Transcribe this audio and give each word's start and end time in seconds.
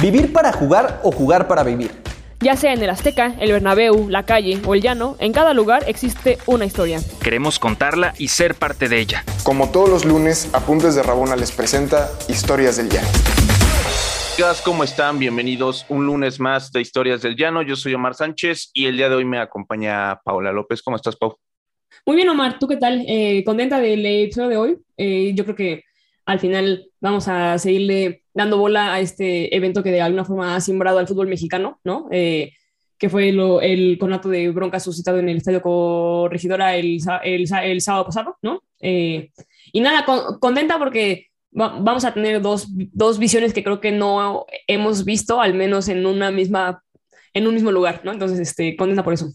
Vivir 0.00 0.32
para 0.32 0.52
jugar 0.52 1.00
o 1.02 1.10
jugar 1.10 1.48
para 1.48 1.64
vivir. 1.64 1.90
Ya 2.38 2.54
sea 2.54 2.72
en 2.72 2.80
el 2.80 2.88
Azteca, 2.88 3.34
el 3.40 3.50
Bernabéu, 3.50 4.08
la 4.08 4.22
calle 4.22 4.60
o 4.64 4.76
el 4.76 4.80
llano, 4.80 5.16
en 5.18 5.32
cada 5.32 5.54
lugar 5.54 5.82
existe 5.88 6.38
una 6.46 6.64
historia. 6.64 7.00
Queremos 7.20 7.58
contarla 7.58 8.14
y 8.16 8.28
ser 8.28 8.54
parte 8.54 8.88
de 8.88 9.00
ella. 9.00 9.24
Como 9.42 9.72
todos 9.72 9.88
los 9.88 10.04
lunes, 10.04 10.54
Apuntes 10.54 10.94
de 10.94 11.02
Rabona 11.02 11.34
les 11.34 11.50
presenta 11.50 12.08
Historias 12.28 12.76
del 12.76 12.90
Llano. 12.90 13.08
¿Cómo 14.64 14.84
están? 14.84 15.18
Bienvenidos 15.18 15.84
un 15.88 16.06
lunes 16.06 16.38
más 16.38 16.70
de 16.70 16.80
Historias 16.80 17.20
del 17.20 17.34
Llano. 17.34 17.62
Yo 17.62 17.74
soy 17.74 17.92
Omar 17.94 18.14
Sánchez 18.14 18.70
y 18.72 18.86
el 18.86 18.96
día 18.96 19.08
de 19.08 19.16
hoy 19.16 19.24
me 19.24 19.40
acompaña 19.40 20.20
Paula 20.22 20.52
López. 20.52 20.80
¿Cómo 20.80 20.96
estás, 20.96 21.16
Pau? 21.16 21.36
Muy 22.06 22.14
bien, 22.14 22.28
Omar. 22.28 22.60
¿Tú 22.60 22.68
qué 22.68 22.76
tal? 22.76 23.04
Eh, 23.08 23.42
¿Contenta 23.44 23.80
del 23.80 24.06
episodio 24.06 24.48
de 24.48 24.56
hoy? 24.56 24.78
Eh, 24.96 25.32
yo 25.34 25.42
creo 25.42 25.56
que 25.56 25.82
al 26.28 26.40
final 26.40 26.90
vamos 27.00 27.26
a 27.26 27.56
seguirle 27.56 28.24
dando 28.34 28.58
bola 28.58 28.92
a 28.92 29.00
este 29.00 29.56
evento 29.56 29.82
que 29.82 29.90
de 29.90 30.02
alguna 30.02 30.26
forma 30.26 30.54
ha 30.54 30.60
simbrado 30.60 30.98
al 30.98 31.08
fútbol 31.08 31.26
mexicano, 31.26 31.80
¿no? 31.84 32.06
Eh, 32.10 32.52
que 32.98 33.08
fue 33.08 33.30
el 33.30 33.96
conato 33.98 34.28
de 34.28 34.50
bronca 34.50 34.78
suscitado 34.78 35.18
en 35.20 35.30
el 35.30 35.38
Estadio 35.38 35.62
Corregidora 35.62 36.76
el, 36.76 37.00
sábado 37.00 38.04
pasado, 38.04 38.36
¿no? 38.42 38.62
Eh, 38.78 39.30
y 39.72 39.80
nada, 39.80 40.04
contenta 40.38 40.78
porque 40.78 41.28
vamos 41.50 42.04
a 42.04 42.12
tener 42.12 42.42
dos, 42.42 42.66
dos, 42.68 43.18
visiones 43.18 43.54
que 43.54 43.64
creo 43.64 43.80
que 43.80 43.92
no 43.92 44.44
hemos 44.66 45.06
visto, 45.06 45.40
al 45.40 45.54
menos 45.54 45.88
en 45.88 46.04
una 46.04 46.30
misma, 46.30 46.84
en 47.32 47.46
un 47.46 47.54
mismo 47.54 47.72
lugar, 47.72 48.02
¿no? 48.04 48.12
Entonces, 48.12 48.38
este, 48.38 48.76
contenta 48.76 49.02
por 49.02 49.14
eso. 49.14 49.30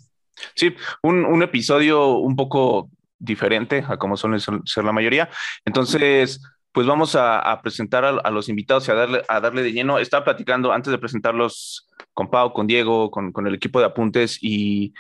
Sí, 0.54 0.76
un, 1.02 1.26
un 1.26 1.42
episodio 1.42 2.18
un 2.18 2.36
poco 2.36 2.92
diferente 3.18 3.84
a 3.88 3.98
como 3.98 4.16
suelen 4.16 4.40
ser 4.40 4.84
la 4.84 4.92
mayoría. 4.92 5.30
Entonces, 5.66 6.40
pues 6.74 6.88
vamos 6.88 7.16
a, 7.16 7.60
presentar 7.62 8.04
a, 8.04 8.32
los 8.32 8.50
invitados 8.50 8.88
y 8.88 8.92
a 8.92 8.96
darle, 8.96 9.22
a 9.28 9.40
darle 9.40 9.62
de 9.62 9.72
lleno. 9.72 10.00
Estaba 10.00 10.26
platicando 10.26 10.72
antes 10.72 10.90
de 10.90 10.98
presentarlos 10.98 11.88
con 12.14 12.32
Pau, 12.32 12.52
con 12.52 12.66
Diego, 12.66 13.12
con, 13.12 13.32
el 13.46 13.54
equipo 13.54 13.80
de 13.80 13.86
apuntes 13.86 14.40
y, 14.42 14.94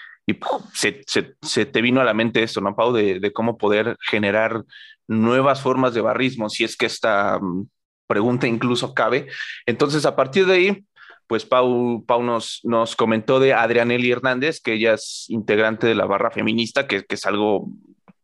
se, 0.73 1.65
te 1.65 1.81
vino 1.81 1.99
a 1.99 2.03
la 2.03 2.13
mente 2.13 2.43
esto, 2.43 2.61
¿no, 2.61 2.75
Pau? 2.75 2.93
De, 2.93 3.33
cómo 3.33 3.57
poder 3.57 3.97
generar 4.07 4.63
nuevas 5.07 5.61
formas 5.61 5.95
de 5.95 6.01
barrismo, 6.01 6.47
si 6.47 6.63
es 6.63 6.77
que 6.77 6.85
esta 6.85 7.39
mm, 7.39 7.67
pregunta 8.05 8.45
incluso 8.45 8.93
cabe. 8.93 9.27
Entonces, 9.65 10.05
a 10.05 10.15
partir 10.15 10.45
de 10.45 10.53
ahí, 10.53 10.85
pues 11.25 11.43
Pau, 11.43 12.05
nos 12.63 12.95
comentó 12.95 13.39
de 13.39 13.53
Adrianelli 13.53 14.11
Hernández, 14.11 14.61
que 14.61 14.73
ella 14.73 14.93
es 14.93 15.25
integrante 15.27 15.87
de 15.87 15.95
la 15.95 16.05
barra 16.05 16.29
feminista, 16.29 16.85
que, 16.85 17.03
que 17.03 17.15
es 17.15 17.25
algo 17.25 17.67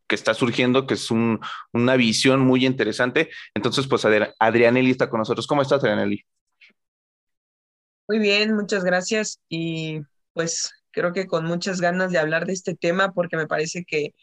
que 0.10 0.16
está 0.16 0.34
surgiendo, 0.34 0.88
que 0.88 0.96
es 0.96 1.10
una 1.12 1.96
visión 1.96 2.42
muy 2.42 2.66
interesante. 2.66 3.30
Entonces, 3.54 3.88
pues 3.88 4.04
Adrianelli 4.40 4.90
está 4.90 5.10
con 5.10 5.20
nosotros. 5.20 5.46
¿Cómo 5.46 5.62
estás, 5.62 5.84
Adrianelli? 5.84 6.26
Muy 8.08 8.18
bien, 8.18 8.56
muchas 8.56 8.84
gracias. 8.84 9.40
Y 9.48 10.02
pues 10.34 10.72
creo 10.92 11.14
que 11.14 11.28
con 11.28 11.46
muchas 11.46 11.80
ganas 11.80 12.12
de 12.12 12.18
hablar 12.18 12.48
de 12.48 12.54
este 12.54 12.76
tema 12.76 13.14
porque 13.14 13.38
me 13.38 13.46
parece 13.46 13.86
que 13.86 14.16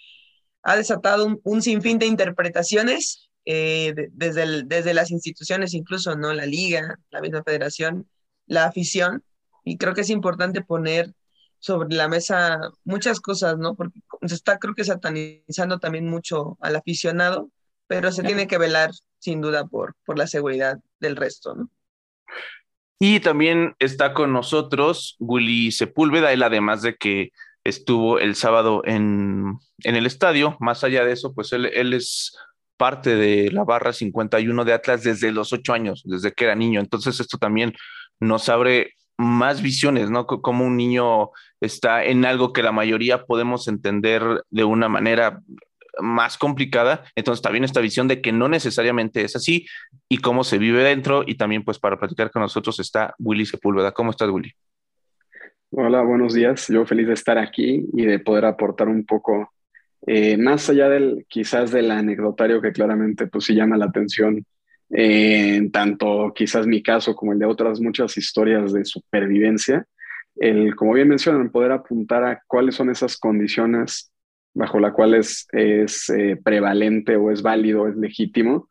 ha 0.64 0.74
desatado 0.76 1.40
un, 1.44 1.62
sinfín 1.62 2.00
de 2.00 2.06
interpretaciones 2.06 3.30
eh, 3.44 3.94
desde, 4.10 4.64
desde 4.64 4.92
las 4.92 5.12
instituciones, 5.12 5.72
incluso, 5.72 6.16
¿no? 6.16 6.34
La 6.34 6.46
liga, 6.46 6.98
la 7.10 7.20
misma 7.20 7.44
federación, 7.44 8.08
la 8.46 8.64
afición. 8.64 9.22
Y 9.62 9.78
creo 9.78 9.94
que 9.94 10.00
es 10.00 10.10
importante 10.10 10.62
poner 10.62 11.14
sobre 11.58 11.94
la 11.94 12.08
mesa 12.08 12.58
muchas 12.84 13.20
cosas, 13.20 13.58
¿no? 13.58 13.74
Porque 13.74 14.00
se 14.26 14.34
está, 14.34 14.58
creo 14.58 14.74
que 14.74 14.84
satanizando 14.84 15.78
también 15.78 16.08
mucho 16.08 16.56
al 16.60 16.76
aficionado, 16.76 17.50
pero 17.86 18.12
se 18.12 18.22
tiene 18.22 18.46
que 18.46 18.58
velar 18.58 18.90
sin 19.18 19.40
duda 19.40 19.66
por, 19.66 19.94
por 20.04 20.18
la 20.18 20.26
seguridad 20.26 20.78
del 21.00 21.16
resto, 21.16 21.54
¿no? 21.54 21.70
Y 22.98 23.20
también 23.20 23.74
está 23.78 24.14
con 24.14 24.32
nosotros 24.32 25.16
Willy 25.18 25.70
Sepúlveda, 25.70 26.32
él 26.32 26.42
además 26.42 26.80
de 26.80 26.96
que 26.96 27.30
estuvo 27.62 28.18
el 28.18 28.36
sábado 28.36 28.82
en, 28.84 29.58
en 29.82 29.96
el 29.96 30.06
estadio, 30.06 30.56
más 30.60 30.82
allá 30.82 31.04
de 31.04 31.12
eso, 31.12 31.34
pues 31.34 31.52
él, 31.52 31.66
él 31.66 31.92
es 31.92 32.36
parte 32.76 33.16
de 33.16 33.50
la 33.50 33.64
barra 33.64 33.92
51 33.92 34.64
de 34.64 34.72
Atlas 34.72 35.02
desde 35.02 35.32
los 35.32 35.52
ocho 35.52 35.72
años, 35.72 36.02
desde 36.04 36.32
que 36.32 36.44
era 36.44 36.54
niño. 36.54 36.80
Entonces 36.80 37.20
esto 37.20 37.38
también 37.38 37.74
nos 38.20 38.48
abre 38.48 38.94
más 39.18 39.62
visiones, 39.62 40.10
¿no? 40.10 40.26
Como 40.26 40.64
un 40.64 40.76
niño 40.76 41.30
está 41.60 42.04
en 42.04 42.24
algo 42.24 42.52
que 42.52 42.62
la 42.62 42.72
mayoría 42.72 43.24
podemos 43.24 43.68
entender 43.68 44.22
de 44.50 44.64
una 44.64 44.88
manera 44.88 45.42
más 45.98 46.36
complicada, 46.36 47.04
entonces 47.14 47.42
también 47.42 47.64
esta 47.64 47.80
visión 47.80 48.06
de 48.08 48.20
que 48.20 48.32
no 48.32 48.48
necesariamente 48.48 49.22
es 49.22 49.34
así 49.34 49.66
y 50.08 50.18
cómo 50.18 50.44
se 50.44 50.58
vive 50.58 50.82
dentro 50.84 51.24
y 51.26 51.36
también 51.36 51.64
pues 51.64 51.78
para 51.78 51.98
platicar 51.98 52.30
con 52.30 52.42
nosotros 52.42 52.78
está 52.80 53.14
Willy 53.18 53.46
Sepúlveda. 53.46 53.92
¿Cómo 53.92 54.10
estás, 54.10 54.28
Willy? 54.28 54.52
Hola, 55.70 56.02
buenos 56.02 56.34
días. 56.34 56.68
Yo 56.68 56.86
feliz 56.86 57.06
de 57.06 57.14
estar 57.14 57.38
aquí 57.38 57.86
y 57.92 58.04
de 58.04 58.18
poder 58.18 58.44
aportar 58.44 58.88
un 58.88 59.04
poco, 59.04 59.52
eh, 60.06 60.36
más 60.36 60.68
allá 60.70 60.88
del 60.88 61.26
quizás 61.28 61.70
del 61.70 61.90
anecdotario 61.90 62.60
que 62.60 62.72
claramente 62.72 63.26
pues 63.26 63.44
sí 63.44 63.54
llama 63.54 63.76
la 63.76 63.86
atención 63.86 64.44
en 64.90 65.70
tanto 65.72 66.32
quizás 66.34 66.66
mi 66.66 66.82
caso 66.82 67.14
como 67.14 67.32
el 67.32 67.38
de 67.38 67.46
otras 67.46 67.80
muchas 67.80 68.16
historias 68.16 68.72
de 68.72 68.84
supervivencia, 68.84 69.86
el, 70.36 70.76
como 70.76 70.92
bien 70.92 71.08
mencionan, 71.08 71.50
poder 71.50 71.72
apuntar 71.72 72.24
a 72.24 72.42
cuáles 72.46 72.74
son 72.74 72.90
esas 72.90 73.16
condiciones 73.16 74.12
bajo 74.54 74.78
las 74.78 74.92
cuales 74.92 75.46
es 75.52 76.08
eh, 76.10 76.36
prevalente 76.42 77.16
o 77.16 77.30
es 77.30 77.42
válido, 77.42 77.88
es 77.88 77.96
legítimo 77.96 78.68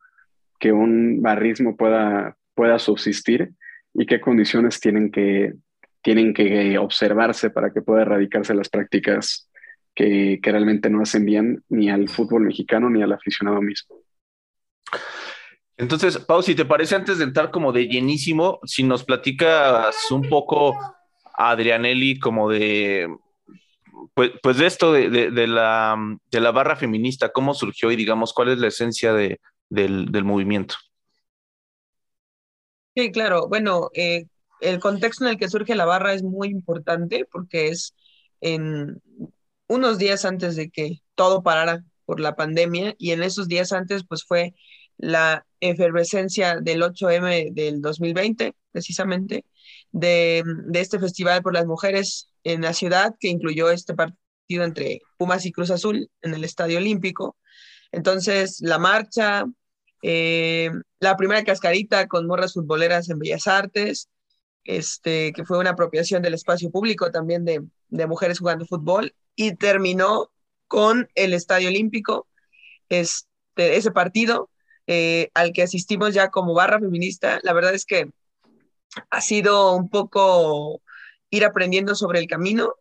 que 0.60 0.72
un 0.72 1.22
barrismo 1.22 1.76
pueda, 1.76 2.38
pueda 2.56 2.80
subsistir 2.80 3.52
y 3.94 4.06
qué 4.06 4.20
condiciones 4.20 4.80
tienen 4.80 5.12
que, 5.12 5.54
tienen 6.02 6.34
que 6.34 6.78
observarse 6.78 7.50
para 7.50 7.72
que 7.72 7.82
pueda 7.82 8.04
erradicarse 8.04 8.54
las 8.54 8.70
prácticas 8.70 9.50
que, 9.94 10.40
que 10.42 10.52
realmente 10.52 10.90
no 10.90 11.02
hacen 11.02 11.26
bien 11.26 11.64
ni 11.70 11.90
al 11.90 12.10
fútbol 12.10 12.44
mexicano 12.44 12.90
ni 12.90 13.02
al 13.02 13.14
aficionado 13.14 13.62
mismo. 13.62 14.05
Entonces, 15.78 16.18
Pau, 16.20 16.42
si 16.42 16.56
te 16.56 16.66
parece, 16.66 16.96
antes 16.96 17.18
de 17.18 17.26
entrar 17.26 17.52
como 17.52 17.72
de 17.72 17.88
llenísimo, 17.88 18.60
si 18.64 18.84
nos 18.84 19.04
platicas 19.04 19.96
un 20.10 20.22
poco 20.30 20.78
Adrianelli 21.34 22.18
como 22.18 22.50
de, 22.50 23.10
pues, 24.14 24.32
pues 24.42 24.58
de 24.58 24.68
esto 24.68 24.94
de, 24.94 25.10
de, 25.10 25.48
la, 25.48 25.98
de 26.32 26.40
la 26.40 26.52
barra 26.52 26.78
feminista, 26.78 27.34
cómo 27.34 27.54
surgió 27.54 27.92
y 27.92 27.98
digamos, 27.98 28.34
cuál 28.34 28.50
es 28.50 28.60
la 28.60 28.68
esencia 28.68 29.14
de, 29.14 29.42
del, 29.70 30.12
del 30.12 30.24
movimiento. 30.24 30.76
Sí, 32.96 33.12
claro. 33.12 33.50
Bueno, 33.50 33.90
eh, 33.94 34.28
el 34.62 34.80
contexto 34.80 35.26
en 35.26 35.32
el 35.32 35.38
que 35.38 35.50
surge 35.50 35.76
la 35.76 35.86
barra 35.86 36.14
es 36.14 36.24
muy 36.24 36.48
importante 36.48 37.26
porque 37.30 37.68
es 37.68 37.94
en 38.40 39.02
unos 39.68 39.98
días 39.98 40.24
antes 40.24 40.56
de 40.56 40.70
que 40.70 41.02
todo 41.16 41.44
parara 41.44 41.84
por 42.06 42.20
la 42.20 42.36
pandemia 42.36 42.96
y 42.98 43.12
en 43.12 43.24
esos 43.24 43.48
días 43.48 43.74
antes 43.74 44.06
pues 44.08 44.24
fue 44.24 44.54
la 44.98 45.46
efervescencia 45.70 46.60
del 46.60 46.82
8M 46.82 47.54
del 47.54 47.82
2020, 47.82 48.54
precisamente, 48.72 49.46
de, 49.92 50.44
este 50.74 51.00
Festival 51.00 51.42
por 51.42 51.54
las 51.54 51.66
Mujeres 51.66 52.30
en 52.44 52.62
la 52.62 52.74
ciudad, 52.74 53.16
que 53.20 53.30
incluyó 53.30 53.70
este 53.70 53.94
partido 53.94 54.64
entre 54.64 55.02
Pumas 55.18 55.46
y 55.46 55.52
Cruz 55.52 55.72
Azul 55.72 56.10
en 56.22 56.34
el 56.34 56.44
Estadio 56.44 56.78
Olímpico. 56.78 57.38
Entonces, 57.92 58.60
la 58.62 58.78
marcha, 58.78 59.46
eh, 60.02 60.70
la 61.00 61.16
primera 61.18 61.44
cascarita 61.44 62.08
con 62.08 62.28
morras 62.28 62.54
futboleras 62.54 63.10
en 63.10 63.20
Bellas 63.20 63.48
Artes, 63.48 64.10
este, 64.64 65.32
que 65.34 65.46
fue 65.46 65.60
una 65.60 65.72
apropiación 65.72 66.22
del 66.22 66.34
espacio 66.34 66.70
público 66.72 67.12
también 67.12 67.46
de, 67.46 67.62
de 67.90 68.08
mujeres 68.08 68.40
jugando 68.40 68.66
fútbol, 68.66 69.16
y 69.36 69.56
terminó 69.56 70.32
con 70.68 71.08
el 71.16 71.34
Estadio 71.34 71.70
Olímpico, 71.70 72.28
este, 72.90 73.78
ese 73.78 73.92
partido 73.92 74.50
eh, 74.88 75.30
al 75.34 75.54
que 75.54 75.64
asistimos 75.64 76.14
ya 76.14 76.30
como 76.30 76.54
barra 76.54 76.80
feminista, 76.80 77.40
la 77.44 77.54
verdad 77.54 77.74
es 77.74 77.86
que 77.86 78.10
ha 79.10 79.22
sido 79.22 79.76
un 79.76 79.90
poco 79.90 80.82
ir 81.30 81.46
aprendiendo 81.46 81.96
sobre 81.96 82.20
el 82.20 82.28
camino 82.28 82.74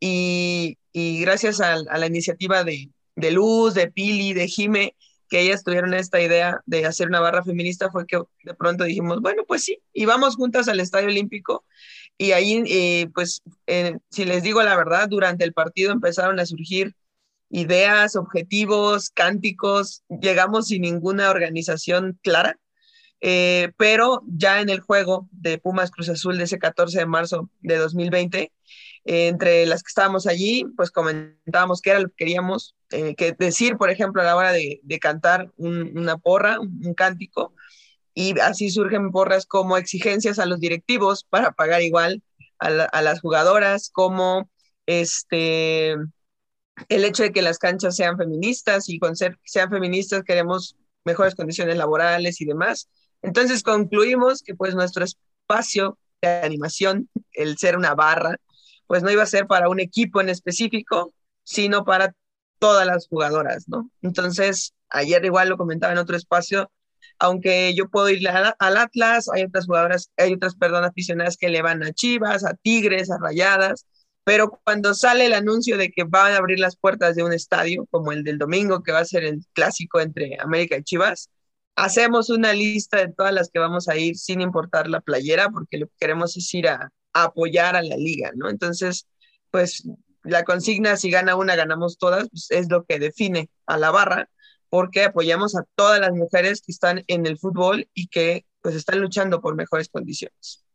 y, 0.00 0.78
gracias 0.94 1.60
a, 1.60 1.76
la 1.76 2.06
iniciativa 2.06 2.64
de, 2.64 2.90
Luz, 3.30 3.74
de 3.74 3.90
Pili, 3.90 4.32
de 4.34 4.48
Jime, 4.48 4.94
que 5.28 5.40
ellas 5.40 5.64
tuvieron 5.64 5.94
esta 5.94 6.20
idea 6.20 6.60
de 6.66 6.86
hacer 6.86 7.08
una 7.08 7.20
barra 7.20 7.42
feminista, 7.42 7.90
fue 7.90 8.06
que 8.06 8.20
de 8.44 8.54
pronto 8.54 8.84
dijimos, 8.84 9.20
bueno, 9.20 9.42
pues 9.46 9.64
sí, 9.64 9.78
y 9.92 10.04
vamos 10.04 10.36
juntas 10.36 10.68
al 10.68 10.80
Estadio 10.80 11.08
Olímpico. 11.08 11.64
Y 12.18 12.32
ahí, 12.32 12.62
eh, 12.66 13.08
pues, 13.14 13.42
eh, 13.66 13.98
si 14.10 14.24
les 14.24 14.42
digo 14.42 14.62
la 14.62 14.76
verdad, 14.76 15.08
durante 15.08 15.44
el 15.44 15.52
partido 15.52 15.92
empezaron 15.92 16.38
a 16.40 16.46
surgir 16.46 16.94
ideas, 17.50 18.16
objetivos, 18.16 19.10
cánticos, 19.10 20.02
llegamos 20.08 20.68
sin 20.68 20.82
ninguna 20.82 21.30
organización 21.30 22.18
clara, 22.22 22.58
eh, 23.20 23.72
pero 23.76 24.22
ya 24.26 24.60
en 24.60 24.68
el 24.68 24.80
juego 24.80 25.28
de 25.32 25.58
Pumas 25.58 25.90
Cruz 25.90 26.08
Azul 26.08 26.36
de 26.38 26.44
ese 26.44 26.58
14 26.58 26.98
de 26.98 27.06
marzo 27.06 27.50
de 27.60 27.76
2020, 27.76 28.52
eh, 29.06 29.28
entre 29.28 29.64
las 29.66 29.82
que 29.82 29.88
estábamos 29.88 30.26
allí, 30.26 30.64
pues 30.76 30.90
comentábamos 30.90 31.80
qué 31.80 31.90
era 31.90 32.00
lo 32.00 32.08
que 32.08 32.16
queríamos 32.16 32.76
eh, 32.90 33.14
que 33.14 33.32
decir, 33.32 33.76
por 33.76 33.90
ejemplo, 33.90 34.20
a 34.20 34.24
la 34.24 34.36
hora 34.36 34.52
de, 34.52 34.80
cantar 35.00 35.50
una 35.56 36.18
porra, 36.18 36.60
un, 36.60 36.94
cántico, 36.94 37.54
y 38.14 38.38
así 38.40 38.70
surgen 38.70 39.10
porras 39.12 39.46
como 39.46 39.76
exigencias 39.76 40.38
a 40.38 40.46
los 40.46 40.60
directivos 40.60 41.24
para 41.24 41.52
pagar 41.52 41.82
igual 41.82 42.22
a, 42.58 43.02
las 43.02 43.20
jugadoras, 43.20 43.90
como 43.90 44.50
este, 44.86 45.96
el 46.88 47.04
hecho 47.04 47.22
de 47.22 47.32
que 47.32 47.42
las 47.42 47.58
canchas 47.58 47.96
sean 47.96 48.16
feministas 48.16 48.88
y 48.88 48.98
con 48.98 49.16
ser 49.16 49.38
sean 49.44 49.70
feministas 49.70 50.22
queremos 50.24 50.76
mejores 51.04 51.34
condiciones 51.34 51.76
laborales 51.76 52.40
y 52.40 52.44
demás. 52.44 52.88
Entonces 53.22 53.62
concluimos 53.62 54.42
que 54.42 54.54
pues 54.54 54.74
nuestro 54.74 55.04
espacio 55.04 55.98
de 56.20 56.28
animación, 56.28 57.08
el 57.32 57.56
ser 57.58 57.76
una 57.76 57.94
barra, 57.94 58.36
pues 58.86 59.02
no 59.02 59.10
iba 59.10 59.22
a 59.22 59.26
ser 59.26 59.46
para 59.46 59.68
un 59.68 59.80
equipo 59.80 60.20
en 60.20 60.28
específico, 60.28 61.12
sino 61.42 61.84
para 61.84 62.14
todas 62.58 62.86
las 62.86 63.08
jugadoras, 63.08 63.68
¿no? 63.68 63.90
Entonces, 64.02 64.74
ayer 64.88 65.24
igual 65.24 65.48
lo 65.48 65.56
comentaba 65.56 65.92
en 65.92 65.98
otro 65.98 66.16
espacio, 66.16 66.70
aunque 67.18 67.74
yo 67.74 67.88
puedo 67.88 68.08
ir 68.10 68.26
al 68.28 68.76
Atlas, 68.76 69.28
hay 69.32 69.44
otras 69.44 69.66
jugadoras, 69.66 70.10
hay 70.16 70.34
otras, 70.34 70.54
perdón, 70.54 70.84
aficionadas 70.84 71.36
que 71.36 71.48
le 71.48 71.62
van 71.62 71.82
a 71.82 71.92
Chivas, 71.92 72.44
a 72.44 72.54
Tigres, 72.54 73.10
a 73.10 73.18
Rayadas, 73.18 73.86
pero 74.26 74.60
cuando 74.64 74.92
sale 74.92 75.26
el 75.26 75.34
anuncio 75.34 75.78
de 75.78 75.92
que 75.92 76.02
van 76.02 76.32
a 76.32 76.38
abrir 76.38 76.58
las 76.58 76.76
puertas 76.76 77.14
de 77.14 77.22
un 77.22 77.32
estadio, 77.32 77.86
como 77.92 78.10
el 78.10 78.24
del 78.24 78.38
domingo, 78.38 78.82
que 78.82 78.90
va 78.90 78.98
a 78.98 79.04
ser 79.04 79.22
el 79.22 79.46
clásico 79.52 80.00
entre 80.00 80.36
América 80.40 80.76
y 80.76 80.82
Chivas, 80.82 81.30
hacemos 81.76 82.28
una 82.28 82.52
lista 82.52 82.98
de 82.98 83.12
todas 83.12 83.32
las 83.32 83.50
que 83.50 83.60
vamos 83.60 83.88
a 83.88 83.96
ir 83.96 84.16
sin 84.16 84.40
importar 84.40 84.88
la 84.88 85.00
playera, 85.00 85.48
porque 85.50 85.78
lo 85.78 85.86
que 85.86 85.94
queremos 86.00 86.36
es 86.36 86.52
ir 86.54 86.66
a, 86.68 86.90
apoyar 87.12 87.76
a 87.76 87.82
la 87.82 87.96
liga, 87.96 88.32
¿no? 88.34 88.50
Entonces, 88.50 89.06
pues 89.52 89.84
la 90.24 90.42
consigna, 90.42 90.96
si 90.96 91.08
gana 91.08 91.36
una, 91.36 91.54
ganamos 91.54 91.96
todas, 91.96 92.28
pues, 92.28 92.50
es 92.50 92.68
lo 92.68 92.84
que 92.84 92.98
define 92.98 93.48
a 93.66 93.78
la 93.78 93.92
barra, 93.92 94.28
porque 94.70 95.04
apoyamos 95.04 95.54
a 95.54 95.64
todas 95.76 96.00
las 96.00 96.10
mujeres 96.10 96.62
que 96.62 96.72
están 96.72 97.04
en 97.06 97.26
el 97.26 97.38
fútbol 97.38 97.88
y 97.94 98.08
que 98.08 98.44
pues 98.60 98.74
están 98.74 99.00
luchando 99.00 99.40
por 99.40 99.54
mejores 99.54 99.88
condiciones. 99.88 100.65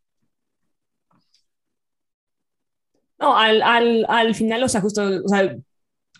No, 3.21 3.37
al, 3.37 3.61
al, 3.61 4.05
al 4.09 4.33
final, 4.33 4.63
o 4.63 4.67
sea, 4.67 4.81
justo, 4.81 5.03
o 5.23 5.27
sea, 5.29 5.55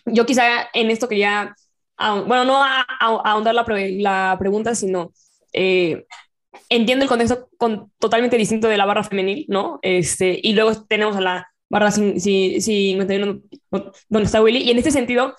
yo 0.06 0.24
quizá 0.24 0.68
en 0.72 0.88
esto 0.88 1.08
quería, 1.08 1.54
bueno, 1.98 2.44
no 2.44 2.62
ahondar 3.00 3.54
la, 3.54 3.64
la 3.66 4.36
pregunta, 4.38 4.76
sino 4.76 5.12
eh, 5.52 6.06
entiendo 6.68 7.02
el 7.02 7.08
contexto 7.08 7.48
con, 7.58 7.90
totalmente 7.98 8.36
distinto 8.36 8.68
de 8.68 8.76
la 8.76 8.86
barra 8.86 9.02
femenil, 9.02 9.46
¿no? 9.48 9.80
Este, 9.82 10.38
y 10.40 10.52
luego 10.52 10.84
tenemos 10.84 11.16
a 11.16 11.20
la 11.20 11.48
barra 11.68 11.90
51 11.90 13.40
donde 14.08 14.26
está 14.26 14.40
Willy, 14.40 14.60
y 14.60 14.70
en 14.70 14.78
este 14.78 14.92
sentido, 14.92 15.34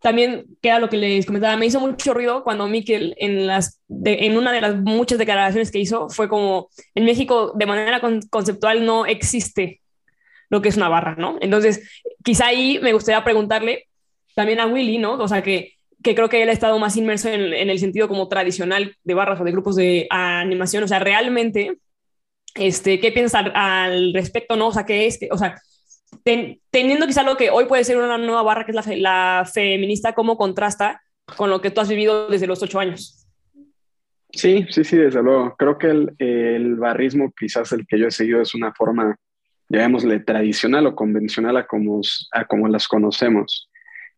también 0.00 0.46
queda 0.60 0.80
lo 0.80 0.88
que 0.88 0.96
les 0.96 1.26
comentaba, 1.26 1.56
me 1.56 1.66
hizo 1.66 1.78
mucho 1.78 2.12
ruido 2.12 2.42
cuando 2.42 2.66
Miquel 2.66 3.14
en, 3.18 3.46
las 3.46 3.80
en 3.88 4.36
una 4.36 4.50
de 4.50 4.60
las 4.60 4.76
muchas 4.76 5.18
declaraciones 5.18 5.70
que 5.70 5.78
hizo 5.78 6.08
fue 6.08 6.28
como, 6.28 6.70
en 6.96 7.04
México 7.04 7.52
de 7.54 7.66
manera 7.66 8.00
conceptual 8.30 8.84
no 8.84 9.06
existe 9.06 9.80
lo 10.54 10.62
que 10.62 10.68
es 10.70 10.76
una 10.76 10.88
barra, 10.88 11.16
¿no? 11.16 11.36
Entonces, 11.40 11.88
quizá 12.22 12.46
ahí 12.46 12.78
me 12.80 12.92
gustaría 12.92 13.22
preguntarle 13.24 13.88
también 14.34 14.60
a 14.60 14.66
Willy, 14.66 14.98
¿no? 14.98 15.14
O 15.14 15.28
sea, 15.28 15.42
que, 15.42 15.74
que 16.02 16.14
creo 16.14 16.28
que 16.28 16.42
él 16.42 16.48
ha 16.48 16.52
estado 16.52 16.78
más 16.78 16.96
inmerso 16.96 17.28
en, 17.28 17.52
en, 17.52 17.70
el 17.70 17.78
sentido 17.78 18.08
como 18.08 18.28
tradicional 18.28 18.96
de 19.02 19.14
barras 19.14 19.40
o 19.40 19.44
de 19.44 19.52
grupos 19.52 19.76
de 19.76 20.06
animación, 20.10 20.84
o 20.84 20.88
sea, 20.88 21.00
realmente, 21.00 21.76
este, 22.54 23.00
¿qué 23.00 23.10
piensas 23.10 23.46
al, 23.52 24.14
respecto, 24.14 24.56
no? 24.56 24.68
O 24.68 24.72
sea, 24.72 24.86
¿qué 24.86 25.06
es? 25.06 25.18
O 25.30 25.38
sea, 25.38 25.60
teniendo 26.70 27.06
quizá 27.06 27.24
lo 27.24 27.36
que 27.36 27.50
hoy 27.50 27.66
puede 27.66 27.84
ser 27.84 27.96
una 27.96 28.16
nueva 28.16 28.42
barra, 28.42 28.64
que 28.64 28.72
es 28.72 28.86
la, 28.86 28.96
la, 28.96 29.50
feminista, 29.52 30.14
¿cómo 30.14 30.36
contrasta 30.36 31.02
con 31.36 31.50
lo 31.50 31.60
que 31.60 31.70
tú 31.70 31.80
has 31.80 31.88
vivido 31.88 32.28
desde 32.28 32.46
los 32.46 32.62
ocho 32.62 32.78
años? 32.78 33.26
Sí, 34.30 34.66
sí, 34.70 34.84
sí, 34.84 34.96
desde 34.96 35.22
luego. 35.22 35.54
Creo 35.56 35.78
que 35.78 35.88
el, 35.88 36.14
el 36.18 36.76
barrismo, 36.76 37.32
quizás 37.38 37.72
el 37.72 37.86
que 37.86 37.98
yo 37.98 38.08
he 38.08 38.10
seguido, 38.10 38.40
es 38.40 38.54
una 38.54 38.72
forma, 38.72 39.16
llamémosle, 39.68 40.20
tradicional 40.20 40.86
o 40.86 40.94
convencional 40.94 41.56
a 41.56 41.66
como, 41.66 42.00
a 42.32 42.44
como 42.44 42.68
las 42.68 42.88
conocemos. 42.88 43.70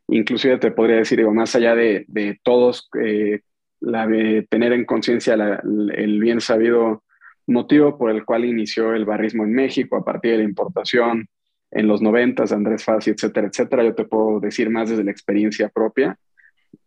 Inclusive 0.09 0.59
te 0.59 0.71
podría 0.71 0.97
decir, 0.97 1.19
digo, 1.19 1.35
más 1.35 1.55
allá 1.57 1.75
de, 1.75 2.05
de 2.09 2.39
todos, 2.43 2.89
eh, 3.03 3.41
la 3.81 4.07
de 4.07 4.47
tener 4.49 4.73
en 4.73 4.85
conciencia 4.85 5.35
el 5.35 6.21
bien 6.21 6.41
sabido 6.41 7.03
motivo 7.47 7.97
por 7.99 8.11
el 8.11 8.25
cual 8.25 8.45
inició 8.45 8.95
el 8.95 9.05
barrismo 9.05 9.45
en 9.45 9.53
México 9.53 9.97
a 9.97 10.05
partir 10.05 10.33
de 10.33 10.39
la 10.39 10.45
importación, 10.45 11.29
en 11.71 11.89
los 11.89 12.01
noventas, 12.01 12.53
Andrés 12.53 12.85
Fassi, 12.85 13.11
etcétera, 13.11 13.49
etcétera. 13.49 13.85
Yo 13.85 13.95
te 13.95 14.05
puedo 14.05 14.41
decir 14.41 14.71
más 14.71 14.91
desde 14.91 15.05
la 15.05 15.11
experiencia 15.11 15.69
propia, 15.69 16.19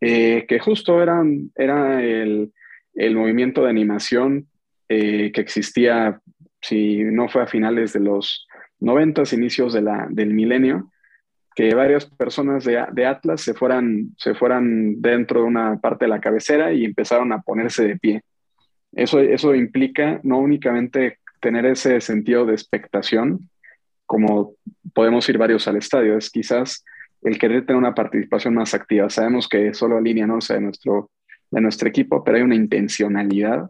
eh, 0.01 0.45
que 0.47 0.59
justo 0.59 1.01
era, 1.01 1.21
era 1.55 2.01
el, 2.01 2.53
el, 2.95 3.15
movimiento 3.15 3.63
de 3.63 3.69
animación 3.69 4.47
eh, 4.87 5.31
que 5.31 5.41
existía, 5.41 6.21
si 6.61 7.03
no 7.03 7.29
fue 7.29 7.43
a 7.43 7.47
finales 7.47 7.93
de 7.93 7.99
los 7.99 8.47
noventas, 8.79 9.33
inicios 9.33 9.73
de 9.73 9.81
del 10.09 10.33
milenio, 10.33 10.91
que 11.55 11.73
varias 11.75 12.05
personas 12.05 12.63
de, 12.63 12.85
de, 12.93 13.05
Atlas 13.05 13.41
se 13.41 13.53
fueran, 13.53 14.11
se 14.17 14.33
fueran 14.33 15.01
dentro 15.01 15.41
de 15.41 15.47
una 15.47 15.77
parte 15.79 16.05
de 16.05 16.09
la 16.09 16.21
cabecera 16.21 16.71
y 16.71 16.85
empezaron 16.85 17.33
a 17.33 17.41
ponerse 17.41 17.85
de 17.87 17.97
pie. 17.97 18.23
Eso, 18.93 19.19
eso 19.19 19.53
implica 19.53 20.19
no 20.23 20.39
únicamente 20.39 21.19
tener 21.41 21.65
ese 21.65 21.99
sentido 22.01 22.45
de 22.45 22.53
expectación, 22.53 23.49
como 24.05 24.53
podemos 24.93 25.27
ir 25.29 25.37
varios 25.37 25.67
al 25.67 25.77
estadio, 25.77 26.17
es 26.17 26.29
quizás 26.29 26.83
el 27.21 27.37
querer 27.37 27.65
tener 27.65 27.77
una 27.77 27.95
participación 27.95 28.55
más 28.55 28.73
activa. 28.73 29.09
Sabemos 29.09 29.47
que 29.47 29.73
solo 29.73 29.99
línea 29.99 30.25
no 30.25 30.39
de 30.39 30.61
nuestro, 30.61 31.11
de 31.51 31.61
nuestro 31.61 31.89
equipo, 31.89 32.23
pero 32.23 32.37
hay 32.37 32.43
una 32.43 32.55
intencionalidad 32.55 33.69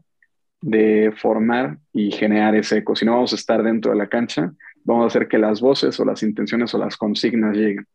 de 0.61 1.13
formar 1.15 1.77
y 1.93 2.11
generar 2.11 2.55
ese 2.55 2.77
eco. 2.77 2.95
Si 2.95 3.05
no 3.05 3.13
vamos 3.13 3.33
a 3.33 3.35
estar 3.35 3.63
dentro 3.63 3.91
de 3.91 3.97
la 3.97 4.07
cancha, 4.07 4.51
vamos 4.89 5.03
a 5.03 5.07
hacer 5.07 5.27
que 5.27 5.37
las 5.37 5.61
voces 5.61 5.99
o 5.99 6.05
las 6.05 6.23
intenciones 6.23 6.73
o 6.73 6.79
las 6.79 6.97
consignas 6.97 7.55
lleguen. 7.55 7.85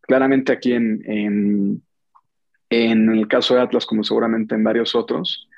Claramente 0.00 0.52
aquí 0.52 0.72
en, 0.72 1.02
en, 1.04 1.82
en 2.70 3.10
el 3.10 3.26
caso 3.26 3.54
de 3.54 3.62
Atlas, 3.62 3.86
como 3.86 4.04
seguramente 4.04 4.54
en 4.54 4.62
varios 4.62 4.94
otros, 4.94 5.48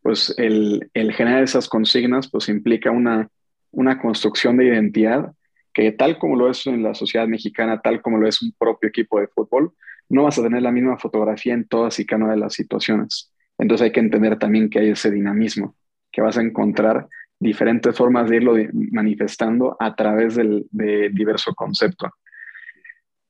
pues 0.00 0.34
el, 0.38 0.90
el 0.94 1.12
generar 1.12 1.42
esas 1.42 1.68
consignas 1.68 2.30
pues 2.30 2.48
implica 2.48 2.90
una, 2.90 3.28
una 3.70 4.00
construcción 4.00 4.56
de 4.56 4.66
identidad 4.66 5.32
que 5.74 5.92
tal 5.92 6.18
como 6.18 6.36
lo 6.36 6.50
es 6.50 6.66
en 6.66 6.82
la 6.82 6.94
sociedad 6.94 7.26
mexicana, 7.26 7.82
tal 7.82 8.00
como 8.00 8.16
lo 8.16 8.26
es 8.26 8.40
un 8.40 8.52
propio 8.58 8.88
equipo 8.88 9.20
de 9.20 9.26
fútbol, 9.26 9.74
no 10.08 10.22
vas 10.22 10.38
a 10.38 10.42
tener 10.42 10.62
la 10.62 10.72
misma 10.72 10.96
fotografía 10.96 11.52
en 11.52 11.68
todas 11.68 11.98
y 11.98 12.06
cada 12.06 12.24
una 12.24 12.32
de 12.32 12.40
las 12.40 12.54
situaciones. 12.54 13.30
Entonces 13.58 13.84
hay 13.84 13.92
que 13.92 14.00
entender 14.00 14.38
también 14.38 14.70
que 14.70 14.78
hay 14.78 14.88
ese 14.88 15.10
dinamismo, 15.10 15.76
que 16.10 16.22
vas 16.22 16.38
a 16.38 16.42
encontrar 16.42 17.08
diferentes 17.38 17.94
formas 17.96 18.28
de 18.28 18.36
irlo 18.36 18.54
manifestando 18.92 19.76
a 19.78 19.94
través 19.94 20.36
del, 20.36 20.66
de 20.70 21.10
diverso 21.10 21.54
concepto. 21.54 22.10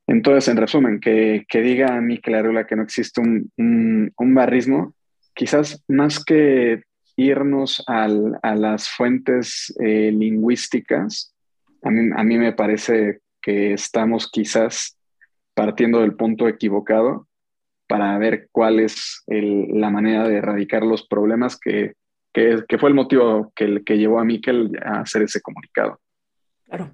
Entonces, 0.07 0.47
en 0.47 0.57
resumen, 0.57 0.99
que, 0.99 1.45
que 1.49 1.61
diga 1.61 1.95
a 1.95 2.01
mí 2.01 2.19
Clarula 2.19 2.65
que 2.65 2.77
no 2.77 2.83
existe 2.83 3.19
un, 3.19 3.51
un, 3.57 4.33
barrismo, 4.33 4.93
quizás 5.33 5.83
más 5.89 6.23
que 6.23 6.83
irnos 7.17 7.83
al, 7.87 8.39
a 8.41 8.55
las 8.55 8.87
fuentes 8.87 9.75
eh, 9.79 10.11
lingüísticas, 10.13 11.33
a 11.83 11.89
mí, 11.89 12.37
me 12.37 12.53
parece 12.53 13.19
que 13.41 13.73
estamos 13.73 14.29
quizás 14.29 14.97
partiendo 15.53 16.01
del 16.01 16.15
punto 16.15 16.47
equivocado 16.47 17.27
para 17.87 18.17
ver 18.17 18.49
cuál 18.51 18.79
es 18.79 19.23
la 19.27 19.89
manera 19.89 20.27
de 20.27 20.37
erradicar 20.37 20.83
los 20.83 21.07
problemas 21.07 21.57
que, 21.57 21.93
fue 22.79 22.89
el 22.89 22.95
motivo 22.95 23.51
que, 23.55 23.83
que 23.83 23.97
llevó 23.97 24.19
a 24.19 24.25
Miquel 24.25 24.77
a 24.83 25.01
hacer 25.01 25.23
ese 25.23 25.41
comunicado. 25.41 25.99
Claro. 26.65 26.93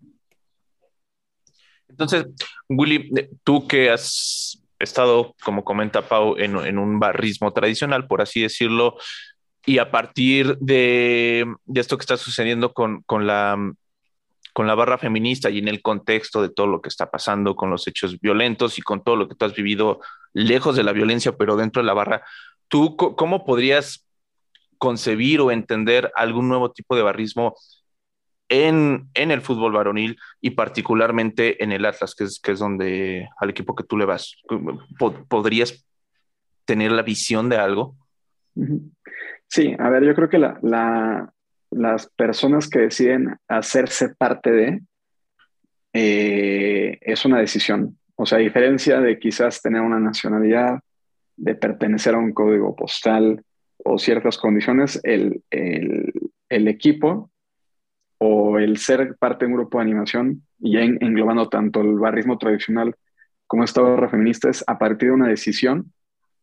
Entonces, 1.94 2.26
Willy, 2.70 3.12
tú 3.44 3.68
que 3.68 3.92
has 3.92 4.64
estado, 4.80 5.36
como 5.44 5.64
comenta 5.64 6.08
Pau, 6.08 6.36
en, 6.38 6.78
un 6.78 7.00
barrismo 7.00 7.54
tradicional, 7.54 8.08
por 8.08 8.22
así 8.22 8.42
decirlo, 8.42 8.98
y 9.66 9.78
a 9.78 9.92
partir 9.92 10.58
de, 10.58 11.46
esto 11.74 11.98
que 11.98 12.02
está 12.02 12.18
sucediendo 12.18 12.74
con, 12.74 13.04
con, 13.04 13.28
la, 13.28 13.58
con 14.54 14.68
la 14.68 14.76
barra 14.76 14.98
feminista 14.98 15.50
y 15.50 15.60
en 15.60 15.68
el 15.68 15.82
contexto 15.82 16.42
de 16.42 16.50
todo 16.50 16.68
lo 16.68 16.82
que 16.82 16.90
está 16.90 17.10
pasando 17.12 17.56
con 17.56 17.70
los 17.70 17.88
hechos 17.88 18.20
violentos 18.20 18.78
y 18.78 18.82
con 18.82 19.04
todo 19.04 19.16
lo 19.16 19.30
que 19.30 19.36
tú 19.36 19.46
has 19.46 19.54
vivido 19.54 20.02
lejos 20.34 20.76
de 20.76 20.84
la 20.84 20.94
violencia, 20.94 21.38
pero 21.38 21.56
dentro 21.56 21.82
de 21.82 21.86
la 21.86 21.94
barra, 21.94 22.24
¿tú 22.68 22.98
cómo 22.98 23.46
podrías 23.46 24.06
concebir 24.84 25.40
o 25.40 25.50
entender 25.50 26.12
algún 26.14 26.50
nuevo 26.50 26.74
tipo 26.74 26.94
de 26.98 27.04
barrismo 27.04 27.56
en, 28.50 29.08
en 29.14 29.32
el 29.32 29.40
fútbol 29.40 29.72
varonil 29.72 30.18
y 30.42 30.50
particularmente 30.50 31.64
en 31.64 31.72
el 31.72 31.86
Atlas, 31.86 32.16
que 32.16 32.26
es, 32.26 32.38
que 32.42 32.52
es 32.52 32.60
donde 32.60 33.30
al 33.38 33.50
equipo 33.50 33.76
que 33.76 33.86
tú 33.86 33.98
le 33.98 34.04
vas? 34.04 34.36
¿Podrías 35.30 35.88
tener 36.66 36.92
la 36.92 37.02
visión 37.02 37.48
de 37.48 37.56
algo? 37.56 37.96
Sí, 39.48 39.74
a 39.80 39.90
ver, 39.90 40.04
yo 40.04 40.14
creo 40.16 40.28
que 40.28 40.38
la, 40.38 40.60
la, 40.62 41.32
las 41.72 42.08
personas 42.18 42.70
que 42.70 42.80
deciden 42.80 43.38
hacerse 43.48 44.10
parte 44.10 44.52
de, 44.52 44.82
eh, 45.94 46.98
es 47.00 47.24
una 47.24 47.40
decisión. 47.40 47.98
O 48.16 48.26
sea, 48.26 48.38
a 48.38 48.42
diferencia 48.42 49.00
de 49.00 49.18
quizás 49.18 49.62
tener 49.62 49.80
una 49.80 50.02
nacionalidad, 50.02 50.82
de 51.38 51.56
pertenecer 51.56 52.16
a 52.16 52.20
un 52.20 52.34
código 52.34 52.76
postal, 52.76 53.46
o 53.84 53.98
ciertas 53.98 54.38
condiciones, 54.38 55.00
el, 55.04 55.44
el, 55.50 56.68
equipo 56.68 57.32
o 58.18 58.58
el 58.58 58.78
ser 58.78 59.16
parte 59.18 59.46
de 59.46 59.52
un 59.52 59.58
grupo 59.58 59.78
de 59.78 59.84
animación, 59.84 60.44
y 60.60 60.78
englobando 60.78 61.50
tanto 61.50 61.82
el 61.82 62.00
barrismo 62.00 62.38
tradicional 62.38 62.96
como 63.48 63.64
esta 63.64 63.82
barra 63.82 64.10
feminista, 64.10 64.50
es 64.50 64.64
a 64.66 64.78
partir 64.78 65.10
de 65.10 65.16
una 65.16 65.28
decisión 65.28 65.92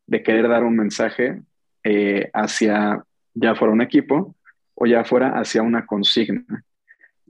de 0.06 0.22
querer 0.22 0.48
dar 0.48 0.64
un 0.64 0.76
mensaje 0.76 1.40
eh, 1.84 2.30
hacia 2.34 3.02
ya 3.34 3.54
fuera 3.54 3.72
un 3.72 3.80
equipo 3.80 4.36
o 4.74 4.86
ya 4.86 5.04
fuera 5.04 5.38
hacia 5.38 5.62
una 5.62 5.86
consigna. 5.86 6.64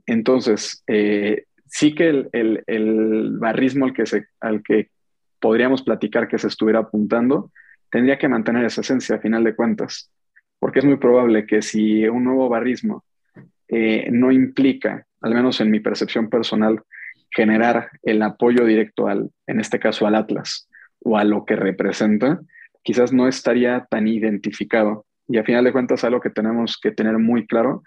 Entonces, 0.05 0.83
eh, 0.87 1.45
sí 1.67 1.95
que 1.95 2.09
el, 2.09 2.63
el, 2.67 3.37
barrismo 3.37 3.85
al 3.85 3.93
que, 3.93 4.05
se, 4.05 4.25
al 4.39 4.61
que 4.63 4.89
podríamos 5.39 5.83
platicar 5.83 6.27
que 6.27 6.37
se 6.37 6.47
estuviera 6.47 6.79
apuntando 6.79 7.51
tendría 7.91 8.17
que 8.17 8.27
mantener 8.27 8.65
esa 8.65 8.81
esencia 8.81 9.17
a 9.17 9.19
final 9.19 9.43
de 9.43 9.55
cuentas, 9.55 10.11
porque 10.59 10.79
es 10.79 10.85
muy 10.85 10.97
probable 10.97 11.45
que 11.45 11.61
si 11.61 12.07
un 12.07 12.23
nuevo 12.23 12.49
barrismo 12.49 13.03
eh, 13.67 14.09
no 14.11 14.31
implica, 14.31 15.05
al 15.21 15.33
menos 15.33 15.61
en 15.61 15.69
mi 15.69 15.79
percepción 15.79 16.29
personal, 16.29 16.81
generar 17.29 17.89
el 18.03 18.21
apoyo 18.21 18.65
directo 18.65 19.07
al, 19.07 19.29
en 19.47 19.59
este 19.59 19.79
caso 19.79 20.07
al 20.07 20.15
Atlas 20.15 20.69
o 20.99 21.17
a 21.17 21.23
lo 21.23 21.45
que 21.45 21.55
representa, 21.55 22.41
quizás 22.83 23.13
no 23.13 23.27
estaría 23.27 23.87
tan 23.89 24.07
identificado. 24.07 25.05
Y 25.27 25.37
a 25.37 25.43
final 25.43 25.63
de 25.63 25.71
cuentas, 25.71 26.03
algo 26.03 26.19
que 26.19 26.29
tenemos 26.29 26.77
que 26.81 26.91
tener 26.91 27.17
muy 27.17 27.47
claro 27.47 27.83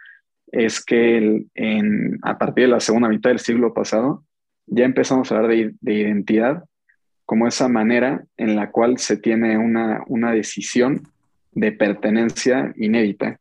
es 0.51 0.85
que 0.85 1.47
en, 1.55 2.19
a 2.23 2.39
partir 2.39 2.65
de 2.65 2.71
la 2.71 2.81
segunda 2.81 3.09
mitad 3.09 3.31
del 3.31 3.39
siglo 3.39 3.75
pasado 3.75 4.25
ya 4.67 4.85
empezamos 4.85 5.31
a 5.31 5.37
hablar 5.37 5.51
de, 5.51 5.75
de 5.81 5.95
identidad 5.95 6.65
como 7.25 7.47
esa 7.47 7.69
manera 7.69 8.25
en 8.37 8.57
la 8.57 8.71
cual 8.71 8.99
se 8.99 9.17
tiene 9.17 9.57
una, 9.57 10.03
una 10.07 10.33
decisión 10.33 11.09
de 11.53 11.73
pertenencia 11.73 12.73
inédita. 12.77 13.39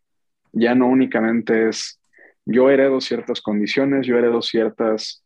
Ya 0.52 0.75
no 0.75 0.88
únicamente 0.88 1.70
es 1.70 2.00
yo 2.46 2.70
heredo 2.70 3.02
ciertas 3.02 3.42
condiciones, 3.42 4.06
yo 4.06 4.18
heredo 4.18 4.42
ciertas, 4.42 5.24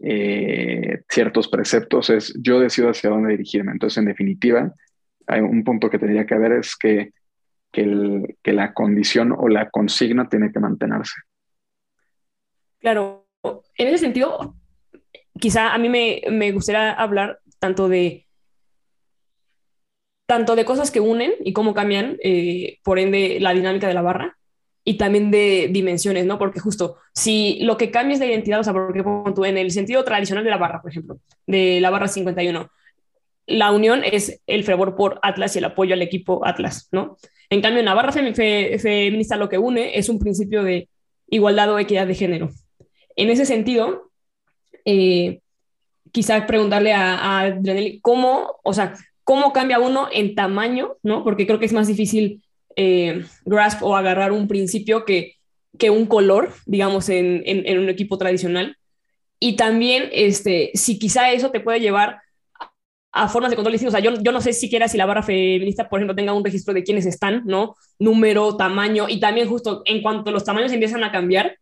eh, 0.00 1.02
ciertos 1.08 1.48
preceptos, 1.48 2.10
es 2.10 2.34
yo 2.40 2.60
decido 2.60 2.90
hacia 2.90 3.10
dónde 3.10 3.30
dirigirme. 3.30 3.72
Entonces, 3.72 3.98
en 3.98 4.06
definitiva, 4.06 4.72
hay 5.26 5.40
un 5.40 5.64
punto 5.64 5.90
que 5.90 5.98
tendría 5.98 6.26
que 6.26 6.34
haber 6.34 6.52
es 6.52 6.76
que, 6.76 7.12
que, 7.72 8.36
que 8.42 8.52
la 8.52 8.72
condición 8.72 9.32
o 9.36 9.48
la 9.48 9.70
consigna 9.70 10.28
tiene 10.28 10.50
que 10.50 10.60
mantenerse. 10.60 11.20
Claro, 12.80 13.26
en 13.42 13.88
ese 13.88 13.98
sentido, 13.98 14.54
quizá 15.38 15.74
a 15.74 15.78
mí 15.78 15.88
me, 15.88 16.22
me 16.30 16.52
gustaría 16.52 16.92
hablar 16.92 17.40
tanto 17.66 17.88
de 17.88 18.26
tanto 20.26 20.56
de 20.56 20.64
cosas 20.64 20.90
que 20.90 21.00
unen 21.00 21.32
y 21.44 21.52
cómo 21.52 21.74
cambian, 21.74 22.16
eh, 22.22 22.78
por 22.82 22.98
ende, 22.98 23.38
la 23.40 23.54
dinámica 23.54 23.86
de 23.86 23.94
la 23.94 24.02
barra, 24.02 24.36
y 24.84 24.94
también 24.98 25.30
de 25.30 25.68
dimensiones, 25.70 26.26
¿no? 26.26 26.38
Porque 26.38 26.60
justo, 26.60 26.96
si 27.14 27.58
lo 27.62 27.76
que 27.76 27.90
cambia 27.90 28.14
es 28.14 28.20
la 28.20 28.26
identidad, 28.26 28.60
o 28.60 28.64
sea, 28.64 28.72
porque 28.72 29.02
en 29.48 29.58
el 29.58 29.70
sentido 29.70 30.04
tradicional 30.04 30.44
de 30.44 30.50
la 30.50 30.58
barra, 30.58 30.82
por 30.82 30.90
ejemplo, 30.90 31.18
de 31.46 31.80
la 31.80 31.90
barra 31.90 32.08
51, 32.08 32.70
la 33.46 33.70
unión 33.70 34.02
es 34.04 34.40
el 34.46 34.64
fervor 34.64 34.96
por 34.96 35.20
Atlas 35.22 35.54
y 35.54 35.58
el 35.58 35.64
apoyo 35.64 35.94
al 35.94 36.02
equipo 36.02 36.44
Atlas, 36.44 36.88
¿no? 36.90 37.16
En 37.50 37.62
cambio, 37.62 37.80
en 37.80 37.86
la 37.86 37.94
barra 37.94 38.12
feminista 38.12 39.36
lo 39.36 39.48
que 39.48 39.58
une 39.58 39.96
es 39.98 40.08
un 40.08 40.18
principio 40.18 40.64
de 40.64 40.88
igualdad 41.28 41.72
o 41.72 41.78
equidad 41.78 42.06
de 42.06 42.14
género. 42.14 42.50
En 43.14 43.30
ese 43.30 43.46
sentido, 43.46 44.10
eh, 44.84 45.40
quizá 46.16 46.46
preguntarle 46.46 46.94
a, 46.94 47.42
a 47.42 47.58
cómo, 48.00 48.58
o 48.64 48.72
sea, 48.72 48.94
cómo 49.22 49.52
cambia 49.52 49.78
uno 49.78 50.08
en 50.10 50.34
tamaño, 50.34 50.96
¿no? 51.02 51.22
Porque 51.22 51.46
creo 51.46 51.58
que 51.58 51.66
es 51.66 51.74
más 51.74 51.88
difícil 51.88 52.42
eh, 52.74 53.22
grasp 53.44 53.82
o 53.82 53.94
agarrar 53.94 54.32
un 54.32 54.48
principio 54.48 55.04
que, 55.04 55.34
que 55.78 55.90
un 55.90 56.06
color, 56.06 56.54
digamos, 56.64 57.10
en, 57.10 57.42
en, 57.44 57.78
un 57.78 57.90
equipo 57.90 58.16
tradicional. 58.16 58.78
Y 59.38 59.56
también, 59.56 60.08
este, 60.10 60.70
si 60.72 60.98
quizá 60.98 61.32
eso 61.32 61.50
te 61.50 61.60
puede 61.60 61.80
llevar 61.80 62.22
a 63.12 63.28
formas 63.28 63.50
de 63.50 63.56
control 63.56 63.72
distintas. 63.72 63.94
O 63.94 64.00
sea, 64.00 64.10
yo, 64.10 64.18
yo 64.22 64.32
no 64.32 64.40
sé 64.40 64.54
siquiera 64.54 64.88
si 64.88 64.96
la 64.96 65.04
barra 65.04 65.22
feminista, 65.22 65.86
por 65.90 66.00
ejemplo, 66.00 66.16
tenga 66.16 66.32
un 66.32 66.44
registro 66.44 66.72
de 66.72 66.82
quiénes 66.82 67.04
están, 67.04 67.42
¿no? 67.44 67.76
Número, 67.98 68.56
tamaño, 68.56 69.06
y 69.06 69.20
también 69.20 69.50
justo 69.50 69.82
en 69.84 70.00
cuanto 70.00 70.30
los 70.30 70.44
tamaños 70.44 70.72
empiezan 70.72 71.04
a 71.04 71.12
cambiar, 71.12 71.58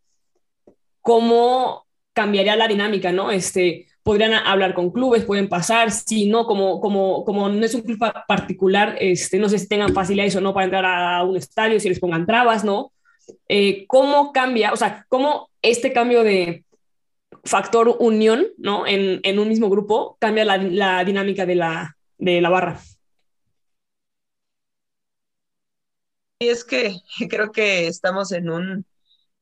¿cómo 1.00 1.86
cambiaría 2.12 2.54
la 2.54 2.68
dinámica, 2.68 3.10
¿no? 3.10 3.32
Este, 3.32 3.88
podrían 4.04 4.34
hablar 4.34 4.74
con 4.74 4.90
clubes, 4.90 5.24
pueden 5.24 5.48
pasar, 5.48 5.90
si 5.90 6.28
no, 6.28 6.46
como, 6.46 6.80
como, 6.80 7.24
como 7.24 7.48
no 7.48 7.64
es 7.64 7.74
un 7.74 7.80
club 7.80 7.98
particular, 8.28 8.96
este, 9.00 9.38
no 9.38 9.48
sé 9.48 9.58
si 9.58 9.66
tengan 9.66 9.94
facilidades 9.94 10.36
o 10.36 10.42
no 10.42 10.52
para 10.52 10.64
entrar 10.66 10.84
a 10.84 11.24
un 11.24 11.36
estadio, 11.36 11.80
si 11.80 11.88
les 11.88 11.98
pongan 11.98 12.26
trabas, 12.26 12.64
¿no? 12.64 12.92
Eh, 13.48 13.86
¿Cómo 13.88 14.30
cambia, 14.32 14.72
o 14.74 14.76
sea, 14.76 15.06
cómo 15.08 15.48
este 15.62 15.94
cambio 15.94 16.22
de 16.22 16.64
factor 17.44 17.96
unión, 17.98 18.46
¿no? 18.58 18.86
En, 18.86 19.20
en 19.22 19.38
un 19.38 19.48
mismo 19.48 19.70
grupo 19.70 20.18
cambia 20.20 20.44
la, 20.44 20.58
la 20.58 21.02
dinámica 21.02 21.46
de 21.46 21.54
la, 21.54 21.96
de 22.18 22.42
la 22.42 22.50
barra? 22.50 22.78
Y 26.38 26.48
es 26.48 26.62
que 26.62 26.94
creo 27.30 27.52
que 27.52 27.86
estamos 27.86 28.32
en 28.32 28.50
un, 28.50 28.84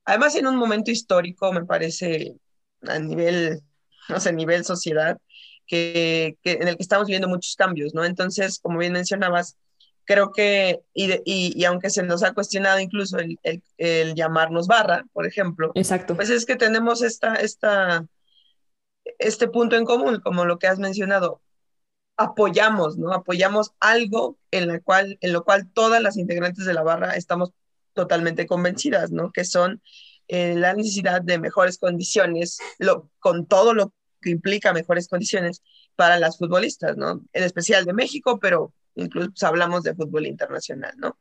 además 0.04 0.36
en 0.36 0.46
un 0.46 0.54
momento 0.54 0.92
histórico, 0.92 1.52
me 1.52 1.64
parece, 1.64 2.36
a 2.86 3.00
nivel 3.00 3.60
no 4.08 4.20
sé, 4.20 4.32
nivel 4.32 4.64
sociedad, 4.64 5.18
que, 5.66 6.36
que, 6.42 6.52
en 6.52 6.68
el 6.68 6.76
que 6.76 6.82
estamos 6.82 7.06
viviendo 7.06 7.28
muchos 7.28 7.56
cambios, 7.56 7.94
¿no? 7.94 8.04
Entonces, 8.04 8.58
como 8.58 8.78
bien 8.78 8.92
mencionabas, 8.92 9.56
creo 10.04 10.32
que, 10.32 10.80
y, 10.94 11.12
y, 11.24 11.52
y 11.56 11.64
aunque 11.64 11.90
se 11.90 12.02
nos 12.02 12.22
ha 12.22 12.34
cuestionado 12.34 12.80
incluso 12.80 13.18
el, 13.18 13.38
el, 13.42 13.62
el, 13.78 14.14
llamarnos 14.14 14.66
barra, 14.66 15.04
por 15.12 15.26
ejemplo, 15.26 15.72
Exacto. 15.74 16.16
pues 16.16 16.30
es 16.30 16.44
que 16.44 16.56
tenemos 16.56 17.02
esta, 17.02 17.34
esta, 17.36 18.06
este 19.18 19.48
punto 19.48 19.76
en 19.76 19.84
común, 19.84 20.20
como 20.20 20.44
lo 20.44 20.58
que 20.58 20.66
has 20.66 20.78
mencionado, 20.78 21.40
apoyamos, 22.16 22.98
¿no? 22.98 23.12
Apoyamos 23.12 23.72
algo 23.80 24.38
en, 24.50 24.68
la 24.68 24.80
cual, 24.80 25.18
en 25.20 25.32
lo 25.32 25.44
cual 25.44 25.70
todas 25.72 26.02
las 26.02 26.16
integrantes 26.16 26.64
de 26.66 26.74
la 26.74 26.82
barra 26.82 27.16
estamos 27.16 27.52
totalmente 27.94 28.46
convencidas, 28.46 29.10
¿no? 29.10 29.32
Que 29.32 29.44
son 29.44 29.82
eh, 30.32 30.54
la 30.54 30.72
necesidad 30.72 31.20
de 31.20 31.38
mejores 31.38 31.76
condiciones, 31.76 32.56
lo, 32.78 33.10
con 33.18 33.44
todo 33.44 33.74
lo 33.74 33.92
que 34.22 34.30
implica 34.30 34.72
mejores 34.72 35.06
condiciones 35.06 35.62
para 35.94 36.18
las 36.18 36.38
futbolistas, 36.38 36.96
¿no? 36.96 37.22
En 37.34 37.44
especial 37.44 37.84
de 37.84 37.92
México, 37.92 38.40
pero 38.40 38.72
incluso 38.94 39.28
pues, 39.28 39.42
hablamos 39.42 39.82
de 39.82 39.94
fútbol 39.94 40.26
internacional, 40.26 40.94
¿no? 40.96 41.18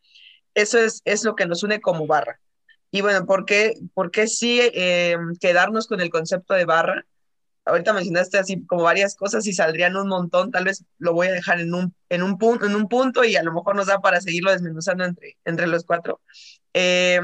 Eso 0.54 0.80
es, 0.80 1.02
es 1.04 1.26
lo 1.26 1.36
que 1.36 1.46
nos 1.46 1.62
une 1.62 1.82
como 1.82 2.08
barra. 2.08 2.40
Y 2.90 3.02
bueno, 3.02 3.26
¿por 3.26 3.44
qué, 3.44 3.74
por 3.94 4.12
qué 4.12 4.28
sí 4.28 4.62
eh, 4.62 5.18
quedarnos 5.42 5.88
con 5.88 6.00
el 6.00 6.10
concepto 6.10 6.54
de 6.54 6.64
barra? 6.64 7.06
Ahorita 7.66 7.92
mencionaste 7.92 8.38
así 8.38 8.66
como 8.66 8.84
varias 8.84 9.18
cosas 9.18 9.46
y 9.46 9.52
saldrían 9.52 9.98
un 9.98 10.08
montón, 10.08 10.52
tal 10.52 10.64
vez 10.64 10.86
lo 11.00 11.12
voy 11.14 11.28
a 11.28 11.34
dejar 11.34 11.60
en 11.60 11.74
un, 11.74 11.94
en 12.08 12.24
un, 12.24 12.38
en 12.62 12.76
un 12.76 12.88
punto 12.88 13.26
y 13.26 13.36
a 13.36 13.44
lo 13.44 13.52
mejor 13.52 13.76
nos 13.76 13.88
da 13.88 14.00
para 14.00 14.22
seguirlo 14.22 14.52
desmenuzando 14.52 15.04
entre, 15.04 15.38
entre 15.44 15.68
los 15.68 15.84
cuatro. 15.84 16.22
Eh, 16.74 17.20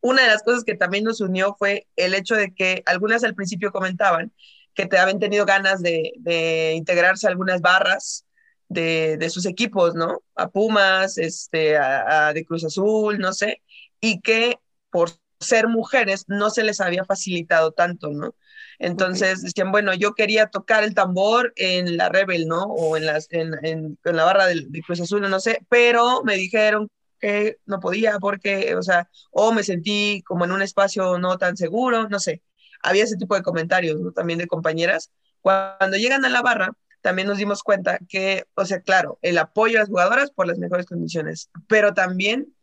una 0.00 0.22
de 0.22 0.28
las 0.28 0.42
cosas 0.42 0.64
que 0.64 0.74
también 0.74 1.04
nos 1.04 1.20
unió 1.20 1.56
fue 1.58 1.86
el 1.96 2.14
hecho 2.14 2.34
de 2.34 2.54
que 2.54 2.82
algunas 2.86 3.24
al 3.24 3.34
principio 3.34 3.72
comentaban 3.72 4.32
que 4.74 4.86
te 4.86 4.98
habían 4.98 5.18
tenido 5.18 5.44
ganas 5.44 5.82
de, 5.82 6.12
de 6.18 6.74
integrarse 6.76 7.26
a 7.26 7.30
algunas 7.30 7.60
barras 7.60 8.24
de, 8.68 9.16
de, 9.16 9.30
sus 9.30 9.44
equipos, 9.46 9.94
¿no? 9.94 10.22
A 10.36 10.48
Pumas, 10.50 11.18
este, 11.18 11.76
a, 11.76 12.28
a, 12.28 12.32
de 12.32 12.44
Cruz 12.44 12.64
Azul, 12.64 13.18
no 13.18 13.32
sé, 13.32 13.62
y 14.00 14.20
que 14.20 14.58
por 14.90 15.10
ser 15.40 15.68
mujeres 15.68 16.24
no 16.28 16.50
se 16.50 16.62
les 16.62 16.80
había 16.80 17.04
facilitado 17.04 17.72
tanto, 17.72 18.10
¿no? 18.10 18.34
Entonces 18.78 19.38
okay. 19.38 19.44
decían, 19.44 19.72
bueno, 19.72 19.94
yo 19.94 20.14
quería 20.14 20.46
tocar 20.46 20.84
el 20.84 20.94
tambor 20.94 21.52
en 21.56 21.96
la 21.96 22.08
Rebel, 22.08 22.46
¿no? 22.46 22.64
O 22.64 22.96
en, 22.96 23.06
las, 23.06 23.26
en, 23.30 23.54
en, 23.64 23.98
en 24.04 24.16
la 24.16 24.24
barra 24.24 24.46
de, 24.46 24.66
de 24.68 24.82
Cruz 24.82 25.00
Azul, 25.00 25.28
no 25.28 25.40
sé, 25.40 25.60
pero 25.68 26.22
me 26.22 26.36
dijeron 26.36 26.88
que 27.18 27.58
no 27.66 27.80
podía 27.80 28.18
porque, 28.18 28.74
o 28.74 28.82
sea, 28.82 29.08
o 29.30 29.52
me 29.52 29.62
sentí 29.62 30.22
como 30.26 30.44
en 30.44 30.52
un 30.52 30.62
espacio 30.62 31.18
no 31.18 31.38
tan 31.38 31.56
seguro, 31.56 32.08
no 32.08 32.18
sé. 32.18 32.42
Había 32.82 33.04
ese 33.04 33.16
tipo 33.16 33.34
de 33.34 33.42
comentarios. 33.42 34.00
También 34.14 34.38
de 34.38 34.46
compañeras. 34.46 35.10
Cuando 35.40 35.96
llegan 35.96 36.24
a 36.24 36.28
la 36.28 36.42
barra, 36.42 36.72
también 37.00 37.28
nos 37.28 37.38
dimos 37.38 37.62
cuenta 37.62 37.98
que, 38.08 38.44
o 38.54 38.64
sea, 38.64 38.80
claro, 38.80 39.18
el 39.22 39.38
apoyo 39.38 39.78
a 39.78 39.80
las 39.80 39.88
jugadoras 39.88 40.30
por 40.30 40.46
las 40.46 40.58
mejores 40.58 40.86
condiciones, 40.86 41.50
pero 41.68 41.94
también 41.94 42.54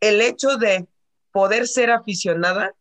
el 0.00 0.20
hecho 0.20 0.56
de 0.56 0.86
poder 1.32 1.66
ser 1.66 1.90
aficionada 1.90 2.72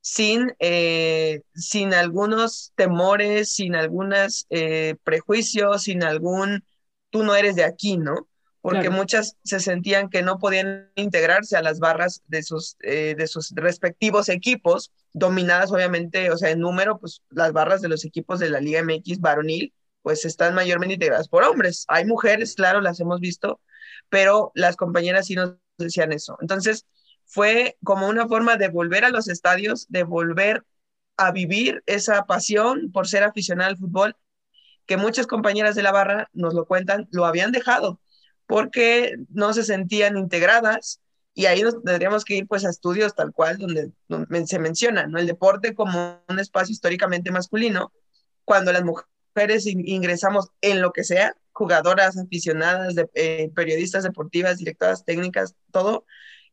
sin, 0.00 0.54
eh, 0.58 1.42
sin 1.54 1.94
algunos 1.94 2.72
temores, 2.74 3.54
sin 3.54 3.76
algunos 3.76 4.46
eh, 4.50 4.96
prejuicios, 5.04 5.84
sin 5.84 6.02
algún, 6.02 6.64
tú 7.10 7.22
no 7.22 7.34
eres 7.34 7.54
de 7.54 7.64
aquí, 7.64 7.96
¿no? 7.96 8.28
Porque 8.62 8.82
claro. 8.82 8.96
muchas 8.96 9.36
se 9.42 9.58
sentían 9.58 10.08
que 10.08 10.22
no 10.22 10.38
podían 10.38 10.90
integrarse 10.94 11.56
a 11.56 11.62
las 11.62 11.80
barras 11.80 12.22
de 12.28 12.44
sus, 12.44 12.76
eh, 12.80 13.16
de 13.18 13.26
sus 13.26 13.50
respectivos 13.56 14.28
equipos, 14.28 14.92
dominadas 15.12 15.72
obviamente, 15.72 16.30
o 16.30 16.36
sea, 16.38 16.50
en 16.50 16.60
número, 16.60 16.98
pues 16.98 17.22
las 17.30 17.52
barras 17.52 17.82
de 17.82 17.88
los 17.88 18.04
equipos 18.04 18.38
de 18.38 18.50
la 18.50 18.60
Liga 18.60 18.80
MX 18.84 19.20
varonil, 19.20 19.74
pues 20.00 20.24
están 20.24 20.54
mayormente 20.54 20.94
integradas 20.94 21.28
por 21.28 21.42
hombres. 21.42 21.84
Hay 21.88 22.04
mujeres, 22.04 22.54
claro, 22.54 22.80
las 22.80 23.00
hemos 23.00 23.20
visto, 23.20 23.60
pero 24.08 24.52
las 24.54 24.76
compañeras 24.76 25.26
sí 25.26 25.34
nos 25.34 25.56
decían 25.76 26.12
eso. 26.12 26.38
Entonces, 26.40 26.86
fue 27.24 27.76
como 27.82 28.08
una 28.08 28.28
forma 28.28 28.56
de 28.56 28.68
volver 28.68 29.04
a 29.04 29.10
los 29.10 29.28
estadios, 29.28 29.86
de 29.88 30.04
volver 30.04 30.64
a 31.16 31.32
vivir 31.32 31.82
esa 31.86 32.26
pasión 32.26 32.92
por 32.92 33.08
ser 33.08 33.24
aficionada 33.24 33.70
al 33.70 33.76
fútbol, 33.76 34.16
que 34.86 34.96
muchas 34.96 35.26
compañeras 35.26 35.74
de 35.74 35.82
la 35.82 35.90
barra 35.90 36.30
nos 36.32 36.54
lo 36.54 36.66
cuentan, 36.66 37.08
lo 37.10 37.26
habían 37.26 37.50
dejado 37.50 38.01
porque 38.52 39.14
no 39.30 39.54
se 39.54 39.64
sentían 39.64 40.18
integradas 40.18 41.00
y 41.32 41.46
ahí 41.46 41.62
nos 41.62 41.82
tendríamos 41.82 42.22
que 42.22 42.36
ir 42.36 42.46
pues 42.46 42.66
a 42.66 42.68
estudios 42.68 43.14
tal 43.14 43.32
cual 43.32 43.56
donde, 43.56 43.92
se 44.46 44.58
menciona, 44.58 45.06
¿no? 45.06 45.18
El 45.18 45.26
deporte 45.26 45.74
como 45.74 46.22
un 46.28 46.38
espacio 46.38 46.74
históricamente 46.74 47.30
masculino, 47.30 47.94
cuando 48.44 48.70
las 48.70 48.84
mujeres 48.84 49.64
ingresamos 49.64 50.50
en 50.60 50.82
lo 50.82 50.92
que 50.92 51.02
sea, 51.02 51.34
jugadoras, 51.52 52.18
aficionadas, 52.18 52.94
eh, 53.14 53.50
periodistas 53.54 54.02
deportivas, 54.02 54.58
directoras 54.58 55.06
técnicas, 55.06 55.54
todo, 55.70 56.04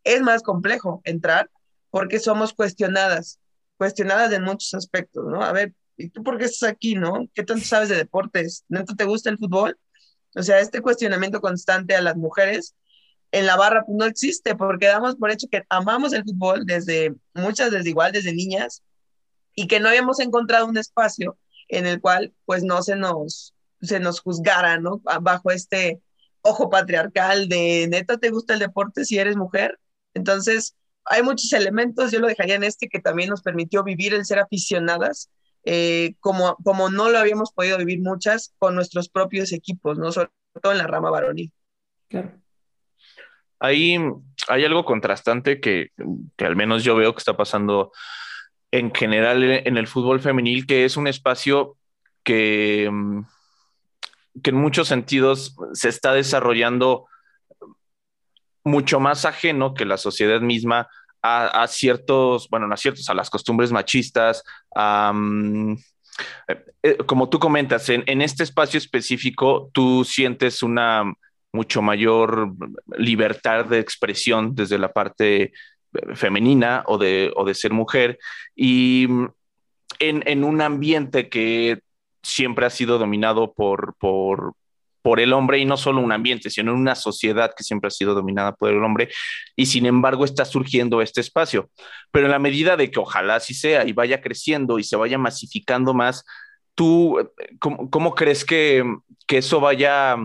es 0.05 0.21
más 0.21 0.41
complejo 0.41 1.01
entrar 1.03 1.51
porque 1.89 2.21
somos 2.21 2.53
cuestionadas, 2.53 3.41
cuestionadas 3.75 4.31
en 4.31 4.43
muchos 4.43 4.73
aspectos, 4.73 5.25
¿no? 5.27 5.43
A 5.43 5.51
ver, 5.51 5.73
¿y 5.97 6.07
tú 6.07 6.23
por 6.23 6.37
qué 6.37 6.45
estás 6.45 6.69
aquí, 6.69 6.95
no? 6.95 7.27
¿Qué 7.33 7.43
tanto 7.43 7.65
sabes 7.65 7.89
de 7.89 7.97
deportes? 7.97 8.63
¿No 8.69 8.85
te 8.85 9.03
gusta 9.03 9.29
el 9.29 9.37
fútbol? 9.37 9.77
O 10.35 10.43
sea, 10.43 10.59
este 10.59 10.81
cuestionamiento 10.81 11.41
constante 11.41 11.95
a 11.95 12.01
las 12.01 12.15
mujeres 12.15 12.75
en 13.31 13.45
la 13.45 13.55
barra 13.55 13.83
pues, 13.85 13.97
no 13.97 14.05
existe 14.05 14.55
porque 14.55 14.87
damos 14.87 15.15
por 15.15 15.31
hecho 15.31 15.47
que 15.51 15.63
amamos 15.69 16.13
el 16.13 16.23
fútbol 16.23 16.65
desde 16.65 17.15
muchas 17.33 17.71
desde 17.71 17.89
igual 17.89 18.11
desde 18.11 18.33
niñas 18.33 18.83
y 19.53 19.67
que 19.67 19.79
no 19.79 19.89
habíamos 19.89 20.19
encontrado 20.19 20.65
un 20.65 20.77
espacio 20.77 21.37
en 21.67 21.85
el 21.85 22.01
cual 22.01 22.33
pues 22.45 22.63
no 22.63 22.81
se 22.81 22.95
nos 22.95 23.53
se 23.81 23.99
nos 23.99 24.19
juzgara, 24.19 24.79
¿no? 24.79 25.01
Bajo 25.21 25.51
este 25.51 26.01
ojo 26.41 26.69
patriarcal 26.69 27.47
de 27.47 27.87
neta 27.89 28.17
te 28.17 28.29
gusta 28.29 28.53
el 28.53 28.59
deporte 28.59 29.05
si 29.05 29.17
eres 29.17 29.35
mujer. 29.35 29.79
Entonces, 30.13 30.75
hay 31.05 31.23
muchos 31.23 31.51
elementos, 31.53 32.11
yo 32.11 32.19
lo 32.19 32.27
dejaría 32.27 32.55
en 32.55 32.63
este 32.63 32.89
que 32.89 32.99
también 32.99 33.29
nos 33.29 33.41
permitió 33.41 33.83
vivir 33.83 34.13
el 34.13 34.25
ser 34.25 34.39
aficionadas, 34.39 35.29
eh, 35.63 36.15
como, 36.19 36.55
como 36.63 36.89
no 36.89 37.09
lo 37.09 37.17
habíamos 37.17 37.51
podido 37.51 37.77
vivir 37.77 37.99
muchas 37.99 38.53
con 38.59 38.75
nuestros 38.75 39.09
propios 39.09 39.51
equipos, 39.51 39.97
¿no? 39.97 40.11
Sobre 40.11 40.29
todo 40.61 40.71
en 40.71 40.77
la 40.77 40.87
rama 40.87 41.09
varonil. 41.09 41.51
Claro. 42.07 42.31
Ahí 43.59 43.97
hay 44.47 44.65
algo 44.65 44.85
contrastante 44.85 45.59
que, 45.59 45.89
que 46.37 46.45
al 46.45 46.55
menos 46.55 46.83
yo 46.83 46.95
veo 46.95 47.13
que 47.13 47.19
está 47.19 47.35
pasando 47.35 47.91
en 48.71 48.93
general 48.93 49.43
en 49.43 49.77
el 49.77 49.87
fútbol 49.87 50.21
femenil, 50.21 50.65
que 50.65 50.85
es 50.85 50.95
un 50.95 51.07
espacio 51.07 51.77
que, 52.23 52.89
que 54.43 54.49
en 54.51 54.55
muchos 54.55 54.87
sentidos 54.87 55.55
se 55.73 55.89
está 55.89 56.13
desarrollando 56.13 57.07
mucho 58.63 58.99
más 58.99 59.25
ajeno 59.25 59.73
que 59.73 59.85
la 59.85 59.97
sociedad 59.97 60.41
misma 60.41 60.87
a, 61.21 61.67
ciertos, 61.67 62.47
bueno, 62.49 62.67
no 62.67 62.73
a 62.73 62.77
ciertos, 62.77 63.09
a 63.09 63.13
las 63.13 63.29
costumbres 63.29 63.71
machistas, 63.71 64.43
eh, 66.47 66.65
eh, 66.83 66.97
como 67.05 67.29
tú 67.29 67.39
comentas, 67.39 67.89
en, 67.89 68.21
este 68.21 68.43
espacio 68.43 68.77
específico 68.77 69.69
tú 69.73 70.03
sientes 70.05 70.63
una 70.63 71.13
mucho 71.51 71.81
mayor 71.81 72.53
libertad 72.97 73.65
de 73.65 73.79
expresión 73.79 74.53
desde 74.53 74.77
la 74.77 74.91
parte 74.93 75.41
eh, 75.43 75.51
femenina 76.15 76.83
o 76.85 76.97
de, 76.97 77.31
o 77.35 77.45
de 77.45 77.53
ser 77.53 77.73
mujer. 77.73 78.19
Y 78.55 79.07
mm, 79.09 79.27
en, 79.99 80.43
un 80.43 80.61
ambiente 80.61 81.29
que 81.29 81.79
siempre 82.21 82.65
ha 82.65 82.69
sido 82.69 82.97
dominado 82.97 83.53
por, 83.53 83.95
por 85.01 85.19
el 85.19 85.33
hombre 85.33 85.59
y 85.59 85.65
no 85.65 85.77
solo 85.77 86.01
un 86.01 86.11
ambiente, 86.11 86.49
sino 86.49 86.73
una 86.73 86.95
sociedad 86.95 87.53
que 87.55 87.63
siempre 87.63 87.87
ha 87.87 87.91
sido 87.91 88.13
dominada 88.13 88.53
por 88.55 88.69
el 88.69 88.83
hombre 88.83 89.09
y 89.55 89.65
sin 89.65 89.85
embargo 89.85 90.25
está 90.25 90.45
surgiendo 90.45 91.01
este 91.01 91.21
espacio. 91.21 91.69
Pero 92.11 92.25
en 92.25 92.31
la 92.31 92.39
medida 92.39 92.77
de 92.77 92.91
que 92.91 92.99
ojalá 92.99 93.35
así 93.35 93.53
sea 93.53 93.85
y 93.85 93.93
vaya 93.93 94.21
creciendo 94.21 94.79
y 94.79 94.83
se 94.83 94.95
vaya 94.95 95.17
masificando 95.17 95.93
más, 95.93 96.25
¿tú 96.75 97.19
eh, 97.19 97.27
cómo, 97.59 98.15
crees 98.15 98.45
que, 98.45 98.83
que, 99.27 99.37
eso 99.37 99.59
vaya 99.59 100.15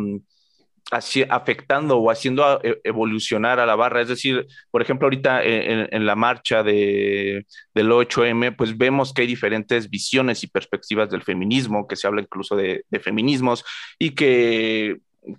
mm, 0.93 1.31
afectando 1.31 1.99
o 1.99 2.11
haciendo 2.11 2.61
e, 2.63 2.81
evolucionar 2.85 3.61
a 3.61 3.67
la 3.67 3.77
barra. 3.77 4.03
Es 4.03 4.09
decir, 4.09 4.47
por 4.71 4.83
ejemplo, 4.83 5.07
ahorita 5.07 5.43
en, 5.43 6.07
la 6.07 6.15
marcha 6.15 6.63
de, 6.63 7.47
del 7.75 7.91
8M, 7.91 8.57
pues 8.57 8.77
vemos 8.77 9.13
que 9.13 9.23
hay 9.23 9.29
diferentes 9.29 9.89
visiones 9.91 10.43
y 10.43 10.47
perspectivas 10.47 11.11
del 11.11 11.23
feminismo, 11.23 11.87
que 11.87 11.97
se 11.97 12.07
habla 12.07 12.23
incluso 12.23 12.57
de, 12.57 12.85
de 12.91 13.01
feminismos 13.01 13.65
y 13.99 14.11
que 14.11 14.99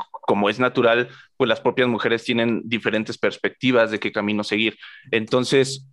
como 0.09 0.49
es 0.49 0.59
natural, 0.59 1.09
pues 1.37 1.47
las 1.47 1.61
propias 1.61 1.87
mujeres 1.87 2.23
tienen 2.23 2.61
diferentes 2.65 3.17
perspectivas 3.17 3.91
de 3.91 3.99
qué 3.99 4.11
camino 4.11 4.43
seguir. 4.43 4.77
Entonces, 5.11 5.85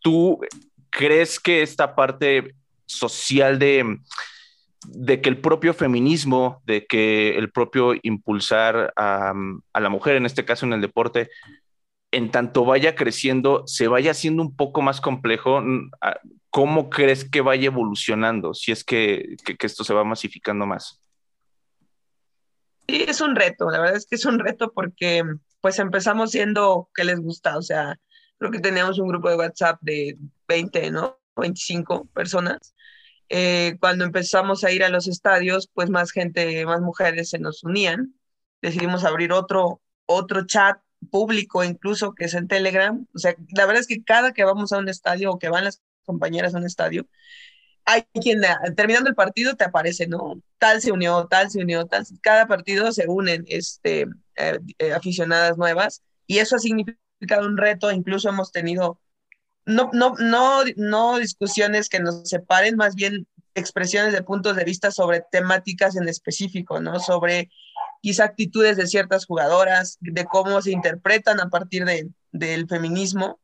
¿tú 0.00 0.40
crees 0.90 1.40
que 1.40 1.62
esta 1.62 1.94
parte 1.94 2.54
social 2.86 3.58
de 3.58 3.98
de 4.88 5.20
que 5.20 5.28
el 5.28 5.38
propio 5.40 5.74
feminismo, 5.74 6.62
de 6.64 6.86
que 6.86 7.36
el 7.36 7.50
propio 7.50 7.94
impulsar 8.02 8.92
a, 8.96 9.32
la 9.74 9.88
mujer, 9.88 10.16
en 10.16 10.26
este 10.26 10.44
caso 10.44 10.66
en 10.66 10.72
el 10.72 10.80
deporte, 10.80 11.30
en 12.10 12.30
tanto 12.30 12.64
vaya 12.64 12.94
creciendo, 12.94 13.64
se 13.66 13.88
vaya 13.88 14.10
haciendo 14.10 14.42
un 14.42 14.54
poco 14.54 14.82
más 14.82 15.00
complejo, 15.00 15.62
¿cómo 16.50 16.90
crees 16.90 17.28
que 17.28 17.40
vaya 17.40 17.66
evolucionando 17.66 18.54
si 18.54 18.72
es 18.72 18.84
que, 18.84 19.36
esto 19.58 19.84
se 19.84 19.94
va 19.94 20.04
masificando 20.04 20.66
más? 20.66 21.00
Sí, 22.88 23.04
es 23.06 23.20
un 23.20 23.34
reto, 23.34 23.70
la 23.70 23.80
verdad 23.80 23.96
es 23.96 24.06
que 24.06 24.16
es 24.16 24.24
un 24.26 24.38
reto 24.38 24.72
porque 24.72 25.22
pues 25.60 25.78
empezamos 25.78 26.32
siendo 26.32 26.90
que 26.94 27.04
les 27.04 27.20
gusta, 27.20 27.56
o 27.56 27.62
sea, 27.62 27.98
creo 28.38 28.50
que 28.50 28.58
teníamos 28.58 28.98
un 28.98 29.08
grupo 29.08 29.30
de 29.30 29.36
WhatsApp 29.36 29.78
de 29.80 30.18
20, 30.48 30.90
¿no? 30.90 31.18
25 31.36 32.06
personas 32.12 32.74
eh, 33.28 33.76
cuando 33.80 34.04
empezamos 34.04 34.64
a 34.64 34.72
ir 34.72 34.84
a 34.84 34.88
los 34.88 35.08
estadios, 35.08 35.68
pues 35.72 35.90
más 35.90 36.12
gente, 36.12 36.64
más 36.66 36.80
mujeres 36.80 37.30
se 37.30 37.38
nos 37.38 37.64
unían. 37.64 38.14
Decidimos 38.60 39.04
abrir 39.04 39.32
otro, 39.32 39.80
otro 40.06 40.46
chat 40.46 40.78
público 41.10 41.64
incluso 41.64 42.14
que 42.14 42.26
es 42.26 42.34
en 42.34 42.48
Telegram. 42.48 43.06
O 43.14 43.18
sea, 43.18 43.34
la 43.54 43.66
verdad 43.66 43.80
es 43.80 43.86
que 43.86 44.04
cada 44.04 44.32
que 44.32 44.44
vamos 44.44 44.72
a 44.72 44.78
un 44.78 44.88
estadio 44.88 45.32
o 45.32 45.38
que 45.38 45.48
van 45.48 45.64
las 45.64 45.82
compañeras 46.04 46.54
a 46.54 46.58
un 46.58 46.66
estadio, 46.66 47.06
hay 47.84 48.02
quien 48.20 48.40
terminando 48.76 49.08
el 49.08 49.16
partido 49.16 49.56
te 49.56 49.64
aparece, 49.64 50.06
¿no? 50.06 50.40
Tal 50.58 50.80
se 50.80 50.92
unió, 50.92 51.26
tal 51.28 51.50
se 51.50 51.60
unió, 51.60 51.86
tal. 51.86 52.04
Cada 52.20 52.46
partido 52.46 52.92
se 52.92 53.08
unen 53.08 53.44
este, 53.48 54.06
eh, 54.36 54.58
eh, 54.78 54.92
aficionadas 54.92 55.58
nuevas 55.58 56.02
y 56.26 56.38
eso 56.38 56.56
ha 56.56 56.58
significado 56.58 57.46
un 57.46 57.56
reto. 57.56 57.90
Incluso 57.90 58.28
hemos 58.28 58.52
tenido 58.52 59.00
no, 59.66 59.90
no, 59.92 60.14
no, 60.18 60.62
no 60.76 61.18
discusiones 61.18 61.88
que 61.88 62.00
nos 62.00 62.28
separen, 62.28 62.76
más 62.76 62.94
bien 62.94 63.26
expresiones 63.54 64.12
de 64.12 64.22
puntos 64.22 64.56
de 64.56 64.64
vista 64.64 64.90
sobre 64.90 65.24
temáticas 65.30 65.96
en 65.96 66.08
específico, 66.08 66.80
¿no? 66.80 66.98
Sobre 67.00 67.50
quizá 68.00 68.24
actitudes 68.24 68.76
de 68.76 68.86
ciertas 68.86 69.26
jugadoras, 69.26 69.98
de 70.00 70.24
cómo 70.24 70.60
se 70.62 70.72
interpretan 70.72 71.40
a 71.40 71.50
partir 71.50 71.84
de, 71.84 72.10
del 72.32 72.66
feminismo. 72.66 73.40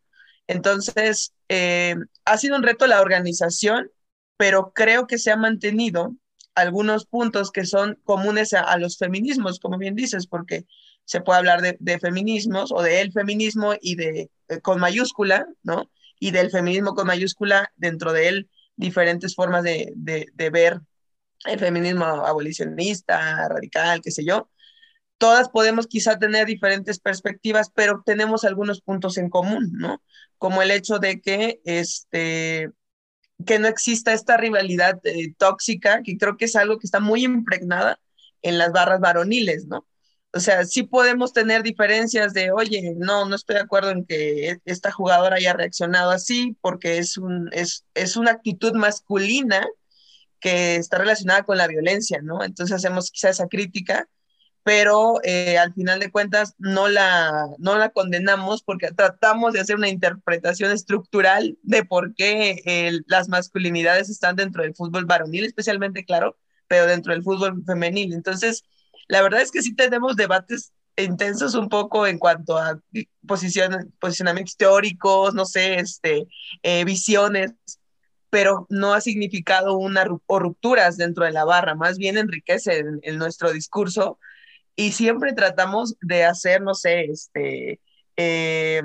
Entonces, 0.47 1.35
eh, 1.49 1.95
ha 2.25 2.39
sido 2.39 2.57
un 2.57 2.63
reto 2.63 2.87
la 2.87 3.01
organización, 3.01 3.91
pero 4.37 4.73
creo 4.75 5.07
que 5.07 5.19
se 5.19 5.31
ha 5.31 5.37
mantenido 5.37 6.15
algunos 6.55 7.07
puntos 7.07 7.53
que 7.53 7.65
son 7.67 8.01
comunes 8.03 8.53
a, 8.53 8.77
los 8.79 8.99
feminismos, 8.99 9.61
como 9.61 9.79
bien 9.79 9.95
dices, 9.95 10.27
porque 10.27 10.67
se 11.05 11.21
puede 11.21 11.39
hablar 11.39 11.63
de, 11.63 11.77
de 11.79 12.01
feminismos 12.01 12.73
o 12.73 12.83
de 12.83 13.01
el 13.01 13.13
feminismo 13.13 13.75
y 13.81 13.95
de 13.95 14.31
eh, 14.49 14.61
con 14.61 14.81
mayúscula, 14.81 15.47
¿no? 15.63 15.89
Y 16.21 16.31
del 16.31 16.51
feminismo 16.51 16.95
con 16.95 17.07
mayúscula, 17.07 17.73
dentro 17.77 18.13
de 18.13 18.29
él 18.29 18.51
diferentes 18.79 19.35
formas 19.35 19.65
de, 19.65 19.93
de, 19.97 20.51
ver 20.51 20.81
el 21.45 21.59
feminismo 21.59 22.05
abolicionista, 22.05 23.49
radical, 23.49 24.01
qué 24.03 24.11
sé 24.11 24.25
yo. 24.25 24.49
Todas 25.19 25.49
podemos 25.49 25.89
quizá 25.89 26.19
tener 26.19 26.47
diferentes 26.47 27.01
perspectivas, 27.01 27.71
pero 27.75 28.03
tenemos 28.07 28.45
algunos 28.45 28.81
puntos 28.81 29.19
en 29.19 29.29
común, 29.31 29.73
¿no? 29.73 30.01
Como 30.39 30.63
el 30.63 30.71
hecho 30.71 31.01
de 31.01 31.21
que, 31.21 31.61
este, 31.65 32.71
que 33.45 33.59
no 33.59 33.67
exista 33.67 34.13
esta 34.13 34.37
rivalidad 34.37 35.01
eh, 35.05 35.35
tóxica, 35.37 36.03
que 36.05 36.17
creo 36.17 36.37
que 36.37 36.45
es 36.45 36.55
algo 36.55 36.79
que 36.79 36.87
está 36.87 37.01
muy 37.01 37.25
impregnada 37.25 37.99
en 38.43 38.59
las 38.59 38.71
barras 38.71 39.01
varoniles, 39.01 39.67
¿no? 39.67 39.87
O 40.33 40.41
sea, 40.41 40.65
sí 40.65 40.83
podemos 40.83 41.33
tener 41.33 41.63
diferencias 41.63 42.35
de, 42.35 42.53
oye, 42.53 42.95
no, 42.97 43.25
no 43.27 43.35
estoy 43.35 43.57
de 43.57 43.63
acuerdo 43.63 43.91
en 43.91 44.05
que 44.05 44.59
esta 44.67 44.93
jugadora 44.93 45.37
haya 45.37 45.55
reaccionado 45.55 46.11
así 46.11 46.57
porque 46.61 46.99
es, 46.99 47.17
un, 47.17 47.49
es, 47.53 47.87
es 47.95 48.17
una 48.17 48.33
actitud 48.33 48.75
masculina 48.75 49.67
que 50.41 50.77
está 50.77 50.99
relacionada 50.99 51.45
con 51.45 51.57
la 51.57 51.67
violencia, 51.67 52.21
¿no? 52.23 52.45
Entonces 52.45 52.77
hacemos 52.77 53.11
quizá 53.11 53.31
esa 53.31 53.49
crítica, 53.49 54.07
pero 54.63 55.15
eh, 55.25 55.57
al 55.59 55.73
final 55.73 55.99
de 55.99 56.11
cuentas 56.11 56.55
no 56.59 56.89
la, 56.89 57.49
no 57.59 57.79
la 57.79 57.89
condenamos 57.91 58.63
porque 58.63 58.91
tratamos 58.93 59.55
de 59.55 59.61
hacer 59.61 59.77
una 59.77 59.89
interpretación 59.89 60.71
estructural 60.73 61.59
de 61.63 61.85
por 61.85 62.15
qué 62.15 63.01
las 63.07 63.29
masculinidades 63.29 64.11
están 64.11 64.37
dentro 64.37 64.63
del 64.63 64.75
fútbol 64.75 65.07
varonil, 65.07 65.45
especialmente, 65.47 66.05
claro, 66.05 66.37
pero 66.67 66.87
dentro 66.87 67.15
del 67.15 67.23
fútbol 67.23 67.65
femenil. 67.65 68.13
Entonces, 68.13 68.63
la 69.09 69.23
verdad 69.23 69.41
es 69.41 69.51
que 69.51 69.63
sí 69.63 69.75
tenemos 69.75 70.17
debates 70.17 70.73
intensos 70.97 71.55
un 71.55 71.69
poco 71.69 72.07
en 72.07 72.19
cuanto 72.19 72.59
a 72.59 72.81
posición, 73.27 73.95
posicionamientos 74.01 74.57
teóricos, 74.57 75.35
no 75.35 75.45
sé, 75.45 75.77
este, 75.77 76.27
eh, 76.63 76.85
visiones, 76.85 77.53
pero 78.31 78.67
no 78.69 78.95
ha 78.95 79.01
significado 79.01 79.77
una 79.79 80.05
o 80.27 80.39
rupturas 80.39 80.97
dentro 80.97 81.25
de 81.25 81.33
la 81.33 81.45
barra, 81.45 81.75
más 81.75 81.99
bien 81.99 82.19
enriquece 82.19 82.85
en, 83.03 83.19
nuestro 83.19 83.53
discurso 83.53 84.19
y 84.77 84.93
siempre 84.93 85.33
tratamos 85.33 85.97
de 86.01 86.25
hacer, 86.25 86.63
no 86.63 86.75
sé, 86.75 87.05
este, 87.05 87.81
eh, 88.17 88.83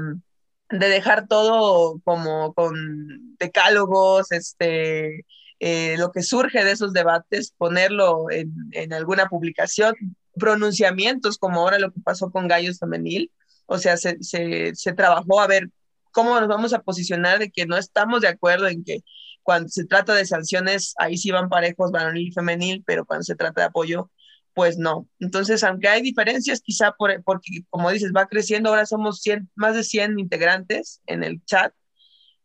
de 0.69 0.89
dejar 0.89 1.27
todo 1.27 1.99
como 2.03 2.53
con 2.53 3.35
decálogos, 3.37 4.31
este, 4.31 5.25
eh, 5.65 5.95
lo 5.97 6.11
que 6.11 6.23
surge 6.23 6.65
de 6.65 6.71
esos 6.71 6.91
debates, 6.91 7.53
ponerlo 7.57 8.29
en, 8.29 8.53
en, 8.71 8.91
alguna 8.91 9.29
publicación, 9.29 9.95
pronunciamientos 10.35 11.37
como 11.37 11.61
ahora 11.61 11.79
lo 11.79 11.93
que 11.93 12.01
pasó 12.01 12.31
con 12.31 12.49
Gallos 12.49 12.79
Femenil, 12.79 13.31
o 13.65 13.77
sea, 13.77 13.95
se, 13.95 14.21
se, 14.21 14.75
se 14.75 14.91
trabajó 14.91 15.39
a 15.39 15.47
ver 15.47 15.69
cómo 16.11 16.37
nos 16.37 16.49
vamos 16.49 16.73
a 16.73 16.81
posicionar 16.81 17.39
de 17.39 17.49
que 17.49 17.65
no 17.65 17.77
estamos 17.77 18.19
de 18.19 18.27
acuerdo 18.27 18.67
en 18.67 18.83
que 18.83 19.05
cuando 19.41 19.69
se 19.69 19.85
trata 19.85 20.13
de 20.13 20.25
sanciones, 20.25 20.95
ahí 20.97 21.15
sí 21.17 21.31
van 21.31 21.47
parejos, 21.47 21.91
varonil 21.91 22.27
y 22.27 22.33
femenil, 22.33 22.83
pero 22.85 23.05
cuando 23.05 23.23
se 23.23 23.35
trata 23.35 23.61
de 23.61 23.67
apoyo, 23.67 24.11
pues 24.53 24.77
no. 24.77 25.07
Entonces, 25.21 25.63
aunque 25.63 25.87
hay 25.87 26.01
diferencias, 26.01 26.59
quizá 26.59 26.91
por, 26.91 27.23
porque, 27.23 27.61
como 27.69 27.89
dices, 27.89 28.11
va 28.13 28.27
creciendo, 28.27 28.67
ahora 28.67 28.85
somos 28.85 29.21
100, 29.21 29.49
más 29.55 29.75
de 29.75 29.85
100 29.85 30.19
integrantes 30.19 31.01
en 31.05 31.23
el 31.23 31.41
chat 31.45 31.73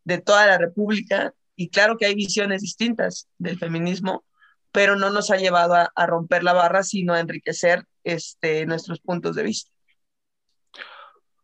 de 0.04 0.18
toda 0.18 0.46
la 0.46 0.56
República, 0.56 1.34
y 1.58 1.70
claro 1.70 1.96
que 1.96 2.06
hay 2.06 2.14
visiones 2.14 2.62
distintas 2.62 3.28
del 3.36 3.58
feminismo, 3.58 4.24
pero 4.70 4.94
no 4.94 5.10
nos 5.10 5.32
ha 5.32 5.36
llevado 5.36 5.74
a, 5.74 6.06
romper 6.06 6.44
la 6.44 6.52
barra, 6.52 6.84
sino 6.84 7.14
a 7.14 7.20
enriquecer 7.20 7.82
este, 8.04 8.64
nuestros 8.64 9.00
puntos 9.00 9.34
de 9.34 9.42
vista. 9.42 9.72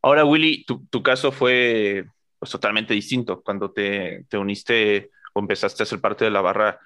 Ahora, 0.02 0.24
Willy, 0.24 0.64
tu, 0.64 0.86
tu 0.86 1.02
caso 1.02 1.32
fue 1.32 2.04
pues, 2.38 2.52
totalmente 2.52 2.94
distinto. 2.94 3.42
Cuando 3.42 3.72
te, 3.72 4.24
te 4.28 4.38
uniste 4.38 5.10
o 5.32 5.40
empezaste 5.40 5.82
a 5.82 5.86
ser 5.86 6.00
parte 6.00 6.24
de 6.24 6.30
la 6.30 6.42
barra, 6.42 6.78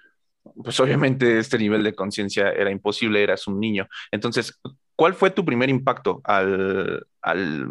pues 0.64 0.80
obviamente 0.80 1.38
este 1.38 1.58
nivel 1.58 1.82
de 1.82 1.94
conciencia 1.94 2.50
era 2.50 2.70
imposible, 2.70 3.22
eras 3.22 3.46
un 3.46 3.60
niño. 3.60 3.88
Entonces, 4.10 4.58
¿cuál 4.96 5.12
fue 5.12 5.32
tu 5.32 5.44
primer 5.44 5.68
impacto 5.68 6.22
al, 6.24 7.06
al 7.20 7.68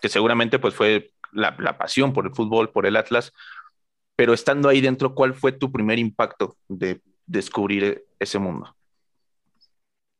que 0.00 0.08
seguramente 0.08 0.58
pues 0.58 0.74
fue 0.74 1.12
la, 1.30 1.54
la, 1.60 1.78
pasión 1.78 2.12
por 2.12 2.26
el 2.26 2.34
fútbol, 2.34 2.72
por 2.72 2.84
el 2.84 2.96
Atlas, 2.96 3.32
pero 4.16 4.32
estando 4.32 4.68
ahí 4.68 4.80
dentro, 4.80 5.14
¿cuál 5.14 5.34
fue 5.34 5.52
tu 5.52 5.70
primer 5.70 5.98
impacto 5.98 6.56
de 6.68 7.00
descubrir 7.26 8.04
ese 8.18 8.38
mundo? 8.38 8.74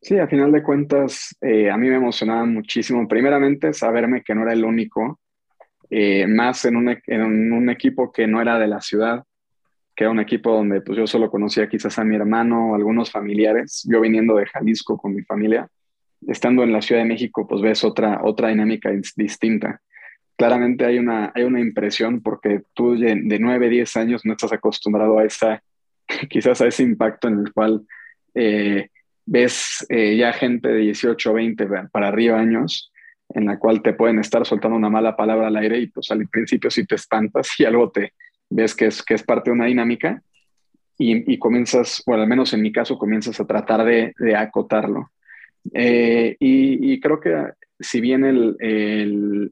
Sí, 0.01 0.19
a 0.19 0.27
final 0.27 0.51
de 0.51 0.63
cuentas, 0.63 1.37
eh, 1.41 1.71
a 1.71 1.77
mí 1.77 1.89
me 1.89 1.97
emocionaba 1.97 2.45
muchísimo. 2.45 3.07
Primeramente, 3.07 3.73
saberme 3.73 4.23
que 4.23 4.35
no 4.35 4.43
era 4.43 4.53
el 4.53 4.65
único, 4.65 5.21
eh, 5.91 6.27
más 6.27 6.65
en 6.65 6.77
un, 6.77 6.99
en 7.07 7.53
un, 7.53 7.71
equipo 7.71 8.11
que 8.11 8.27
no 8.27 8.41
era 8.41 8.59
de 8.59 8.67
la 8.67 8.81
ciudad, 8.81 9.23
que 9.95 10.05
era 10.05 10.11
un 10.11 10.19
equipo 10.19 10.53
donde 10.53 10.81
pues, 10.81 10.99
yo 10.99 11.07
solo 11.07 11.31
conocía 11.31 11.69
quizás 11.69 11.99
a 11.99 12.05
mi 12.05 12.17
hermano 12.17 12.71
o 12.73 12.75
algunos 12.75 13.13
familiares. 13.13 13.87
Yo 13.89 14.01
viniendo 14.01 14.35
de 14.35 14.47
Jalisco 14.47 14.97
con 14.99 15.15
mi 15.15 15.23
familia, 15.23 15.69
estando 16.27 16.65
en 16.65 16.73
la 16.73 16.83
Ciudad 16.83 17.03
de 17.03 17.09
México, 17.09 17.47
pues 17.47 17.63
ves 17.63 17.85
otra, 17.85 18.23
otra 18.25 18.49
dinámica 18.49 18.91
distinta. 19.17 19.81
Claramente 20.43 20.85
hay 20.85 20.99
una, 20.99 21.31
hay 21.37 21.45
una 21.45 21.61
impresión 21.61 22.21
porque 22.21 22.63
tú 22.75 22.99
de, 22.99 23.15
de 23.23 23.39
9, 23.39 23.69
10 23.69 23.97
años 23.97 24.23
no 24.25 24.33
estás 24.33 24.53
acostumbrado 24.53 25.21
a 25.21 25.25
esa 25.25 25.63
quizás 26.29 26.61
a 26.61 26.67
ese 26.67 26.83
impacto 26.83 27.29
en 27.29 27.39
el 27.39 27.53
cual 27.53 27.83
eh, 28.35 28.89
ves 29.25 29.87
eh, 29.89 30.17
ya 30.17 30.33
gente 30.33 30.69
de 30.69 30.79
18, 30.79 31.33
20 31.33 31.69
para 31.93 32.09
arriba 32.09 32.41
años, 32.41 32.93
en 33.29 33.47
la 33.47 33.61
cual 33.61 33.83
te 33.83 33.93
pueden 33.93 34.19
estar 34.19 34.45
soltando 34.45 34.77
una 34.77 34.91
mala 34.91 35.15
palabra 35.15 35.47
al 35.47 35.57
aire 35.59 35.79
y 35.79 35.87
pues 35.87 36.11
al 36.11 36.27
principio 36.27 36.73
si 36.73 36.87
te 36.87 36.97
espantas 36.97 37.49
y 37.61 37.65
algo 37.65 37.93
te 37.93 38.13
ves 38.51 38.75
que 38.75 38.87
es, 38.87 39.01
que 39.05 39.15
es 39.15 39.23
parte 39.23 39.51
de 39.51 39.55
una 39.55 39.67
dinámica 39.67 40.23
y, 40.99 41.33
y 41.33 41.39
comienzas, 41.39 42.03
o 42.05 42.15
al 42.15 42.27
menos 42.27 42.53
en 42.53 42.63
mi 42.63 42.73
caso, 42.73 42.99
comienzas 42.99 43.39
a 43.39 43.47
tratar 43.47 43.85
de, 43.85 44.13
de 44.19 44.35
acotarlo. 44.35 45.13
Eh, 45.75 46.37
y, 46.41 47.01
creo 47.01 47.21
que 47.21 47.53
si 47.79 48.01
bien 48.01 48.57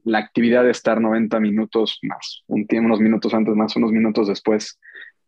la 0.03 0.19
actividad 0.19 0.63
de 0.63 0.71
estar 0.71 1.01
90 1.01 1.39
minutos 1.39 1.99
más, 2.03 2.43
un, 2.47 2.67
unos 2.69 2.99
minutos 2.99 3.33
antes 3.33 3.55
más, 3.55 3.75
unos 3.75 3.91
minutos 3.91 4.27
después, 4.27 4.79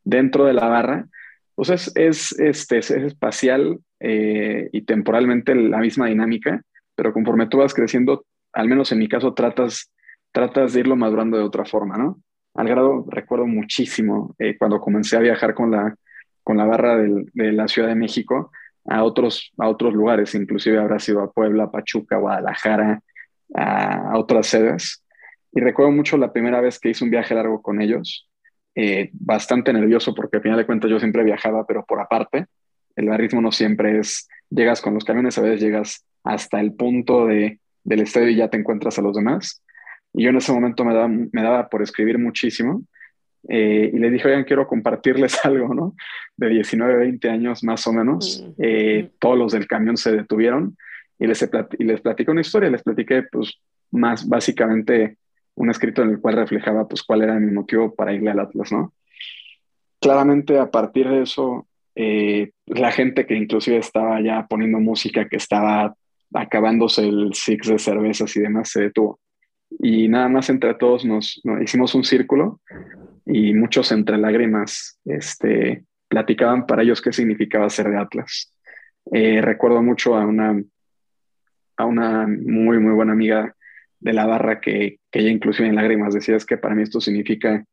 dentro 0.03 0.45
de 0.45 0.53
la 0.53 0.67
barra, 0.67 1.07
pues 1.55 1.69
es, 1.69 1.91
es, 1.95 2.39
este, 2.39 2.79
es 2.79 2.91
espacial 2.91 3.79
eh, 3.99 4.69
y 4.71 4.81
temporalmente 4.81 5.55
la 5.55 5.79
misma 5.79 6.07
dinámica, 6.07 6.61
pero 6.95 7.13
conforme 7.13 7.47
tú 7.47 7.59
vas 7.59 7.73
creciendo, 7.73 8.25
al 8.53 8.67
menos 8.67 8.91
en 8.91 8.99
mi 8.99 9.07
caso, 9.07 9.33
tratas, 9.33 9.91
tratas 10.31 10.73
de 10.73 10.81
irlo 10.81 10.95
madurando 10.95 11.37
de 11.37 11.43
otra 11.43 11.65
forma, 11.65 11.97
¿no? 11.97 12.21
Al 12.55 12.67
grado, 12.67 13.05
recuerdo 13.09 13.47
muchísimo 13.47 14.35
eh, 14.37 14.57
cuando 14.57 14.79
comencé 14.79 15.17
a 15.17 15.21
viajar 15.21 15.53
con 15.55 15.71
la, 15.71 15.95
con 16.43 16.57
la 16.57 16.65
barra 16.65 16.97
del, 16.97 17.29
de 17.33 17.51
la 17.51 17.67
Ciudad 17.67 17.87
de 17.87 17.95
México 17.95 18.51
a 18.85 19.03
otros, 19.03 19.51
a 19.57 19.69
otros 19.69 19.93
lugares, 19.93 20.35
inclusive 20.35 20.79
habrá 20.79 20.99
sido 20.99 21.21
a 21.21 21.31
Puebla, 21.31 21.71
Pachuca, 21.71 22.17
Guadalajara, 22.17 23.01
a, 23.55 24.17
otras 24.17 24.47
sedes. 24.47 25.03
Y 25.53 25.61
recuerdo 25.61 25.91
mucho 25.91 26.17
la 26.17 26.33
primera 26.33 26.61
vez 26.61 26.79
que 26.79 26.89
hice 26.89 27.03
un 27.03 27.11
viaje 27.11 27.35
largo 27.35 27.61
con 27.61 27.81
ellos, 27.81 28.29
eh, 28.75 29.09
bastante 29.13 29.71
nervioso 29.71 30.15
porque 30.15 30.37
al 30.37 30.43
final 30.43 30.57
de 30.57 30.65
cuentas 30.65 30.89
yo 30.89 30.99
siempre 30.99 31.23
viajaba, 31.23 31.65
pero 31.65 31.85
por 31.85 31.99
aparte. 31.99 32.47
El 32.95 33.09
barrismo 33.09 33.41
no 33.41 33.51
siempre 33.51 33.99
es, 33.99 34.27
llegas 34.49 34.81
con 34.81 34.93
los 34.93 35.03
camiones, 35.03 35.37
a 35.37 35.41
veces 35.41 35.61
llegas 35.61 36.05
hasta 36.23 36.59
el 36.59 36.73
punto 36.73 37.25
de, 37.25 37.59
del 37.83 38.01
estadio 38.01 38.29
y 38.29 38.35
ya 38.35 38.49
te 38.49 38.57
encuentras 38.57 38.97
a 38.97 39.01
los 39.01 39.15
demás. 39.15 39.63
Y 40.13 40.23
yo 40.23 40.29
en 40.29 40.37
ese 40.37 40.51
momento 40.51 40.85
me 40.85 40.93
daba, 40.93 41.07
me 41.07 41.41
daba 41.41 41.69
por 41.69 41.81
escribir 41.81 42.19
muchísimo. 42.19 42.83
Eh, 43.49 43.91
y 43.93 43.97
le 43.97 44.09
dije, 44.09 44.27
oigan, 44.27 44.45
quiero 44.45 44.67
compartirles 44.67 45.37
algo, 45.45 45.73
¿no? 45.73 45.95
De 46.37 46.49
19, 46.49 46.97
20 46.97 47.29
años 47.29 47.63
más 47.63 47.85
o 47.87 47.93
menos. 47.93 48.43
Mm, 48.45 48.61
eh, 48.63 49.09
todos 49.19 49.37
los 49.37 49.51
del 49.53 49.67
camión 49.67 49.97
se 49.97 50.11
detuvieron 50.11 50.77
y 51.19 51.27
les, 51.27 51.49
y 51.77 51.83
les 51.83 52.01
platiqué 52.01 52.31
una 52.31 52.41
historia, 52.41 52.69
les 52.69 52.83
platiqué 52.83 53.23
pues 53.31 53.59
más 53.91 54.27
básicamente 54.27 55.17
un 55.55 55.69
escrito 55.69 56.01
en 56.01 56.09
el 56.09 56.19
cual 56.19 56.35
reflejaba 56.35 56.87
pues 56.87 57.03
cuál 57.03 57.21
era 57.21 57.39
mi 57.39 57.51
motivo 57.51 57.93
para 57.93 58.13
irle 58.13 58.31
al 58.31 58.39
Atlas, 58.39 58.71
¿no? 58.71 58.93
Claramente 59.99 60.57
a 60.57 60.69
partir 60.69 61.07
de 61.07 61.21
eso, 61.21 61.67
eh, 61.95 62.51
la 62.65 62.91
gente 62.91 63.25
que 63.25 63.35
inclusive 63.35 63.77
estaba 63.77 64.19
ya 64.21 64.47
poniendo 64.47 64.79
música, 64.79 65.29
que 65.29 65.37
estaba 65.37 65.95
acabándose 66.33 67.07
el 67.07 67.33
six 67.33 67.67
de 67.67 67.79
cervezas 67.79 68.35
y 68.35 68.41
demás, 68.41 68.69
se 68.69 68.81
detuvo. 68.81 69.19
Y 69.79 70.07
nada 70.07 70.27
más 70.27 70.49
entre 70.49 70.73
todos 70.73 71.05
nos, 71.05 71.41
hicimos 71.61 71.95
un 71.95 72.03
círculo 72.03 72.59
y 73.25 73.53
muchos 73.53 73.91
entre 73.91 74.17
lágrimas 74.17 74.99
este, 75.05 75.85
platicaban 76.07 76.65
para 76.65 76.83
ellos 76.83 77.01
qué 77.01 77.11
significaba 77.11 77.69
ser 77.69 77.89
de 77.89 77.97
Atlas. 77.97 78.53
Eh, 79.11 79.41
recuerdo 79.41 79.81
mucho 79.81 80.15
a 80.15 80.25
una, 80.25 80.61
a 81.77 81.85
una 81.85 82.27
muy, 82.27 82.79
muy 82.79 82.93
buena 82.93 83.13
amiga 83.13 83.55
de 83.99 84.13
la 84.13 84.25
barra 84.25 84.59
que, 84.59 84.99
que 85.11 85.19
ella 85.19 85.29
inclusive 85.29 85.67
en 85.67 85.75
lágrimas 85.75 86.13
decía 86.13 86.35
es 86.35 86.45
que 86.45 86.57
para 86.57 86.75
mí 86.75 86.83
esto 86.83 86.99
significa 86.99 87.63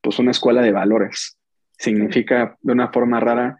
pues 0.00 0.18
una 0.18 0.30
escuela 0.30 0.62
de 0.62 0.72
valores. 0.72 1.38
Significa 1.76 2.56
de 2.60 2.72
una 2.72 2.88
forma 2.88 3.20
rara 3.20 3.58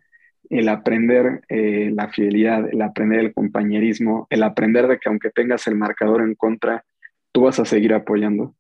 el 0.51 0.69
aprender 0.69 1.43
eh, 1.49 1.91
la 1.93 2.09
fidelidad, 2.09 2.69
el 2.71 2.81
aprender 2.83 3.21
el 3.21 3.35
compañerismo, 3.35 4.27
el 4.31 4.43
aprender 4.43 4.87
de 4.89 4.99
que 4.99 5.09
aunque 5.09 5.31
tengas 5.31 5.67
el 5.67 5.77
marcador 5.77 6.23
en 6.23 6.35
contra, 6.35 6.85
tú 7.33 7.43
vas 7.43 7.59
a 7.59 7.65
seguir 7.65 7.95
apoyando. 7.95 8.55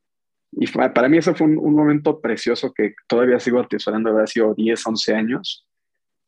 Y 0.56 0.66
para 0.66 1.08
mí 1.08 1.18
eso 1.18 1.34
fue 1.34 1.46
un, 1.46 1.74
momento 1.74 2.20
precioso 2.20 2.72
que 2.72 2.94
todavía 3.08 3.40
sigo 3.40 3.60
atesorando, 3.60 4.10
haber 4.10 4.28
sido 4.28 4.54
10, 4.54 4.86
11 4.86 5.14
años, 5.14 5.66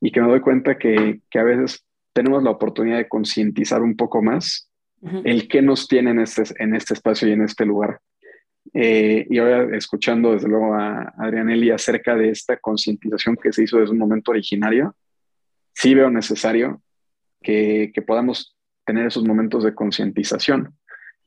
y 0.00 0.10
que 0.10 0.20
me 0.20 0.28
doy 0.28 0.40
cuenta 0.40 0.78
que, 0.78 1.20
que 1.30 1.38
a 1.38 1.44
veces 1.44 1.86
tenemos 2.12 2.42
la 2.42 2.50
oportunidad 2.50 2.96
de 2.96 3.08
concientizar 3.08 3.82
un 3.82 3.96
poco 3.96 4.22
más 4.22 4.70
el 5.24 5.46
qué 5.46 5.62
nos 5.62 5.86
tiene 5.86 6.10
en 6.10 6.20
este, 6.20 6.42
en 6.58 6.74
este 6.74 6.94
espacio 6.94 7.28
y 7.28 7.32
en 7.32 7.42
este 7.42 7.64
lugar. 7.64 8.00
Eh, 8.74 9.26
y 9.30 9.38
ahora 9.38 9.76
escuchando 9.76 10.32
desde 10.32 10.48
luego 10.48 10.74
a 10.74 11.14
Adrianelli 11.18 11.70
acerca 11.70 12.16
de 12.16 12.30
esta 12.30 12.56
concientización 12.56 13.36
que 13.36 13.52
se 13.52 13.62
hizo 13.62 13.78
desde 13.78 13.92
un 13.92 13.98
momento 13.98 14.32
originario, 14.32 14.96
sí 15.72 15.94
veo 15.94 16.10
necesario 16.10 16.82
que, 17.42 17.92
que 17.94 18.02
podamos 18.02 18.56
tener 18.84 19.06
esos 19.06 19.24
momentos 19.24 19.62
de 19.62 19.74
concientización. 19.74 20.74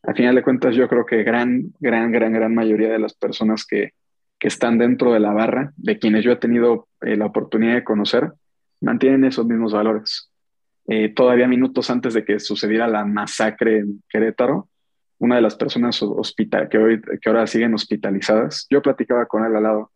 Al 0.04 0.16
final 0.16 0.36
de 0.36 0.44
cuentas, 0.44 0.76
yo 0.76 0.88
creo 0.88 1.06
que 1.06 1.24
gran, 1.24 1.74
gran, 1.80 2.12
gran, 2.12 2.34
gran 2.34 2.56
mayoría 2.56 2.90
de 2.90 3.00
las 3.00 3.14
personas 3.14 3.66
que, 3.66 3.94
que 4.40 4.48
están 4.48 4.78
dentro 4.78 5.12
de 5.12 5.20
la 5.20 5.34
barra, 5.34 5.74
de 5.76 6.00
quienes 6.00 6.24
yo 6.24 6.32
he 6.32 6.38
tenido 6.38 6.88
eh, 7.02 7.18
la 7.18 7.26
oportunidad 7.26 7.74
de 7.74 7.84
conocer, 7.84 8.32
mantienen 8.82 9.26
esos 9.26 9.46
mismos 9.46 9.74
valores. 9.74 10.32
Eh, 10.88 11.10
todavía 11.10 11.48
minutos 11.48 11.90
antes 11.90 12.14
de 12.14 12.24
que 12.24 12.40
sucediera 12.40 12.88
la 12.88 13.06
masacre 13.06 13.80
en 13.80 14.02
Querétaro, 14.10 14.70
una 15.20 15.36
de 15.36 15.42
las 15.42 15.56
personas 15.56 16.02
hospital, 16.02 16.70
que, 16.70 16.78
hoy, 16.78 17.02
que 17.02 17.30
ahora 17.30 17.46
siguen 17.46 17.74
hospitalizadas, 17.74 18.66
yo 18.70 18.82
platicaba 18.82 19.26
con 19.26 19.46
él 19.46 19.56
al 19.56 19.64
lado 19.64 19.92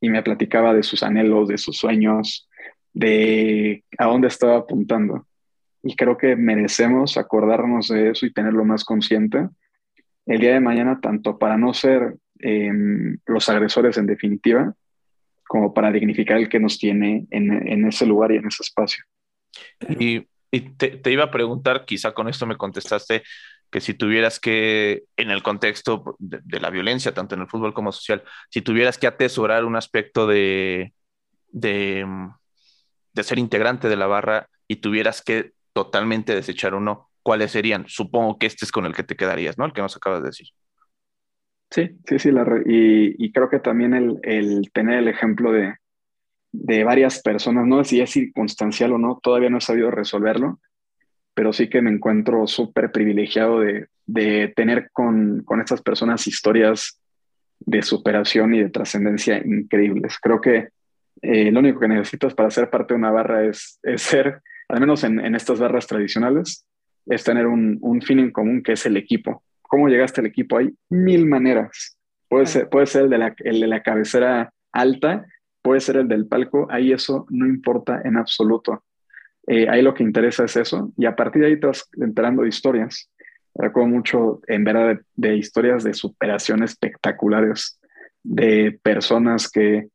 y 0.00 0.10
me 0.10 0.22
platicaba 0.22 0.74
de 0.74 0.82
sus 0.82 1.04
anhelos, 1.04 1.48
de 1.48 1.56
sus 1.56 1.78
sueños, 1.78 2.48
de 2.92 3.84
a 3.96 4.06
dónde 4.06 4.26
estaba 4.26 4.56
apuntando. 4.56 5.26
Y 5.86 5.94
creo 5.94 6.18
que 6.18 6.34
merecemos 6.34 7.16
acordarnos 7.16 7.88
de 7.88 8.10
eso 8.10 8.26
y 8.26 8.32
tenerlo 8.32 8.64
más 8.64 8.84
consciente 8.84 9.48
el 10.26 10.40
día 10.40 10.54
de 10.54 10.60
mañana, 10.60 11.00
tanto 11.00 11.38
para 11.38 11.56
no 11.56 11.72
ser 11.72 12.16
em, 12.40 13.18
los 13.26 13.48
agresores 13.48 13.96
en 13.96 14.06
definitiva, 14.06 14.74
como 15.46 15.72
para 15.72 15.92
dignificar 15.92 16.38
el 16.38 16.48
que 16.48 16.58
nos 16.58 16.78
tiene 16.78 17.26
en, 17.30 17.86
ese 17.86 18.04
lugar 18.04 18.32
y 18.32 18.36
en 18.38 18.48
ese 18.48 18.64
espacio. 18.64 19.04
Y, 20.00 20.26
te, 20.76 21.12
iba 21.12 21.24
a 21.24 21.30
preguntar, 21.30 21.84
quizá 21.84 22.12
con 22.12 22.28
esto 22.28 22.46
me 22.46 22.56
contestaste, 22.56 23.22
que 23.70 23.80
si 23.80 23.94
tuvieras 23.94 24.40
que, 24.40 25.04
en 25.16 25.30
el 25.30 25.44
contexto 25.44 26.16
de, 26.18 26.60
la 26.60 26.70
violencia, 26.70 27.14
tanto 27.14 27.36
en 27.36 27.42
el 27.42 27.48
fútbol 27.48 27.74
como 27.74 27.92
social, 27.92 28.24
si 28.50 28.62
tuvieras 28.62 28.98
que 28.98 29.06
atesorar 29.06 29.64
un 29.64 29.76
aspecto 29.76 30.26
de, 30.26 30.92
de, 31.52 32.04
de 33.12 33.22
ser 33.22 33.38
integrante 33.38 33.88
de 33.88 33.96
la 33.96 34.08
barra 34.08 34.48
y 34.66 34.76
tuvieras 34.76 35.22
que 35.22 35.52
totalmente 35.76 36.34
desechar 36.34 36.74
uno, 36.74 37.10
¿cuáles 37.22 37.50
serían? 37.50 37.84
Supongo 37.86 38.38
que 38.38 38.46
este 38.46 38.64
es 38.64 38.72
con 38.72 38.86
el 38.86 38.94
que 38.94 39.02
te 39.02 39.14
quedarías, 39.14 39.58
¿no? 39.58 39.66
El 39.66 39.74
que 39.74 39.82
nos 39.82 39.94
acabas 39.94 40.22
de 40.22 40.28
decir. 40.28 40.46
Sí, 41.70 41.98
sí, 42.08 42.18
sí, 42.18 42.30
y, 42.64 43.30
creo 43.30 43.50
que 43.50 43.60
también 43.60 43.92
el, 43.92 44.70
tener 44.72 45.00
el 45.00 45.08
ejemplo 45.08 45.52
de, 45.52 45.74
varias 46.82 47.20
personas, 47.20 47.66
no 47.66 47.84
si 47.84 48.00
es 48.00 48.08
circunstancial 48.08 48.94
o 48.94 48.98
no, 48.98 49.20
todavía 49.22 49.50
no 49.50 49.58
he 49.58 49.60
sabido 49.60 49.90
resolverlo, 49.90 50.60
pero 51.34 51.52
sí 51.52 51.68
que 51.68 51.82
me 51.82 51.90
encuentro 51.90 52.46
súper 52.46 52.90
privilegiado 52.90 53.60
de, 53.60 54.54
tener 54.56 54.88
con, 54.94 55.44
estas 55.60 55.82
personas 55.82 56.26
historias 56.26 57.02
de 57.58 57.82
superación 57.82 58.54
y 58.54 58.62
de 58.62 58.70
trascendencia 58.70 59.42
increíbles. 59.44 60.16
Creo 60.22 60.40
que 60.40 60.70
eh, 61.20 61.50
lo 61.50 61.60
único 61.60 61.80
que 61.80 61.88
necesitas 61.88 62.32
para 62.32 62.50
ser 62.50 62.70
parte 62.70 62.94
de 62.94 62.98
una 62.98 63.10
barra 63.10 63.44
es, 63.44 63.78
ser, 63.96 64.40
al 64.68 64.80
menos 64.80 65.04
en, 65.04 65.34
estas 65.34 65.58
barras 65.58 65.86
tradicionales, 65.86 66.66
es 67.06 67.24
tener 67.24 67.46
un, 67.46 67.78
un 67.80 68.02
fin 68.02 68.18
en 68.18 68.32
común 68.32 68.62
que 68.62 68.72
es 68.72 68.86
el 68.86 68.96
equipo 68.96 69.42
cómo 69.68 69.88
llegaste 69.88 70.20
al 70.20 70.26
equipo. 70.26 70.58
Hay 70.58 70.74
mil 70.88 71.26
maneras. 71.26 71.96
Puede 72.28 72.46
ser, 72.46 72.68
puede 72.68 72.86
ser 72.86 73.04
el, 73.04 73.10
de 73.10 73.18
la, 73.18 73.34
el 73.38 73.60
de 73.60 73.66
la 73.66 73.82
cabecera 73.82 74.52
alta, 74.72 75.26
puede 75.62 75.80
ser 75.80 75.96
el 75.96 76.08
del 76.08 76.26
palco, 76.26 76.66
ahí 76.70 76.92
eso 76.92 77.26
no 77.30 77.46
importa 77.46 78.00
en 78.04 78.16
absoluto. 78.16 78.84
Eh, 79.46 79.68
ahí 79.68 79.80
lo 79.80 79.94
que 79.94 80.02
interesa 80.02 80.44
es 80.44 80.56
eso, 80.56 80.92
y 80.96 81.06
a 81.06 81.14
partir 81.14 81.42
de 81.42 81.48
ahí 81.48 81.60
te 81.60 81.68
vas 81.68 81.88
enterando 81.92 82.42
de 82.42 82.48
historias. 82.48 83.10
Recuerdo 83.54 83.88
mucho, 83.88 84.40
en 84.48 84.64
verdad, 84.64 85.00
de, 85.14 85.36
historias 85.36 85.84
de 85.84 85.94
superación 85.94 86.62
espectaculares, 86.62 87.80
de 88.22 88.78
personas 88.82 89.48
que, 89.48 89.88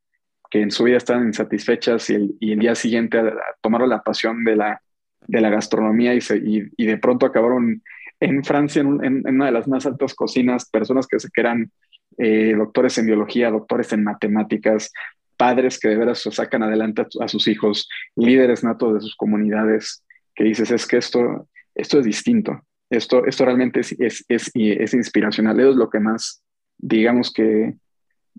que, 0.51 0.61
en 0.61 0.69
su 0.69 0.83
vida 0.83 0.97
estaban 0.97 1.27
insatisfechas 1.27 2.09
y 2.09 2.15
el, 2.15 2.35
y 2.39 2.51
el 2.51 2.59
día 2.59 2.75
siguiente 2.75 3.19
tomaron 3.61 3.89
la 3.89 4.03
pasión 4.03 4.43
de 4.43 4.55
la, 4.55 4.81
de 5.27 5.41
la 5.41 5.49
gastronomía 5.49 6.13
y, 6.13 6.21
se, 6.21 6.37
y 6.37 6.85
de 6.85 6.97
pronto 6.97 7.25
acabaron 7.25 7.81
en 8.21 8.43
Francia, 8.43 8.81
en, 8.81 9.27
una 9.27 9.47
de 9.47 9.51
las 9.51 9.67
más 9.67 9.85
altas 9.85 10.13
cocinas, 10.13 10.69
personas 10.69 11.07
que, 11.07 11.19
se, 11.19 11.29
que 11.29 11.41
eran 11.41 11.71
eh, 12.17 12.53
doctores 12.55 12.97
en 12.99 13.07
biología, 13.07 13.49
doctores 13.49 13.91
en 13.93 14.03
matemáticas, 14.03 14.93
padres 15.35 15.79
que 15.79 15.89
de 15.89 15.97
veras 15.97 16.21
sacan 16.31 16.61
adelante 16.61 17.03
a, 17.19 17.27
sus 17.27 17.47
hijos, 17.47 17.89
líderes 18.15 18.63
natos 18.63 18.93
de 18.93 19.01
sus 19.01 19.15
comunidades, 19.15 20.03
que 20.35 20.43
dices, 20.43 20.69
es 20.69 20.85
que 20.85 20.97
esto, 20.97 21.47
esto 21.73 21.99
es 21.99 22.05
distinto, 22.05 22.61
esto, 22.91 23.25
esto 23.25 23.43
realmente 23.43 23.79
es, 23.79 23.95
es, 23.99 24.23
es, 24.27 24.51
es 24.53 24.93
inspiracional, 24.93 25.59
eso 25.59 25.71
es 25.71 25.75
lo 25.75 25.89
que 25.89 25.99
más, 25.99 26.43
digamos, 26.77 27.33
que, 27.33 27.73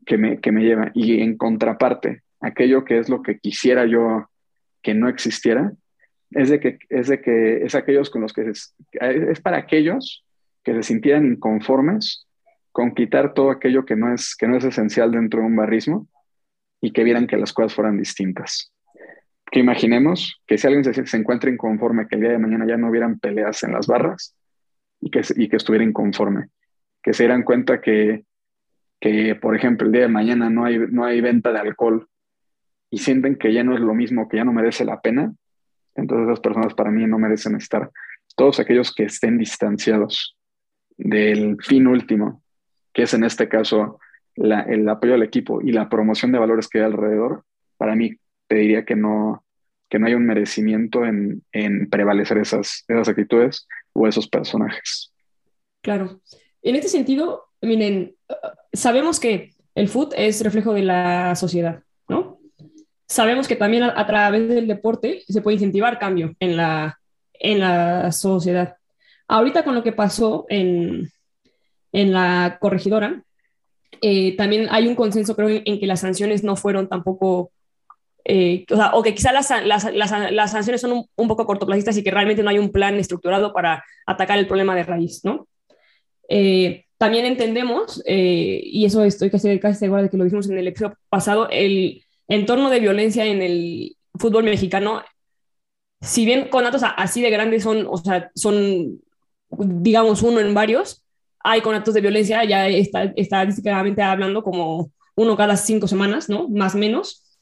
que, 0.07 0.19
me, 0.19 0.41
que 0.41 0.53
me 0.53 0.63
lleva. 0.63 0.91
Y 0.95 1.21
en 1.21 1.37
contraparte, 1.37 2.23
aquello 2.41 2.85
que 2.85 2.99
es 2.99 3.09
lo 3.09 3.23
que 3.23 3.39
quisiera 3.39 3.87
yo 3.87 4.29
que 4.83 4.95
no 4.95 5.09
existiera, 5.09 5.73
es 6.31 6.49
de 6.49 6.61
que 6.61 6.79
es, 6.89 7.09
de 7.09 7.21
que 7.21 7.65
es 7.65 7.75
aquellos 7.75 8.11
con 8.11 8.23
los 8.23 8.33
que 8.33 8.51
es, 8.51 8.75
es 8.93 9.41
para 9.41 9.59
aquellos 9.59 10.25
que 10.65 10.75
se 10.75 10.83
sintieran 10.83 11.27
inconformes 11.27 12.27
con 12.73 12.95
quitar 12.95 13.35
todo 13.35 13.51
aquello 13.51 13.85
que 13.85 13.97
no 13.97 14.13
es, 14.13 14.35
que 14.35 14.49
no 14.49 14.57
es 14.57 14.65
esencial 14.65 15.13
dentro 15.13 15.41
de 15.41 15.47
un 15.47 15.57
barrismo 15.57 16.09
y 16.81 16.93
que 16.93 17.05
vieran 17.05 17.27
que 17.27 17.37
las 17.37 17.53
cosas 17.53 17.75
fueran 17.75 17.99
distintas. 17.99 18.73
Que 19.51 19.61
imaginemos 19.61 20.41
que 20.47 20.57
si 20.57 20.67
alguien 20.67 20.85
se, 20.85 21.07
se 21.07 21.17
encuentra 21.17 21.51
inconforme, 21.51 22.09
que 22.09 22.15
el 22.15 22.23
día 22.23 22.31
de 22.31 22.39
mañana 22.39 22.67
ya 22.67 22.79
no 22.79 22.89
hubieran 22.89 23.19
peleas 23.19 23.63
en 23.63 23.73
las 23.73 23.87
barras 23.87 24.35
y 25.01 25.11
que, 25.11 25.21
y 25.37 25.49
que 25.49 25.57
estuviera 25.57 25.85
inconforme, 25.85 26.49
que 27.03 27.13
se 27.13 27.25
dieran 27.25 27.43
cuenta 27.43 27.81
que, 27.81 28.25
que, 29.03 29.35
por 29.35 29.57
ejemplo, 29.57 29.89
el 29.89 29.93
día 29.93 30.03
de 30.03 30.09
mañana 30.09 30.49
no 30.49 30.65
hay, 30.65 30.79
no 30.79 31.05
hay 31.05 31.21
venta 31.21 31.53
de 31.53 31.59
alcohol 31.59 32.09
y 32.89 32.99
sienten 32.99 33.35
que 33.35 33.53
ya 33.53 33.65
no 33.65 33.75
es 33.75 33.81
lo 33.81 33.95
mismo, 33.95 34.29
que 34.29 34.37
ya 34.37 34.45
no 34.45 34.53
merece 34.53 34.85
la 34.85 35.01
pena, 35.01 35.35
entonces 35.97 36.29
esas 36.29 36.39
personas 36.39 36.73
para 36.75 36.93
mí 36.93 37.05
no 37.07 37.19
merecen 37.19 37.57
estar. 37.57 37.91
Todos 38.37 38.61
aquellos 38.61 38.95
que 38.95 39.03
estén 39.03 39.39
distanciados 39.39 40.39
del 40.97 41.57
fin 41.61 41.89
último, 41.89 42.45
que 42.93 43.03
es 43.03 43.13
en 43.13 43.25
este 43.25 43.49
caso 43.49 43.99
el 44.37 44.89
apoyo 44.89 45.15
al 45.15 45.25
equipo 45.25 45.61
y 45.61 45.73
la 45.73 45.89
promoción 45.89 46.31
de 46.31 46.39
valores 46.39 46.69
que 46.69 46.79
hay 46.79 46.85
alrededor, 46.85 47.45
para 47.77 47.97
mí 47.97 48.17
te 48.47 48.55
diría 48.55 48.85
que 48.85 48.95
no, 48.95 49.45
que 49.91 49.99
no 49.99 50.07
hay 50.07 50.15
un 50.15 50.27
merecimiento 50.27 51.05
en, 51.05 51.43
en 51.51 51.91
prevalecer 51.91 52.39
esas, 52.39 52.85
esas 52.87 53.09
actitudes 53.09 53.67
o 53.95 54.07
esos 54.07 54.29
personajes. 54.29 55.13
Claro. 55.83 56.21
En 56.63 56.77
este 56.77 56.89
sentido, 56.89 57.52
miren, 57.63 58.15
sabemos 58.73 59.19
que 59.19 59.51
el 59.75 59.89
foot 59.89 60.13
es 60.17 60.43
reflejo 60.43 60.75
de 60.75 60.83
la 60.83 61.35
sociedad, 61.37 61.83
¿no? 62.09 62.39
sabemos 63.13 63.47
que 63.47 63.57
también 63.57 63.83
a, 63.83 64.07
través 64.07 64.49
del 64.49 64.67
deporte 64.67 65.23
se 65.29 65.43
puede 65.43 65.57
incentivar 65.57 65.99
cambio 65.99 66.35
en 66.41 66.57
la, 66.57 66.99
en 67.35 67.61
la 67.61 68.11
sociedad. 68.11 68.77
Ahorita 69.29 69.65
con 69.65 69.75
lo 69.75 69.83
que 69.83 69.93
pasó 69.93 70.47
en, 70.49 71.11
en 71.93 72.13
la 72.13 72.57
corregidora, 72.61 73.23
eh, 74.01 74.35
también 74.37 74.67
hay 74.71 74.89
un 74.89 74.95
consenso, 74.95 75.37
creo, 75.37 75.61
en, 75.65 75.79
que 75.79 75.87
las 75.87 76.01
sanciones 76.01 76.43
no 76.43 76.57
fueron 76.57 76.89
tampoco, 76.89 77.53
eh, 78.25 78.65
o, 78.71 78.77
sea, 78.77 78.95
o 78.95 79.03
que 79.03 79.15
quizás 79.15 79.33
las, 79.33 79.67
las, 79.95 80.33
las, 80.33 80.51
sanciones 80.51 80.81
son 80.81 80.93
un, 80.93 81.07
un, 81.15 81.29
poco 81.29 81.47
cortoplacistas 81.47 81.97
y 81.99 82.03
que 82.03 82.11
realmente 82.11 82.43
no 82.43 82.51
hay 82.51 82.59
un 82.59 82.73
plan 82.73 82.97
estructurado 82.97 83.53
para 83.53 83.85
atacar 84.07 84.39
el 84.39 84.47
problema 84.47 84.75
de 84.75 84.85
raíz, 84.85 85.21
¿no? 85.23 85.47
Eh, 86.29 86.87
también 87.03 87.27
entendemos, 87.27 88.01
y 88.07 88.85
eso 88.85 89.03
estoy 89.03 89.29
casi, 89.29 89.59
casi 89.59 89.81
segura 89.81 90.03
de 90.03 90.09
que 90.09 90.17
lo 90.17 90.23
dijimos 90.23 90.49
en 90.49 90.57
el 90.59 90.69
episodio 90.69 90.97
pasado, 91.11 91.49
el, 91.51 92.05
entorno 92.29 92.71
de 92.71 92.81
violencia 92.81 93.27
en 93.27 93.43
el 93.43 93.97
fútbol 94.15 94.45
mexicano, 94.45 95.03
si 96.01 96.25
bien 96.25 96.49
con 96.49 96.65
datos 96.65 96.83
así 96.97 97.21
de 97.21 97.31
grandes 97.31 97.63
son, 97.63 97.87
o 97.89 97.97
sea, 97.99 98.31
son, 98.35 99.01
digamos, 99.51 100.23
uno 100.23 100.41
en 100.41 100.55
varios, 100.55 101.05
hay 101.41 101.61
conatos 101.61 101.93
de 101.95 102.01
violencia, 102.01 102.43
ya 102.45 102.69
está, 102.69 103.13
estadísticamente 103.17 104.01
hablando, 104.03 104.43
como 104.43 104.91
uno 105.15 105.37
cada 105.37 105.57
cinco 105.57 105.87
semanas, 105.87 106.29
¿no? 106.29 106.49
Más 106.49 106.75
o 106.75 106.79
menos. 106.79 107.39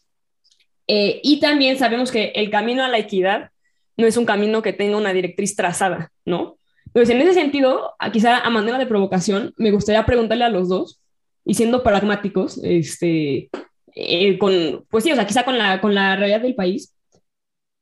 Eh, 0.89 1.21
y 1.23 1.39
también 1.39 1.79
sabemos 1.79 2.11
que 2.11 2.33
el 2.35 2.51
camino 2.51 2.83
a 2.83 2.89
la 2.89 2.99
equidad 2.99 3.51
no 3.97 4.07
es 4.07 4.17
un 4.17 4.27
camino 4.27 4.61
que 4.63 4.73
tenga 4.73 4.97
una 4.97 5.13
directriz 5.13 5.55
trazada, 5.55 6.11
¿no? 6.25 6.57
Entonces, 6.93 7.15
en 7.15 7.23
ese 7.23 7.35
sentido, 7.35 7.95
quizá 8.13 8.39
a 8.39 8.51
manera 8.51 8.79
de 8.79 8.87
provocación, 8.87 9.55
me 9.57 9.71
gustaría 9.71 10.05
preguntarle 10.05 10.45
a 10.45 10.49
los 10.49 10.69
dos, 10.69 11.01
y 11.45 11.55
siendo 11.55 11.83
pragmáticos, 11.83 12.61
este, 12.63 13.51
eh, 13.95 14.39
con, 14.39 14.85
pues 14.91 15.05
sí, 15.05 15.13
o 15.13 15.15
sea, 15.15 15.27
quizá 15.27 15.45
con 15.45 15.57
la, 15.57 15.81
con 15.81 15.95
la 15.95 16.17
realidad 16.17 16.41
del 16.41 16.55
país, 16.55 16.95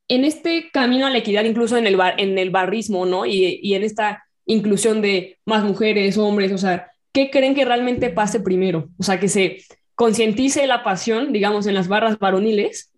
en 0.09 0.25
este 0.25 0.71
camino 0.73 1.07
a 1.07 1.11
la 1.11 1.19
equidad, 1.19 1.45
incluso 1.45 1.77
en 1.77 1.87
el, 1.87 1.97
bar, 1.97 2.15
en 2.19 2.39
el 2.39 2.51
barrismo, 2.51 3.07
¿no? 3.07 3.27
Y, 3.27 3.61
y, 3.63 3.75
en 3.75 3.83
esta 3.83 4.25
inclusión 4.47 5.03
de 5.03 5.39
más 5.45 5.65
mujeres, 5.65 6.17
hombres, 6.17 6.53
o 6.53 6.59
sea, 6.59 6.91
¿qué 7.13 7.31
creen 7.31 7.55
que 7.55 7.65
realmente 7.65 8.11
pase 8.11 8.41
primero? 8.41 8.89
O 8.99 9.03
sea, 9.03 9.21
que 9.21 9.29
se 9.29 9.59
concientice 9.95 10.67
la 10.67 10.83
pasión, 10.83 11.33
digamos, 11.33 11.67
en 11.67 11.75
las 11.75 11.89
barras 11.89 12.19
varoniles, 12.19 12.93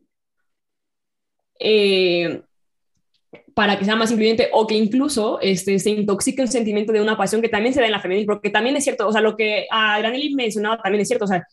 eh, 1.59 2.43
para 3.55 3.79
que 3.79 3.85
sea 3.85 3.97
más 3.97 4.11
incluyente 4.11 4.49
o 4.53 4.67
que 4.67 4.75
incluso 4.75 5.39
este, 5.41 5.79
se 5.79 5.91
intoxique 5.91 6.43
un 6.43 6.49
sentimiento 6.49 6.93
de 6.93 7.01
una 7.01 7.17
pasión 7.17 7.43
que 7.43 7.49
también 7.49 7.75
se 7.75 7.81
da 7.81 7.87
en 7.87 7.93
la 7.93 8.01
femenil, 8.01 8.27
porque 8.27 8.51
también 8.51 8.77
es 8.77 8.85
cierto, 8.85 9.09
o 9.09 9.13
sea, 9.13 9.21
lo 9.21 9.37
que 9.37 9.67
a 9.71 9.99
Granelli 9.99 10.35
mencionaba 10.35 10.81
también 10.83 11.03
es 11.03 11.09
cierto, 11.09 11.25
o 11.25 11.29
sea, 11.29 11.47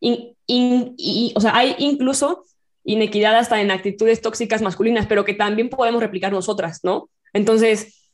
y, 0.00 1.32
o 1.34 1.40
sea, 1.40 1.56
hay 1.56 1.74
incluso 1.78 2.44
inequidad 2.84 3.36
hasta 3.36 3.60
en 3.60 3.70
actitudes 3.70 4.20
tóxicas 4.20 4.62
masculinas, 4.62 5.06
pero 5.06 5.24
que 5.24 5.34
también 5.34 5.68
podemos 5.68 6.00
replicar 6.00 6.32
nosotras, 6.32 6.80
¿no? 6.84 7.10
Entonces, 7.32 8.08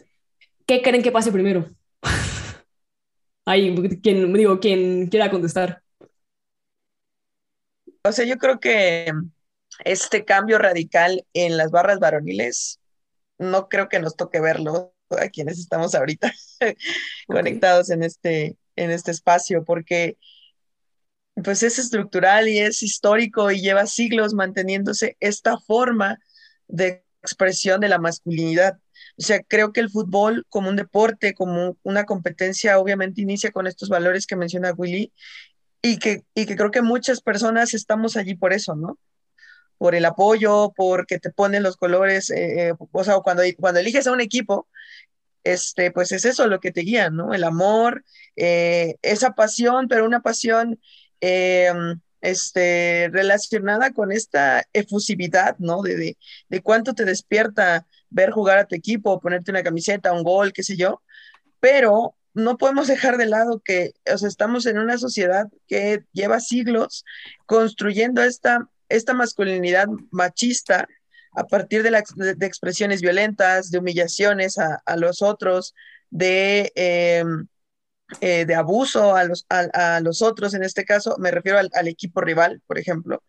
¿qué 0.66 0.82
creen 0.82 1.02
que 1.02 1.12
pase 1.12 1.32
primero? 1.32 1.70
Ahí, 3.44 3.74
quien, 4.02 4.32
digo, 4.32 4.60
quien 4.60 5.08
quiera 5.08 5.30
contestar. 5.30 5.82
O 8.04 8.12
sea, 8.12 8.24
yo 8.24 8.36
creo 8.36 8.58
que 8.58 9.12
este 9.84 10.24
cambio 10.24 10.58
radical 10.58 11.24
en 11.34 11.56
las 11.56 11.70
barras 11.70 11.98
varoniles, 11.98 12.80
no 13.42 13.68
creo 13.68 13.88
que 13.88 14.00
nos 14.00 14.16
toque 14.16 14.40
verlo 14.40 14.94
a 15.10 15.28
quienes 15.28 15.58
estamos 15.58 15.94
ahorita 15.94 16.32
conectados 17.26 17.90
en 17.90 18.02
este, 18.02 18.56
en 18.76 18.90
este 18.90 19.10
espacio, 19.10 19.64
porque 19.64 20.16
pues 21.42 21.62
es 21.62 21.78
estructural 21.78 22.48
y 22.48 22.58
es 22.58 22.82
histórico 22.82 23.50
y 23.50 23.60
lleva 23.60 23.86
siglos 23.86 24.34
manteniéndose 24.34 25.16
esta 25.20 25.58
forma 25.58 26.18
de 26.68 27.04
expresión 27.22 27.80
de 27.80 27.88
la 27.88 27.98
masculinidad. 27.98 28.78
O 29.18 29.22
sea, 29.22 29.42
creo 29.42 29.72
que 29.72 29.80
el 29.80 29.90
fútbol 29.90 30.44
como 30.48 30.68
un 30.68 30.76
deporte, 30.76 31.34
como 31.34 31.76
una 31.82 32.04
competencia, 32.04 32.78
obviamente 32.78 33.22
inicia 33.22 33.50
con 33.50 33.66
estos 33.66 33.88
valores 33.88 34.26
que 34.26 34.36
menciona 34.36 34.72
Willy 34.72 35.12
y 35.82 35.98
que, 35.98 36.22
y 36.34 36.46
que 36.46 36.56
creo 36.56 36.70
que 36.70 36.82
muchas 36.82 37.20
personas 37.20 37.74
estamos 37.74 38.16
allí 38.16 38.34
por 38.34 38.52
eso, 38.52 38.74
¿no? 38.74 38.98
Por 39.82 39.96
el 39.96 40.04
apoyo, 40.04 40.72
porque 40.76 41.18
te 41.18 41.30
ponen 41.30 41.64
los 41.64 41.76
colores, 41.76 42.30
eh, 42.30 42.68
eh, 42.68 42.74
o 42.92 43.02
sea, 43.02 43.16
cuando, 43.18 43.42
cuando 43.58 43.80
eliges 43.80 44.06
a 44.06 44.12
un 44.12 44.20
equipo, 44.20 44.68
este, 45.42 45.90
pues 45.90 46.12
es 46.12 46.24
eso 46.24 46.46
lo 46.46 46.60
que 46.60 46.70
te 46.70 46.82
guía, 46.82 47.10
¿no? 47.10 47.34
El 47.34 47.42
amor, 47.42 48.04
eh, 48.36 48.94
esa 49.02 49.32
pasión, 49.32 49.88
pero 49.88 50.06
una 50.06 50.20
pasión 50.22 50.78
este, 52.20 53.10
relacionada 53.12 53.92
con 53.92 54.12
esta 54.12 54.64
efusividad, 54.72 55.56
¿no? 55.58 55.82
De, 55.82 56.16
de, 56.48 56.62
cuánto 56.62 56.94
te 56.94 57.04
despierta 57.04 57.84
ver 58.08 58.30
jugar 58.30 58.58
a 58.58 58.66
tu 58.66 58.76
equipo, 58.76 59.20
ponerte 59.20 59.50
una 59.50 59.64
camiseta, 59.64 60.12
un 60.12 60.22
gol, 60.22 60.52
qué 60.52 60.62
sé 60.62 60.76
yo, 60.76 61.02
pero 61.58 62.14
no 62.34 62.56
podemos 62.56 62.86
dejar 62.86 63.18
de 63.18 63.26
lado 63.26 63.60
que 63.64 63.94
o 64.12 64.16
sea, 64.16 64.28
estamos 64.28 64.64
en 64.66 64.78
una 64.78 64.96
sociedad 64.98 65.48
que 65.66 66.04
lleva 66.12 66.38
siglos 66.38 67.04
construyendo 67.46 68.22
esta, 68.22 68.68
esta 68.96 69.14
masculinidad 69.14 69.86
machista 70.10 70.88
a 71.34 71.44
partir 71.44 71.82
de, 71.82 71.96
expresiones 72.46 73.00
violentas, 73.00 73.70
de 73.70 73.78
humillaciones 73.78 74.58
a, 74.58 74.96
los 74.96 75.22
otros, 75.22 75.74
de... 76.10 76.72
Eh, 76.74 77.24
eh, 78.20 78.44
de 78.44 78.54
abuso 78.54 79.16
a 79.16 79.24
los, 79.24 79.46
a, 79.48 80.00
los 80.00 80.20
otros, 80.20 80.52
en 80.52 80.62
este 80.62 80.84
caso 80.84 81.16
me 81.18 81.30
refiero 81.30 81.58
al, 81.58 81.88
equipo 81.88 82.20
rival, 82.20 82.60
por 82.66 82.78
ejemplo. 82.78 83.22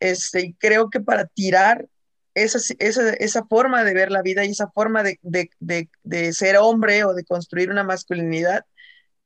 Este, 0.00 0.56
creo 0.58 0.90
que 0.90 1.00
para 1.00 1.26
tirar 1.26 1.86
esa, 2.34 2.58
esa, 2.80 3.10
esa, 3.12 3.44
forma 3.44 3.84
de 3.84 3.94
ver 3.94 4.10
la 4.10 4.22
vida 4.22 4.44
y 4.44 4.50
esa 4.50 4.68
forma 4.70 5.04
de, 5.04 5.20
de, 5.22 5.88
de, 6.02 6.32
ser 6.32 6.56
hombre 6.56 7.04
o 7.04 7.14
de 7.14 7.24
construir 7.24 7.70
una 7.70 7.84
masculinidad, 7.84 8.64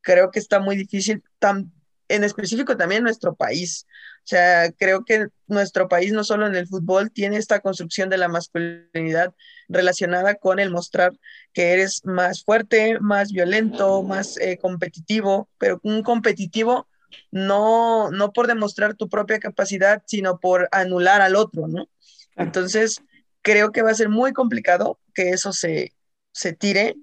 creo 0.03 0.31
que 0.31 0.39
está 0.41 0.61
muy 0.61 0.77
difícil, 0.77 1.23
tan, 1.39 1.73
en 2.09 2.25
específico 2.25 2.77
también 2.77 2.99
en 2.99 3.05
nuestro 3.05 3.35
país. 3.35 3.87
O 4.29 4.31
sea, 4.31 4.71
creo 4.73 5.07
que 5.07 5.29
nuestro 5.47 5.89
país, 5.89 6.13
no 6.13 6.23
solo 6.23 6.47
en 6.47 6.55
el 6.55 6.67
fútbol, 6.67 7.11
tiene 7.11 7.39
esta 7.39 7.61
construcción 7.61 8.11
de 8.11 8.19
la 8.19 8.29
masculinidad 8.29 9.33
relacionada 9.71 10.35
con 10.35 10.59
el 10.59 10.71
mostrar 10.71 11.15
que 11.55 11.73
eres 11.73 12.05
más 12.05 12.45
fuerte, 12.45 13.01
más 13.01 13.33
violento, 13.33 14.03
más 14.03 14.37
eh, 14.37 14.59
competitivo, 14.61 15.49
pero 15.57 15.81
un 15.83 16.03
competitivo 16.03 16.87
no, 17.31 18.11
no 18.11 18.35
por 18.35 18.49
demostrar 18.49 18.97
tu 18.97 19.09
propia 19.09 19.39
capacidad, 19.39 20.03
sino 20.05 20.39
por 20.39 20.69
anular 20.73 21.23
al 21.23 21.35
otro, 21.35 21.67
¿no? 21.67 21.89
Entonces, 22.37 23.01
creo 23.41 23.73
que 23.73 23.81
va 23.81 23.93
a 23.93 23.95
ser 23.95 24.11
muy 24.11 24.35
complicado 24.35 25.01
que 25.15 25.31
eso 25.31 25.55
se, 25.55 25.95
se 26.33 26.53
tire 26.53 26.97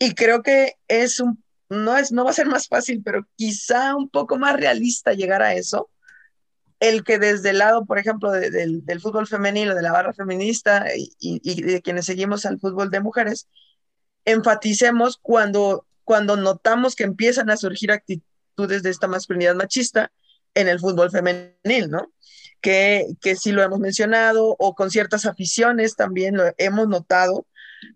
y 0.00 0.16
creo 0.16 0.42
que 0.42 0.74
es 0.88 1.20
un, 1.20 1.44
no, 1.68 1.96
es, 1.96 2.10
no 2.10 2.24
va 2.24 2.30
a 2.30 2.34
ser 2.34 2.48
más 2.48 2.66
fácil, 2.66 3.02
pero 3.04 3.24
quizá 3.36 3.94
un 3.94 4.08
poco 4.08 4.36
más 4.36 4.56
realista 4.56 5.12
llegar 5.12 5.42
a 5.42 5.54
eso 5.54 5.88
el 6.80 7.04
que 7.04 7.18
desde 7.18 7.50
el 7.50 7.58
lado, 7.58 7.84
por 7.84 7.98
ejemplo, 7.98 8.32
del 8.32 9.00
fútbol 9.00 9.26
femenino, 9.26 9.74
de 9.74 9.82
la 9.82 9.92
barra 9.92 10.14
feminista 10.14 10.86
y, 10.94 11.62
de 11.62 11.82
quienes 11.82 12.06
seguimos 12.06 12.46
al 12.46 12.58
fútbol 12.58 12.90
de 12.90 13.00
mujeres, 13.00 13.48
enfaticemos 14.24 15.18
cuando, 15.20 15.86
cuando 16.04 16.36
notamos 16.36 16.96
que 16.96 17.04
empiezan 17.04 17.50
a 17.50 17.58
surgir 17.58 17.92
actitudes 17.92 18.82
de 18.82 18.90
esta 18.90 19.08
masculinidad 19.08 19.54
machista 19.54 20.10
en 20.54 20.68
el 20.68 20.80
fútbol 20.80 21.10
femenil, 21.10 21.90
¿no? 21.90 22.12
Que, 22.62 23.06
que 23.20 23.36
sí 23.36 23.52
lo 23.52 23.62
hemos 23.62 23.78
mencionado, 23.78 24.56
o 24.58 24.74
con 24.74 24.90
ciertas 24.90 25.26
aficiones 25.26 25.96
también 25.96 26.36
lo 26.36 26.44
hemos 26.56 26.88
notado, 26.88 27.46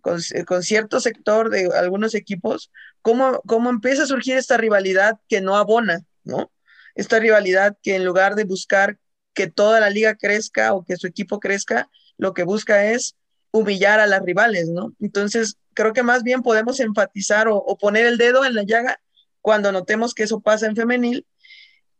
con, 0.02 0.20
con 0.46 0.62
cierto 0.62 1.00
sector 1.00 1.48
de 1.48 1.70
algunos 1.74 2.14
equipos, 2.14 2.70
cómo, 3.00 3.40
cómo 3.46 3.70
empieza 3.70 4.02
a 4.02 4.06
surgir 4.06 4.36
esta 4.36 4.58
rivalidad 4.58 5.18
que 5.28 5.40
no 5.40 5.56
abona, 5.56 6.04
¿no? 6.22 6.50
Esta 6.94 7.18
rivalidad 7.18 7.76
que 7.82 7.96
en 7.96 8.04
lugar 8.04 8.34
de 8.34 8.44
buscar 8.44 8.98
que 9.34 9.48
toda 9.48 9.80
la 9.80 9.90
liga 9.90 10.14
crezca 10.14 10.74
o 10.74 10.84
que 10.84 10.96
su 10.96 11.06
equipo 11.06 11.40
crezca, 11.40 11.88
lo 12.16 12.34
que 12.34 12.44
busca 12.44 12.86
es 12.86 13.16
humillar 13.50 14.00
a 14.00 14.06
las 14.06 14.22
rivales, 14.22 14.68
¿no? 14.68 14.94
Entonces, 15.00 15.58
creo 15.74 15.92
que 15.92 16.02
más 16.02 16.22
bien 16.22 16.42
podemos 16.42 16.80
enfatizar 16.80 17.48
o, 17.48 17.76
poner 17.78 18.06
el 18.06 18.18
dedo 18.18 18.44
en 18.44 18.54
la 18.54 18.62
llaga 18.62 19.00
cuando 19.40 19.72
notemos 19.72 20.14
que 20.14 20.22
eso 20.22 20.40
pasa 20.40 20.66
en 20.66 20.76
femenil 20.76 21.26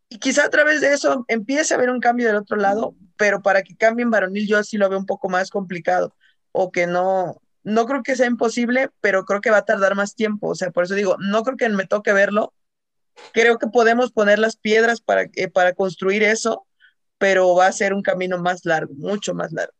y 0.09 0.19
quizá 0.19 0.47
a 0.47 0.51
través 0.51 0.81
de 0.81 0.93
eso 0.93 1.25
empiece 1.29 1.75
a 1.75 1.77
haber 1.77 1.91
un 1.91 2.01
cambio 2.01 2.27
del 2.27 2.37
otro 2.37 2.57
lado, 2.57 2.95
pero 3.17 3.43
para 3.43 3.63
que 3.63 3.77
cambie 3.77 4.05
en 4.05 4.11
varonil 4.11 4.47
yo 4.47 4.59
así 4.59 4.79
lo 4.79 4.89
veo 4.89 4.99
un 4.99 5.07
poco 5.07 5.29
más 5.29 5.51
complicado 5.51 6.15
o 6.53 6.71
que 6.71 6.87
no, 6.87 7.41
no 7.63 7.87
creo 7.87 8.03
que 8.03 8.17
sea 8.17 8.27
imposible, 8.27 8.91
pero 9.01 9.25
creo 9.25 9.41
que 9.41 9.51
va 9.51 9.59
a 9.59 9.65
tardar 9.65 9.95
más 9.95 10.15
tiempo, 10.15 10.49
o 10.49 10.55
sea, 10.55 10.71
por 10.71 10.85
eso 10.85 10.95
digo, 10.95 11.17
no 11.19 11.43
creo 11.43 11.57
que 11.57 11.69
me 11.69 11.87
toque 11.87 12.13
verlo, 12.13 12.55
creo 13.33 13.59
que 13.59 13.67
podemos 13.67 14.13
poner 14.13 14.39
las 14.39 14.57
piedras 14.57 15.01
para, 15.01 15.23
eh, 15.35 15.49
para 15.49 15.73
construir 15.73 16.23
eso, 16.23 16.67
pero 17.19 17.55
va 17.55 17.67
a 17.67 17.73
ser 17.73 17.95
un 17.95 18.03
camino 18.03 18.39
más 18.39 18.65
largo, 18.65 18.95
mucho 18.95 19.35
más 19.35 19.53
largo. 19.53 19.75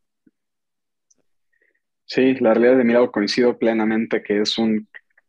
Sí, 2.05 2.35
la 2.35 2.53
realidad 2.53 2.77
de 2.77 2.83
mi 2.83 2.93
lado 2.93 3.11
coincido 3.11 3.57
plenamente 3.57 4.21
que 4.21 4.41
es 4.41 4.57
un 4.57 4.87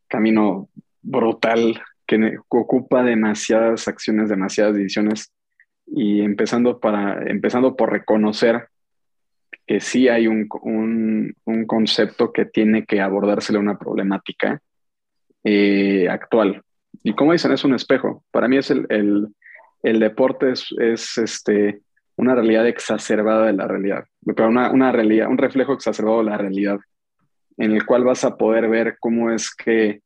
camino 0.08 0.68
brutal 1.02 1.80
que 2.06 2.38
ocupa 2.48 3.02
demasiadas 3.02 3.88
acciones, 3.88 4.28
demasiadas 4.28 4.76
decisiones 4.76 5.32
y 5.86 6.20
empezando, 6.20 6.78
para, 6.78 7.28
empezando 7.30 7.76
por 7.76 7.90
reconocer 7.90 8.68
que 9.66 9.80
sí 9.80 10.08
hay 10.08 10.28
un, 10.28 10.48
un, 11.44 11.66
concepto 11.66 12.32
que 12.32 12.44
tiene 12.44 12.84
que 12.84 13.00
abordársele 13.00 13.58
una 13.58 13.78
problemática 13.78 14.60
eh, 15.42 16.08
actual. 16.08 16.62
Y 17.06 17.14
como 17.14 17.30
dicen, 17.30 17.52
es 17.52 17.62
un 17.62 17.72
espejo. 17.72 18.24
Para 18.32 18.48
mí 18.48 18.56
es 18.56 18.68
el, 18.68 18.84
el, 18.88 20.00
deporte 20.00 20.50
es, 20.50 20.74
es, 20.76 21.16
este, 21.18 21.80
una 22.16 22.34
realidad 22.34 22.66
exacerbada 22.66 23.46
de 23.46 23.52
la 23.52 23.68
realidad, 23.68 24.06
pero 24.24 24.48
una, 24.48 24.72
una, 24.72 24.90
realidad, 24.90 25.28
un 25.28 25.38
reflejo 25.38 25.72
exacerbado 25.72 26.18
de 26.18 26.30
la 26.30 26.36
realidad, 26.36 26.80
en 27.58 27.70
el 27.70 27.86
cual 27.86 28.02
vas 28.02 28.24
a 28.24 28.36
poder 28.36 28.68
ver 28.68 28.96
cómo 28.98 29.30
es 29.30 29.54
que 29.54 30.00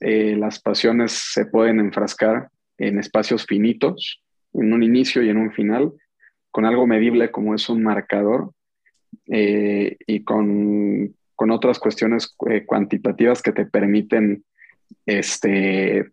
eh, 0.00 0.36
las 0.38 0.58
pasiones 0.58 1.12
se 1.12 1.44
pueden 1.44 1.80
enfrascar 1.80 2.48
en 2.78 2.98
espacios 2.98 3.44
finitos, 3.44 4.22
en 4.54 4.72
un 4.72 4.82
inicio 4.82 5.22
y 5.22 5.28
en 5.28 5.36
un 5.36 5.52
final, 5.52 5.92
con 6.50 6.64
algo 6.64 6.86
medible 6.86 7.30
como 7.30 7.54
es 7.54 7.68
un 7.68 7.82
marcador 7.82 8.52
eh, 9.26 9.98
y 10.06 10.24
con, 10.24 11.14
con, 11.34 11.50
otras 11.50 11.78
cuestiones 11.78 12.34
eh, 12.48 12.64
cuantitativas 12.64 13.42
que 13.42 13.52
te 13.52 13.66
permiten 13.66 14.44
este, 15.04 16.10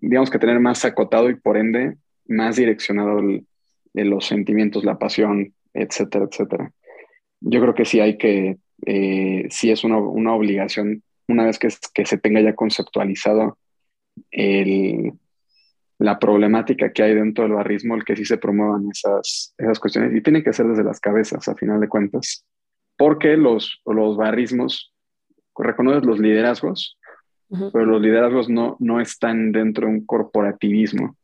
digamos 0.00 0.30
que 0.30 0.38
tener 0.38 0.60
más 0.60 0.84
acotado 0.84 1.30
y 1.30 1.34
por 1.34 1.56
ende 1.56 1.96
más 2.26 2.56
direccionado 2.56 3.18
el, 3.18 3.46
los 3.94 4.26
sentimientos, 4.26 4.84
la 4.84 4.98
pasión, 4.98 5.54
etcétera, 5.74 6.26
etcétera. 6.30 6.72
Yo 7.40 7.60
creo 7.60 7.74
que 7.74 7.84
sí 7.84 8.00
hay 8.00 8.18
que, 8.18 8.58
eh, 8.86 9.46
sí 9.50 9.70
es 9.70 9.84
una, 9.84 9.98
una, 9.98 10.34
obligación, 10.34 11.02
una 11.28 11.44
vez 11.44 11.58
que, 11.58 11.70
se 11.70 12.18
tenga 12.18 12.40
ya 12.40 12.54
conceptualizado 12.54 13.58
el, 14.30 15.12
la 15.98 16.18
problemática 16.18 16.92
que 16.92 17.02
hay 17.02 17.14
dentro 17.14 17.44
del 17.44 17.54
barrismo, 17.54 17.94
el 17.94 18.04
que 18.04 18.16
sí 18.16 18.24
se 18.24 18.38
promuevan 18.38 18.88
esas, 18.90 19.54
esas 19.58 19.78
cuestiones, 19.78 20.14
y 20.14 20.22
tiene 20.22 20.42
que 20.42 20.52
ser 20.52 20.66
desde 20.66 20.84
las 20.84 21.00
cabezas, 21.00 21.48
a 21.48 21.54
final 21.54 21.80
de 21.80 21.88
cuentas, 21.88 22.44
porque 22.96 23.36
los, 23.36 23.80
los 23.86 24.16
barrismos, 24.16 24.94
reconoces 25.56 26.04
los 26.04 26.18
liderazgos, 26.18 26.98
pero 27.72 27.84
los 27.84 28.00
liderazgos 28.00 28.48
no, 28.48 28.76
no 28.78 29.00
están 29.00 29.52
dentro 29.52 29.86
de 29.86 29.94
un 29.94 30.06
corporativismo. 30.06 31.16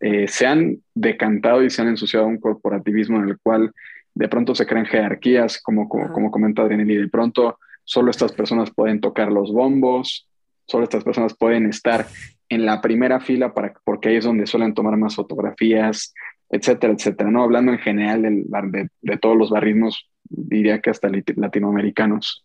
Eh, 0.00 0.26
se 0.26 0.46
han 0.46 0.78
decantado 0.94 1.62
y 1.62 1.70
se 1.70 1.82
han 1.82 1.88
ensuciado 1.88 2.26
un 2.26 2.38
corporativismo 2.38 3.18
en 3.18 3.28
el 3.28 3.38
cual 3.38 3.72
de 4.14 4.28
pronto 4.28 4.54
se 4.54 4.66
crean 4.66 4.86
jerarquías, 4.86 5.62
como, 5.62 5.88
como, 5.88 6.12
como 6.12 6.30
comenta 6.30 6.64
y 6.64 6.84
de 6.84 7.08
pronto 7.08 7.58
solo 7.84 8.10
estas 8.10 8.32
personas 8.32 8.70
pueden 8.70 9.00
tocar 9.00 9.30
los 9.30 9.52
bombos, 9.52 10.28
solo 10.66 10.84
estas 10.84 11.04
personas 11.04 11.34
pueden 11.36 11.66
estar 11.66 12.06
en 12.48 12.66
la 12.66 12.80
primera 12.80 13.20
fila 13.20 13.54
para, 13.54 13.74
porque 13.84 14.08
ahí 14.08 14.16
es 14.16 14.24
donde 14.24 14.46
suelen 14.46 14.74
tomar 14.74 14.96
más 14.96 15.14
fotografías, 15.14 16.12
etcétera, 16.50 16.92
etcétera, 16.92 17.30
¿no? 17.30 17.42
Hablando 17.42 17.72
en 17.72 17.78
general 17.78 18.22
de, 18.22 18.88
de 19.00 19.16
todos 19.16 19.36
los 19.36 19.50
barrismos, 19.50 20.10
diría 20.24 20.80
que 20.80 20.90
hasta 20.90 21.10
latinoamericanos. 21.36 22.44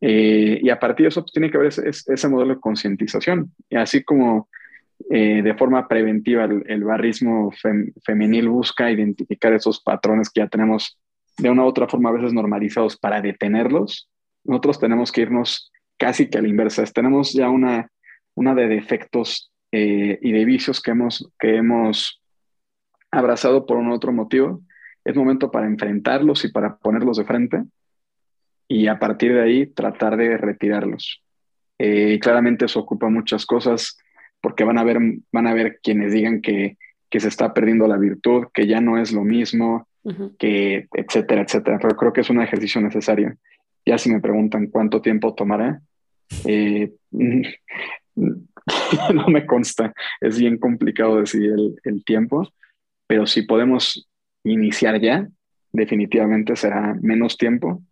Eh, 0.00 0.60
y 0.62 0.70
a 0.70 0.78
partir 0.78 1.04
de 1.04 1.08
eso 1.08 1.22
pues, 1.22 1.32
tiene 1.32 1.50
que 1.50 1.56
haber 1.56 1.68
ese, 1.72 2.28
modelo 2.28 2.54
de 2.54 2.60
concientización. 2.60 3.52
Así 3.70 4.02
como 4.04 4.48
eh, 5.10 5.42
de 5.42 5.54
forma 5.54 5.86
preventiva 5.88 6.44
el, 6.44 6.84
barrismo 6.84 7.52
femenil 8.04 8.48
busca 8.48 8.90
identificar 8.90 9.52
esos 9.52 9.80
patrones 9.80 10.30
que 10.30 10.40
ya 10.40 10.48
tenemos 10.48 10.98
de 11.36 11.50
una 11.50 11.64
u 11.64 11.66
otra 11.66 11.88
forma 11.88 12.10
a 12.10 12.12
veces 12.12 12.32
normalizados 12.32 12.96
para 12.96 13.20
detenerlos, 13.20 14.10
nosotros 14.44 14.80
tenemos 14.80 15.12
que 15.12 15.20
irnos 15.20 15.70
casi 15.96 16.28
que 16.28 16.38
a 16.38 16.42
la 16.42 16.48
inversa. 16.48 16.84
Tenemos 16.86 17.32
ya 17.32 17.48
una, 17.48 17.90
una 18.34 18.54
de 18.54 18.66
defectos 18.66 19.52
eh, 19.70 20.18
y 20.20 20.32
de 20.32 20.44
vicios 20.44 20.80
que 20.80 20.90
hemos, 20.90 21.30
que 21.38 21.56
hemos 21.56 22.20
abrazado 23.10 23.66
por 23.66 23.76
un 23.76 23.92
otro 23.92 24.12
motivo. 24.12 24.62
Es 25.04 25.14
momento 25.14 25.50
para 25.50 25.66
enfrentarlos 25.66 26.44
y 26.44 26.48
para 26.48 26.76
ponerlos 26.76 27.18
de 27.18 27.24
frente 27.24 27.62
y 28.68 28.86
a 28.86 28.98
partir 28.98 29.34
de 29.34 29.42
ahí 29.42 29.66
tratar 29.66 30.16
de 30.16 30.36
retirarlos. 30.36 31.22
Eh, 31.78 32.12
y 32.14 32.20
claramente 32.20 32.66
eso 32.66 32.80
ocupa 32.80 33.08
muchas 33.08 33.46
cosas 33.46 33.98
porque 34.40 34.64
van 34.64 34.78
a 34.78 34.84
ver, 34.84 34.98
van 35.32 35.46
a 35.46 35.54
ver 35.54 35.80
quienes 35.82 36.12
digan 36.12 36.42
que, 36.42 36.76
que 37.08 37.20
se 37.20 37.28
está 37.28 37.54
perdiendo 37.54 37.88
la 37.88 37.96
virtud, 37.96 38.48
que 38.52 38.66
ya 38.66 38.80
no 38.80 38.98
es 38.98 39.12
lo 39.12 39.24
mismo, 39.24 39.88
que 40.38 40.86
etcétera, 40.94 41.42
etcétera. 41.42 41.78
Pero 41.80 41.96
creo 41.96 42.12
que 42.12 42.20
es 42.20 42.30
un 42.30 42.40
ejercicio 42.40 42.80
necesario. 42.80 43.34
Ya 43.84 43.98
si 43.98 44.10
me 44.10 44.20
preguntan 44.20 44.68
cuánto 44.68 45.00
tiempo 45.00 45.34
tomará, 45.34 45.80
eh, 46.44 46.92
no 47.10 47.42
me 49.28 49.46
consta, 49.46 49.92
es 50.20 50.38
bien 50.38 50.58
complicado 50.58 51.20
decidir 51.20 51.52
el, 51.52 51.76
el, 51.84 52.04
tiempo, 52.04 52.46
pero 53.06 53.26
si 53.26 53.42
podemos 53.42 54.08
iniciar 54.44 55.00
ya, 55.00 55.28
definitivamente 55.72 56.56
será 56.56 56.96
menos 57.00 57.36
tiempo 57.36 57.82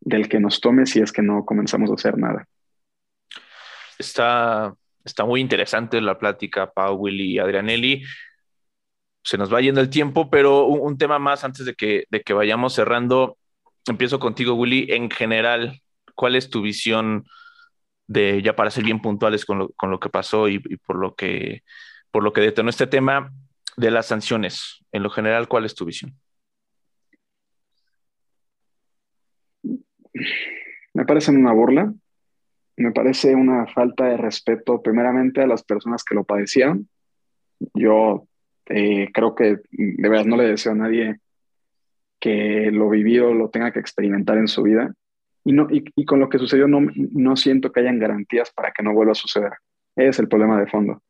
del 0.00 0.28
que 0.28 0.40
nos 0.40 0.60
tome 0.60 0.86
si 0.86 1.00
es 1.00 1.12
que 1.12 1.22
no 1.22 1.44
comenzamos 1.44 1.90
a 1.90 1.94
hacer 1.94 2.18
nada. 2.18 2.46
Está, 3.98 4.74
está 5.04 5.24
muy 5.24 5.40
interesante 5.40 6.00
la 6.00 6.18
plática, 6.18 6.70
Pau, 6.70 6.96
Willy 6.96 7.32
y 7.32 7.38
Adrianelli. 7.38 8.04
Se 9.22 9.38
nos 9.38 9.52
va 9.52 9.60
yendo 9.60 9.80
el 9.80 9.90
tiempo, 9.90 10.30
pero 10.30 10.66
un, 10.66 10.98
tema 10.98 11.18
más 11.18 11.42
antes 11.44 11.66
de 11.66 11.74
que, 11.74 12.04
de 12.10 12.22
que 12.22 12.32
vayamos 12.32 12.74
cerrando. 12.74 13.38
Empiezo 13.86 14.18
contigo, 14.18 14.54
Willy. 14.54 14.86
En 14.90 15.10
general, 15.10 15.80
¿cuál 16.14 16.36
es 16.36 16.50
tu 16.50 16.62
visión 16.62 17.24
de, 18.06 18.42
ya 18.42 18.54
para 18.54 18.70
ser 18.70 18.84
bien 18.84 19.00
puntuales 19.00 19.44
con 19.44 19.58
lo, 19.58 19.70
con 19.70 19.90
lo 19.90 19.98
que 19.98 20.08
pasó 20.08 20.48
y, 20.48 20.62
y, 20.64 20.76
por, 20.76 20.96
lo 20.96 21.14
que, 21.16 21.62
por 22.12 22.22
lo 22.22 22.32
que 22.32 22.40
detonó 22.40 22.70
este 22.70 22.86
tema, 22.86 23.32
de 23.76 23.90
las 23.90 24.06
sanciones? 24.06 24.84
En 24.92 25.02
lo 25.02 25.10
general, 25.10 25.48
¿cuál 25.48 25.64
es 25.64 25.74
tu 25.74 25.84
visión? 25.84 26.16
Me 30.94 31.04
parece 31.04 31.30
una 31.30 31.52
burla, 31.52 31.92
me 32.76 32.92
parece 32.92 33.34
una 33.34 33.66
falta 33.66 34.06
de 34.06 34.16
respeto 34.16 34.82
primeramente 34.82 35.42
a 35.42 35.46
las 35.46 35.62
personas 35.62 36.04
que 36.04 36.14
lo 36.14 36.24
padecieron. 36.24 36.88
Yo 37.74 38.26
eh, 38.66 39.08
creo 39.12 39.34
que 39.34 39.60
de 39.70 40.08
verdad 40.08 40.26
no 40.26 40.36
le 40.36 40.48
deseo 40.48 40.72
a 40.72 40.76
nadie 40.76 41.16
que 42.20 42.70
lo 42.72 42.88
vivido 42.88 43.32
lo 43.34 43.50
tenga 43.50 43.72
que 43.72 43.80
experimentar 43.80 44.38
en 44.38 44.48
su 44.48 44.62
vida. 44.62 44.92
Y, 45.44 46.04
con 46.04 46.18
lo 46.18 46.28
que 46.28 46.38
sucedió 46.38 46.66
no, 46.66 46.80
no 47.12 47.36
siento 47.36 47.70
que 47.70 47.80
hayan 47.80 48.00
garantías 48.00 48.50
para 48.52 48.72
que 48.72 48.82
no 48.82 48.92
vuelva 48.92 49.12
a 49.12 49.14
suceder. 49.14 49.52
Ese 49.94 50.08
es 50.08 50.18
el 50.18 50.28
problema 50.28 50.58
de 50.58 50.66
fondo. 50.66 51.02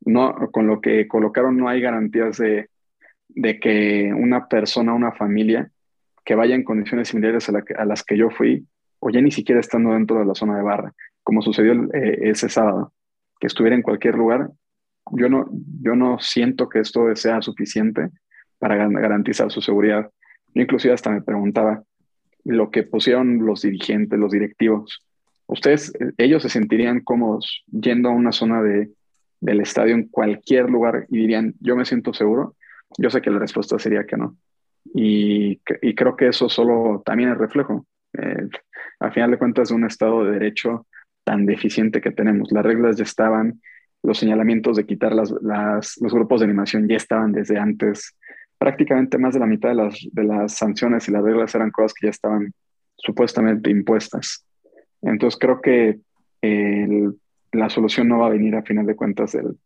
No, 0.00 0.34
con 0.50 0.66
lo 0.66 0.80
que 0.80 1.06
colocaron 1.06 1.56
no 1.56 1.68
hay 1.68 1.80
garantías 1.80 2.38
de, 2.38 2.70
de 3.28 3.60
que 3.60 4.12
una 4.12 4.48
persona, 4.48 4.94
una 4.94 5.12
familia 5.12 5.70
que 6.28 6.34
vaya 6.34 6.54
en 6.54 6.62
condiciones 6.62 7.08
similares 7.08 7.48
a, 7.48 7.52
la 7.52 7.62
que, 7.62 7.72
a, 7.72 7.86
las 7.86 8.04
que 8.04 8.18
yo 8.18 8.28
fui, 8.28 8.66
o 8.98 9.08
ya 9.08 9.22
ni 9.22 9.30
siquiera 9.30 9.62
estando 9.62 9.94
dentro 9.94 10.18
de 10.18 10.26
la 10.26 10.34
zona 10.34 10.58
de 10.58 10.62
barra, 10.62 10.92
como 11.22 11.40
sucedió 11.40 11.72
eh, 11.94 12.18
ese 12.20 12.50
sábado, 12.50 12.92
que 13.40 13.46
estuviera 13.46 13.74
en 13.74 13.80
cualquier 13.80 14.14
lugar, 14.14 14.50
yo 15.12 15.30
no, 15.30 15.46
yo 15.80 15.96
no 15.96 16.18
siento 16.18 16.68
que 16.68 16.80
esto 16.80 17.16
sea 17.16 17.40
suficiente 17.40 18.10
para 18.58 18.76
garantizar 18.76 19.50
su 19.50 19.62
seguridad. 19.62 20.10
Yo 20.54 20.60
inclusive 20.60 20.92
hasta 20.92 21.08
me 21.08 21.22
preguntaba 21.22 21.82
lo 22.44 22.70
que 22.70 22.82
pusieron 22.82 23.46
los 23.46 23.62
dirigentes, 23.62 24.18
los 24.18 24.32
directivos. 24.32 25.02
¿Ustedes, 25.46 25.94
ellos 26.18 26.42
se 26.42 26.50
sentirían 26.50 27.00
cómodos 27.00 27.64
yendo 27.70 28.10
a 28.10 28.12
una 28.12 28.32
zona 28.32 28.60
de, 28.62 28.90
del 29.40 29.62
estadio 29.62 29.94
en 29.94 30.08
cualquier 30.08 30.68
lugar 30.68 31.06
y 31.08 31.20
dirían, 31.20 31.54
yo 31.60 31.74
me 31.74 31.86
siento 31.86 32.12
seguro? 32.12 32.54
Yo 32.98 33.08
sé 33.08 33.22
que 33.22 33.30
la 33.30 33.38
respuesta 33.38 33.78
sería 33.78 34.04
que 34.04 34.18
no. 34.18 34.36
Y, 34.94 35.60
creo 35.94 36.16
que 36.16 36.28
eso 36.28 36.48
solo 36.48 37.02
también 37.04 37.30
es 37.30 37.38
reflejo. 37.38 37.86
Eh, 38.14 38.48
al 39.00 39.12
final 39.12 39.30
de 39.30 39.38
cuentas, 39.38 39.68
de 39.68 39.74
un 39.74 39.84
Estado 39.84 40.24
de 40.24 40.32
Derecho 40.32 40.86
tan 41.24 41.46
deficiente 41.46 42.00
que 42.00 42.10
tenemos. 42.10 42.50
Las 42.52 42.64
reglas 42.64 42.96
ya 42.96 43.04
estaban, 43.04 43.60
los 44.02 44.18
señalamientos 44.18 44.76
de 44.76 44.86
quitar 44.86 45.12
las, 45.14 45.30
los 45.30 46.12
grupos 46.12 46.40
de 46.40 46.46
animación 46.46 46.88
ya 46.88 46.96
estaban 46.96 47.32
desde 47.32 47.58
antes. 47.58 48.16
Prácticamente 48.56 49.18
más 49.18 49.34
de 49.34 49.40
la 49.40 49.46
mitad 49.46 49.68
de 49.68 49.74
las, 49.74 49.98
de 50.10 50.24
las 50.24 50.54
sanciones 50.54 51.08
y 51.08 51.12
las 51.12 51.22
reglas 51.22 51.54
eran 51.54 51.70
cosas 51.70 51.94
que 51.94 52.06
ya 52.06 52.10
estaban 52.10 52.52
supuestamente 52.96 53.70
impuestas. 53.70 54.44
Entonces 55.02 55.38
creo 55.38 55.60
que 55.60 56.00
el, 56.40 57.14
la 57.52 57.68
solución 57.68 58.08
no 58.08 58.18
va 58.18 58.26
a 58.26 58.30
venir 58.30 58.56
a 58.56 58.62
final 58.62 58.86
de 58.86 58.96
cuentas 58.96 59.32
del, 59.32 59.58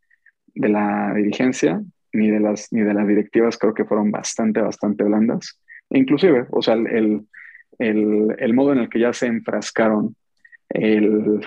de 0.54 0.68
la 0.68 1.14
dirigencia 1.14 1.82
ni 2.12 2.30
de, 2.30 2.40
las, 2.40 2.72
ni 2.72 2.82
de 2.82 2.94
las 2.94 3.06
directivas, 3.06 3.58
creo 3.58 3.74
que 3.74 3.84
fueron 3.84 4.10
bastante, 4.10 4.60
bastante 4.60 5.04
blandas. 5.04 5.60
Inclusive, 5.90 6.46
o 6.50 6.62
sea, 6.62 6.74
el, 6.74 7.26
el, 7.78 8.34
el, 8.38 8.54
modo 8.54 8.72
en 8.72 8.78
el 8.78 8.88
que 8.88 9.00
ya 9.00 9.12
se 9.12 9.26
enfrascaron 9.26 10.14
el, 10.68 11.40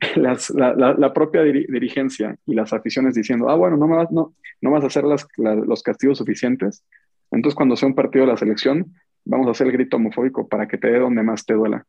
las, 0.16 0.50
la, 0.50 1.12
propia 1.12 1.42
dir, 1.42 1.66
dirigencia 1.68 2.36
y 2.46 2.54
las 2.54 2.72
aficiones 2.72 3.14
diciendo, 3.14 3.48
ah, 3.48 3.56
bueno, 3.56 3.76
no, 3.76 3.86
me 3.86 3.96
vas, 3.96 4.10
no, 4.10 4.34
no 4.60 4.70
vas 4.70 4.84
a 4.84 4.88
hacer 4.88 5.04
las, 5.04 5.26
la, 5.36 5.54
los 5.54 5.82
castigos 5.82 6.18
suficientes. 6.18 6.84
Entonces, 7.30 7.54
cuando 7.54 7.76
sea 7.76 7.88
un 7.88 7.94
partido 7.94 8.26
de 8.26 8.32
la 8.32 8.36
selección, 8.36 8.94
vamos 9.24 9.46
a 9.48 9.50
hacer 9.52 9.66
el 9.66 9.72
grito 9.72 9.96
homofóbico 9.96 10.48
para 10.48 10.66
que 10.66 10.78
te 10.78 10.90
dé 10.90 10.98
donde 10.98 11.22
más 11.22 11.44
te 11.44 11.54
duela. 11.54 11.84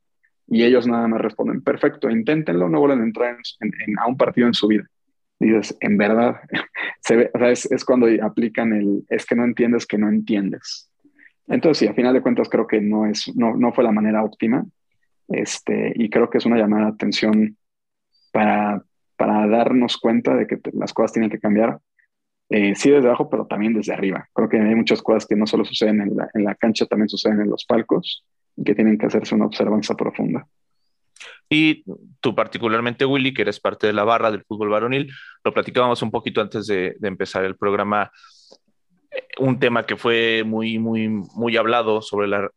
Y 0.48 0.64
ellos 0.64 0.86
nada 0.86 1.08
más 1.08 1.22
responden, 1.22 1.62
perfecto, 1.62 2.10
inténtenlo, 2.10 2.68
no 2.68 2.80
vuelvan 2.80 3.02
a 3.02 3.06
entrar 3.06 3.38
en, 3.62 3.72
en, 3.88 4.00
a 4.00 4.08
un 4.08 4.18
partido 4.18 4.48
en 4.48 4.54
su 4.54 4.68
vida. 4.68 4.86
Dices, 5.42 5.76
en 5.80 5.98
verdad, 5.98 6.40
es, 7.42 7.86
cuando 7.86 8.08
aplican 8.22 8.74
el, 8.74 9.04
es 9.10 9.26
que 9.26 9.36
no 9.36 9.44
entiendes 9.44 9.88
que 9.88 9.98
no 9.98 10.08
entiendes. 10.08 10.92
Entonces, 11.48 11.80
sí, 11.80 11.88
a 11.88 11.96
final 11.96 12.14
de 12.14 12.22
cuentas 12.22 12.48
creo 12.48 12.68
que 12.68 12.80
no, 12.80 13.08
es, 13.08 13.36
no, 13.36 13.56
no 13.56 13.74
fue 13.74 13.84
la 13.84 13.92
manera 13.92 14.24
óptima. 14.24 14.64
Este, 15.28 15.94
y 15.96 16.12
creo 16.12 16.30
que 16.30 16.38
es 16.38 16.46
una 16.46 16.58
llamada 16.58 16.86
de 16.86 16.92
atención 16.92 17.58
para, 18.32 18.84
para 19.18 19.48
darnos 19.48 19.98
cuenta 19.98 20.36
de 20.36 20.46
que 20.46 20.60
las 20.74 20.94
cosas 20.94 21.14
tienen 21.14 21.32
que 21.32 21.40
cambiar, 21.40 21.80
eh, 22.50 22.76
sí 22.76 22.92
desde 22.92 23.08
abajo, 23.08 23.28
pero 23.28 23.48
también 23.48 23.74
desde 23.74 23.94
arriba. 23.94 24.28
Creo 24.34 24.48
que 24.48 24.60
hay 24.60 24.76
muchas 24.76 25.02
cosas 25.02 25.26
que 25.26 25.36
no 25.36 25.48
solo 25.48 25.66
suceden 25.66 26.02
en 26.02 26.18
la, 26.18 26.30
en 26.36 26.44
la 26.44 26.54
cancha, 26.54 26.86
también 26.86 27.10
suceden 27.10 27.42
en 27.42 27.50
los 27.50 27.66
palcos 27.66 28.24
y 28.56 28.64
que 28.64 28.76
tienen 28.76 29.00
que 29.00 29.08
hacerse 29.08 29.34
una 29.34 29.48
observancia 29.48 29.96
profunda. 29.96 30.46
Y 31.50 31.84
tú 32.20 32.34
particularmente, 32.36 33.06
Willy, 33.06 33.34
que 33.34 33.42
eres 33.42 33.60
parte 33.60 33.88
de 33.88 33.94
la 33.94 34.04
barra 34.04 34.32
del 34.32 34.44
fútbol 34.44 34.70
varonil, 34.70 35.12
lo 35.44 35.54
platicábamos 35.54 36.02
un 36.02 36.12
poquito 36.12 36.42
antes 36.42 36.68
de, 36.68 36.96
de 37.00 37.08
empezar 37.08 37.44
el 37.46 37.58
programa 37.58 38.12
un 39.38 39.60
tema 39.60 39.86
que 39.86 39.98
fue 39.98 40.44
muy, 40.46 40.80
muy, 40.80 41.08
muy 41.08 41.58
hablado 41.58 42.02
sobre 42.02 42.28
la 42.28 42.50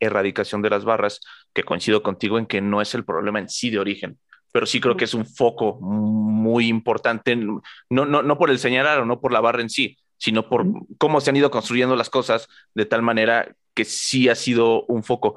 erradicación 0.00 0.62
de 0.62 0.70
las 0.70 0.84
barras, 0.84 1.20
que 1.52 1.62
coincido 1.62 2.02
contigo 2.02 2.38
en 2.38 2.46
que 2.46 2.60
no 2.60 2.80
es 2.80 2.94
el 2.94 3.04
problema 3.04 3.38
en 3.38 3.48
sí 3.48 3.70
de 3.70 3.78
origen, 3.78 4.18
pero 4.52 4.66
sí 4.66 4.80
creo 4.80 4.96
que 4.96 5.04
es 5.04 5.14
un 5.14 5.26
foco 5.26 5.78
muy 5.80 6.68
importante, 6.68 7.36
no, 7.36 7.62
no, 7.88 8.22
no 8.22 8.38
por 8.38 8.50
el 8.50 8.58
señalar 8.58 9.00
o 9.00 9.06
no 9.06 9.20
por 9.20 9.32
la 9.32 9.40
barra 9.40 9.62
en 9.62 9.70
sí, 9.70 9.96
sino 10.18 10.48
por 10.48 10.66
cómo 10.98 11.20
se 11.20 11.30
han 11.30 11.36
ido 11.36 11.50
construyendo 11.50 11.96
las 11.96 12.10
cosas 12.10 12.48
de 12.74 12.86
tal 12.86 13.02
manera 13.02 13.54
que 13.74 13.84
sí 13.84 14.28
ha 14.28 14.34
sido 14.34 14.84
un 14.84 15.02
foco. 15.02 15.34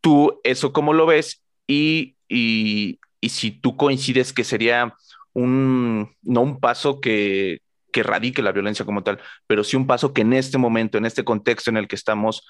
¿Tú 0.00 0.40
eso 0.44 0.72
cómo 0.72 0.92
lo 0.92 1.06
ves? 1.06 1.41
Y, 1.66 2.16
y, 2.28 2.98
y 3.20 3.28
si 3.28 3.50
tú 3.50 3.76
coincides 3.76 4.32
que 4.32 4.44
sería 4.44 4.94
un, 5.32 6.10
no 6.22 6.40
un 6.42 6.60
paso 6.60 7.00
que, 7.00 7.60
que 7.92 8.00
erradique 8.00 8.42
la 8.42 8.52
violencia 8.52 8.84
como 8.84 9.02
tal, 9.02 9.20
pero 9.46 9.62
sí 9.62 9.76
un 9.76 9.86
paso 9.86 10.12
que 10.12 10.22
en 10.22 10.32
este 10.32 10.58
momento, 10.58 10.98
en 10.98 11.04
este 11.04 11.24
contexto 11.24 11.70
en 11.70 11.76
el 11.76 11.86
que 11.86 11.96
estamos, 11.96 12.46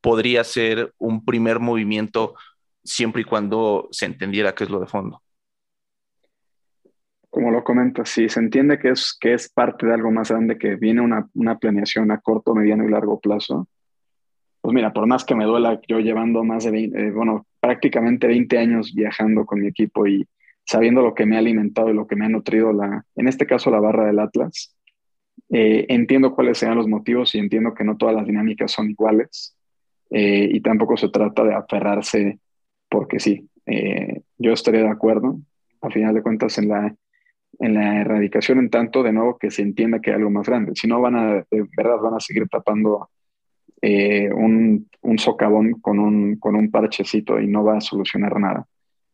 podría 0.00 0.42
ser 0.44 0.92
un 0.98 1.24
primer 1.24 1.60
movimiento 1.60 2.34
siempre 2.82 3.22
y 3.22 3.24
cuando 3.24 3.88
se 3.92 4.06
entendiera 4.06 4.54
qué 4.54 4.64
es 4.64 4.70
lo 4.70 4.80
de 4.80 4.86
fondo. 4.86 5.22
Como 7.30 7.50
lo 7.50 7.62
comentas, 7.64 8.08
sí, 8.08 8.28
se 8.28 8.40
entiende 8.40 8.78
que 8.78 8.90
es, 8.90 9.16
que 9.20 9.34
es 9.34 9.50
parte 9.50 9.86
de 9.86 9.94
algo 9.94 10.10
más 10.10 10.30
grande, 10.30 10.56
que 10.56 10.76
viene 10.76 11.02
una, 11.02 11.28
una 11.34 11.58
planeación 11.58 12.10
a 12.10 12.20
corto, 12.20 12.54
mediano 12.54 12.84
y 12.84 12.90
largo 12.90 13.20
plazo. 13.20 13.68
Pues 14.62 14.74
mira, 14.74 14.92
por 14.92 15.06
más 15.06 15.24
que 15.24 15.34
me 15.34 15.44
duela, 15.44 15.78
yo 15.86 15.98
llevando 15.98 16.44
más 16.44 16.64
de 16.64 16.70
20, 16.70 16.98
eh, 16.98 17.10
bueno, 17.10 17.46
prácticamente 17.66 18.28
20 18.28 18.58
años 18.58 18.94
viajando 18.94 19.44
con 19.44 19.60
mi 19.60 19.66
equipo 19.66 20.06
y 20.06 20.24
sabiendo 20.64 21.02
lo 21.02 21.14
que 21.14 21.26
me 21.26 21.34
ha 21.34 21.40
alimentado 21.40 21.90
y 21.90 21.94
lo 21.94 22.06
que 22.06 22.14
me 22.14 22.24
ha 22.24 22.28
nutrido, 22.28 22.72
la, 22.72 23.04
en 23.16 23.26
este 23.26 23.44
caso 23.44 23.70
la 23.70 23.80
barra 23.80 24.06
del 24.06 24.20
Atlas, 24.20 24.76
eh, 25.48 25.86
entiendo 25.88 26.32
cuáles 26.32 26.58
sean 26.58 26.76
los 26.76 26.86
motivos 26.86 27.34
y 27.34 27.38
entiendo 27.38 27.74
que 27.74 27.82
no 27.82 27.96
todas 27.96 28.14
las 28.14 28.26
dinámicas 28.26 28.70
son 28.70 28.88
iguales 28.90 29.56
eh, 30.10 30.48
y 30.52 30.60
tampoco 30.60 30.96
se 30.96 31.08
trata 31.08 31.42
de 31.42 31.54
aferrarse 31.54 32.38
porque 32.88 33.18
sí. 33.18 33.48
Eh, 33.66 34.22
yo 34.38 34.52
estaría 34.52 34.82
de 34.82 34.90
acuerdo, 34.90 35.40
a 35.80 35.90
final 35.90 36.14
de 36.14 36.22
cuentas, 36.22 36.58
en 36.58 36.68
la, 36.68 36.94
en 37.58 37.74
la 37.74 38.00
erradicación, 38.00 38.60
en 38.60 38.70
tanto, 38.70 39.02
de 39.02 39.12
nuevo, 39.12 39.38
que 39.38 39.50
se 39.50 39.62
entienda 39.62 40.00
que 40.00 40.10
hay 40.10 40.16
algo 40.16 40.30
más 40.30 40.46
grande. 40.46 40.72
Si 40.76 40.86
no, 40.86 41.00
van 41.00 41.16
a, 41.16 41.34
de 41.50 41.66
verdad, 41.76 41.98
van 42.00 42.14
a 42.14 42.20
seguir 42.20 42.46
tapando 42.48 43.10
un, 43.82 44.88
un, 45.02 45.18
socavón 45.18 45.80
con 45.80 45.98
un, 45.98 46.36
con 46.36 46.56
un 46.56 46.70
parchecito 46.70 47.40
y 47.40 47.46
no 47.46 47.64
va 47.64 47.78
a 47.78 47.80
solucionar 47.80 48.38
nada. 48.40 48.66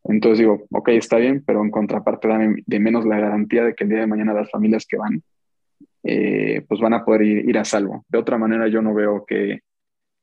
Entonces 0.05 0.39
digo, 0.39 0.65
ok, 0.71 0.89
está 0.91 1.19
bien, 1.19 1.43
pero 1.47 1.63
en 1.63 1.71
contraparte 1.71 2.29
dame 2.29 2.63
de 2.67 2.81
menos 2.81 3.05
la 3.05 3.21
garantía 3.21 3.65
de 3.65 3.75
que 3.75 3.85
el 3.85 3.91
día 3.91 4.01
de 4.01 4.07
mañana 4.07 4.33
las 4.33 4.51
familias 4.51 4.87
que 4.87 4.97
van 4.97 5.23
eh, 6.05 6.65
pues 6.69 6.81
van 6.81 6.95
a 6.95 7.05
poder 7.05 7.23
ir, 7.23 7.49
ir, 7.49 7.59
a 7.59 7.65
salvo. 7.65 8.05
De 8.09 8.19
otra 8.19 8.37
manera, 8.37 8.67
yo 8.67 8.83
no 8.83 8.93
veo 8.93 9.25
que, 9.25 9.61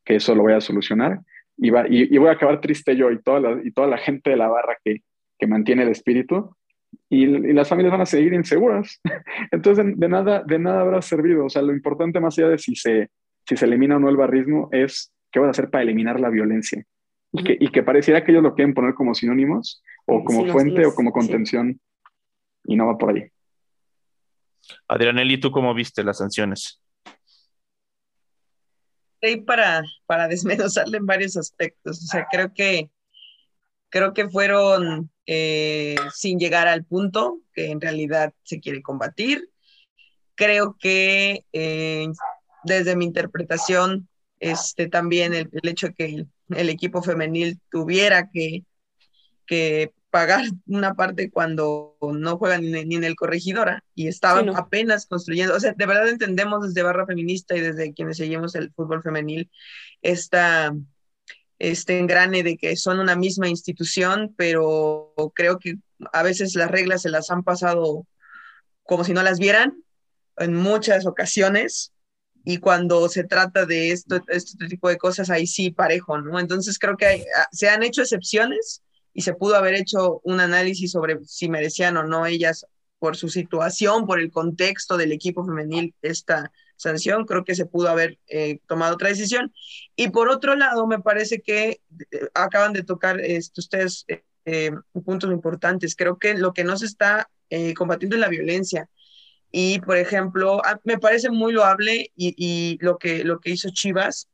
que, 0.04 0.16
eso 0.16 0.36
lo 0.36 0.44
vaya 0.44 0.58
a 0.58 0.62
solucionar. 0.62 1.22
y, 1.58 1.70
va, 1.70 1.86
y, 1.88 2.18
voy 2.18 2.30
a 2.30 2.34
acabar 2.34 2.60
triste 2.60 2.96
yo 2.96 3.12
y 3.12 3.22
toda 3.22 3.40
la, 3.40 3.62
y 3.64 3.72
toda 3.72 3.88
la 3.88 3.98
gente 3.98 4.32
de 4.32 4.38
la 4.38 4.50
barra 4.50 4.78
que, 4.84 5.04
que 5.38 5.48
mantiene 5.48 5.84
el 5.84 5.90
espíritu 5.90 6.56
y, 7.10 7.26
las 7.54 7.70
familias 7.70 7.92
van 7.92 8.02
a 8.02 8.06
seguir 8.06 8.34
inseguras. 8.34 9.00
Entonces, 9.52 9.86
de, 9.96 10.10
nada, 10.10 10.44
de 10.46 10.60
nada 10.60 10.82
habrá 10.82 11.02
servido. 11.02 11.46
O 11.46 11.50
sea, 11.50 11.62
lo 11.62 11.74
importante 11.74 12.20
más 12.20 12.38
allá 12.38 12.50
de 12.50 12.58
si 12.58 12.76
se, 12.76 13.10
si 13.50 13.58
se 13.58 13.66
elimina 13.66 13.96
o 13.96 14.00
no 14.00 14.10
el 14.10 14.16
barrismo 14.16 14.70
es 14.72 15.12
qué 15.32 15.40
van 15.40 15.48
a 15.48 15.52
hacer 15.52 15.72
para 15.72 15.82
eliminar 15.82 16.20
la 16.20 16.30
violencia. 16.30 16.86
Y 17.32 17.44
que, 17.44 17.58
y 17.60 17.70
que 17.70 17.82
pareciera 17.82 18.24
que 18.24 18.32
ellos 18.32 18.44
lo 18.44 18.54
quieren 18.54 18.76
poner 18.76 18.94
como 18.94 19.16
sinónimos 19.16 19.82
o 20.06 20.24
como 20.24 20.46
fuente 20.52 20.86
o 20.86 20.94
como 20.94 21.12
contención 21.12 21.82
y 22.64 22.76
no 22.76 22.86
va 22.86 22.98
por 22.98 23.16
ahí. 23.16 23.28
Adrianelli, 24.88 25.40
¿tú 25.40 25.50
cómo 25.50 25.74
viste 25.74 26.04
las 26.04 26.20
sanciones? 26.20 26.80
Para, 29.48 29.82
para 30.06 30.28
desmenuzarle 30.28 30.98
en 30.98 31.08
varios 31.08 31.36
aspectos. 31.36 32.04
O 32.04 32.06
sea, 32.06 32.28
creo 32.30 32.54
que 32.54 32.92
creo 33.90 34.14
que 34.14 34.30
fueron 34.30 35.10
eh, 35.26 35.96
sin 36.14 36.38
llegar 36.38 36.68
al 36.68 36.86
punto 36.86 37.40
que 37.52 37.72
en 37.72 37.82
realidad 37.82 38.32
se 38.44 38.60
quiere 38.60 38.84
combatir. 38.84 39.50
Creo 40.36 40.78
que 40.80 41.46
eh, 41.52 42.08
desde 42.70 42.96
mi 42.96 43.06
interpretación, 43.06 44.08
este, 44.40 44.88
también 44.88 45.34
el, 45.34 45.50
hecho 45.64 45.88
de 45.88 45.94
que 45.94 46.26
el, 46.50 46.70
equipo 46.70 47.02
femenil 47.02 47.60
tuviera 47.70 48.30
que, 48.32 48.64
que, 49.46 49.92
pagar 50.10 50.44
una 50.66 50.96
parte 50.96 51.30
cuando 51.30 51.96
no 52.02 52.38
juegan 52.40 52.64
ni, 52.64 52.96
en 52.96 53.04
el 53.04 53.16
corregidora 53.16 53.84
y 53.94 54.08
estaban 54.08 54.50
apenas 54.56 55.06
construyendo, 55.06 55.56
o 55.56 55.60
sea, 55.60 55.74
de 55.74 55.86
verdad 55.86 56.10
entendemos 56.10 56.68
desde 56.68 56.82
Barra 56.82 57.06
Feminista 57.06 57.56
y 57.56 57.60
desde 57.60 57.94
quienes 57.94 58.18
seguimos 58.18 58.56
el 58.56 58.72
fútbol 58.74 59.04
femenil 59.04 59.52
esta 60.02 60.74
este 61.60 62.00
engrane 62.00 62.42
de 62.42 62.58
que 62.58 62.76
son 62.78 63.00
una 63.00 63.16
misma 63.16 63.50
institución, 63.50 64.34
pero 64.38 65.14
creo 65.36 65.60
que 65.60 65.76
a 66.14 66.24
veces 66.24 66.56
las 66.56 66.72
reglas 66.72 67.02
se 67.02 67.10
las 67.10 67.30
han 67.30 67.44
pasado 67.44 68.08
como 68.84 69.04
si 69.04 69.14
no 69.14 69.22
las 69.22 69.40
vieran 69.40 69.84
en 70.38 70.56
muchas 70.56 71.06
ocasiones 71.06 71.92
y 72.46 72.58
cuando 72.58 73.08
se 73.10 73.24
trata 73.24 73.66
de 73.66 73.92
esto, 73.92 74.22
este 74.28 74.68
tipo 74.68 74.90
de 74.90 74.98
cosas, 74.98 75.30
ahí 75.30 75.46
sí 75.48 75.72
parejo, 75.72 76.20
¿no? 76.20 76.40
Entonces 76.40 76.80
creo 76.80 76.98
que 76.98 77.26
ah, 77.38 77.48
se 77.52 77.70
han 77.70 77.84
hecho 77.84 78.02
excepciones 78.02 78.82
y 79.14 79.22
se 79.22 79.34
pudo 79.34 79.56
haber 79.56 79.76
hecho 79.76 80.22
un 80.24 80.40
análisis 80.40 80.92
sobre 80.92 81.20
si 81.26 81.50
merecían 81.50 81.98
o 81.98 82.04
no 82.04 82.26
ellas 82.26 82.66
por 83.00 83.16
su 83.16 83.30
situación, 83.30 84.06
por 84.06 84.20
el 84.20 84.32
contexto 84.32 84.98
del 84.98 85.12
equipo 85.12 85.46
femenil, 85.46 85.96
esta 86.02 86.52
sanción, 86.76 87.26
creo 87.26 87.44
que 87.44 87.56
se 87.56 87.66
pudo 87.66 87.90
haber 87.90 88.20
eh, 88.28 88.60
tomado 88.68 88.96
otra 88.96 89.10
decisión. 89.10 89.54
Y 89.96 90.10
por 90.10 90.30
otro 90.30 90.56
lado, 90.56 90.88
me 90.88 91.00
parece 91.00 91.42
que 91.42 91.82
eh, 92.12 92.28
acaban 92.34 92.74
de 92.74 92.84
tocar 92.84 93.20
este, 93.20 93.62
ustedes 93.62 94.06
eh, 94.46 94.72
puntos 95.06 95.32
importantes. 95.32 95.96
Creo 95.96 96.18
que 96.18 96.36
lo 96.36 96.54
que 96.54 96.64
no 96.64 96.78
se 96.78 96.86
está 96.86 97.30
combatiendo 97.76 98.16
es 98.16 98.20
la 98.20 98.30
violencia. 98.30 98.90
Y, 99.52 99.80
por 99.82 99.98
ejemplo, 99.98 100.62
me 100.84 101.00
parece 101.00 101.30
muy 101.30 101.54
loable 101.54 102.12
y, 102.16 102.78
lo, 102.82 102.98
que, 102.98 103.24
lo 103.24 103.40
que 103.40 103.52
hizo 103.52 103.70
Chivas, 103.72 104.30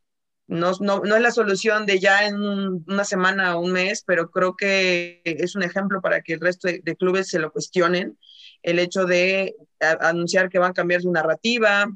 no, 0.47 0.73
no, 0.79 0.99
no, 0.99 1.15
es 1.15 1.21
la 1.21 1.31
solución 1.31 1.85
de 1.85 1.99
ya 1.99 2.27
en 2.27 2.35
una 2.37 3.03
semana 3.03 3.55
o 3.55 3.61
un 3.61 3.71
mes, 3.71 4.03
pero 4.05 4.29
creo 4.29 4.55
que 4.55 5.21
es 5.23 5.55
un 5.55 5.63
ejemplo 5.63 6.01
para 6.01 6.21
que 6.21 6.33
el 6.33 6.41
resto 6.41 6.67
de, 6.67 6.81
de 6.83 6.95
clubes 6.95 7.29
se 7.29 7.39
lo 7.39 7.51
cuestionen. 7.51 8.19
El 8.61 8.79
hecho 8.79 9.05
de 9.05 9.55
anunciar 9.79 10.49
que 10.49 10.59
van 10.59 10.71
a 10.71 10.73
cambiar 10.73 11.01
su 11.01 11.11
narrativa, 11.11 11.87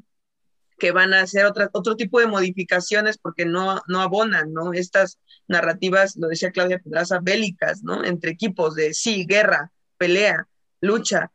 que 0.80 0.90
van 0.90 1.14
a 1.14 1.20
hacer 1.20 1.44
otra, 1.44 1.70
otro 1.72 1.94
tipo 1.94 2.18
de 2.18 2.26
modificaciones 2.26 3.18
porque 3.18 3.44
no, 3.44 3.80
no 3.86 4.00
abonan, 4.00 4.52
¿no? 4.52 4.72
Estas 4.72 5.20
narrativas, 5.46 6.16
lo 6.16 6.26
decía 6.26 6.50
Claudia 6.50 6.80
Pedraza, 6.80 7.20
bélicas, 7.22 7.84
¿no? 7.84 8.04
Entre 8.04 8.32
equipos 8.32 8.74
de 8.74 8.92
sí, 8.94 9.24
guerra, 9.26 9.70
pelea, 9.96 10.48
lucha. 10.80 11.30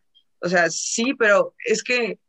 O 0.46 0.50
sea, 0.50 0.70
sí, 0.70 1.16
pero 1.18 1.56
es 1.66 1.82
que 1.84 2.20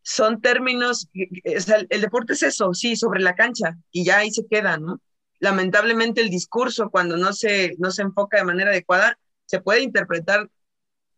son 0.00 0.40
términos, 0.40 1.08
el, 1.12 2.00
deporte 2.00 2.34
es 2.34 2.44
eso, 2.44 2.72
sí, 2.72 2.94
sobre 2.94 3.20
la 3.20 3.34
cancha 3.34 3.76
y 3.90 4.04
ya 4.04 4.18
ahí 4.18 4.30
se 4.30 4.46
queda, 4.46 4.76
¿no? 4.76 5.00
Lamentablemente 5.40 6.20
el 6.20 6.30
discurso 6.30 6.88
cuando 6.90 7.16
no 7.16 7.32
se, 7.32 7.74
no 7.78 7.90
se 7.90 8.02
enfoca 8.02 8.36
de 8.38 8.44
manera 8.44 8.70
adecuada 8.70 9.18
se 9.46 9.60
puede 9.60 9.82
interpretar 9.82 10.48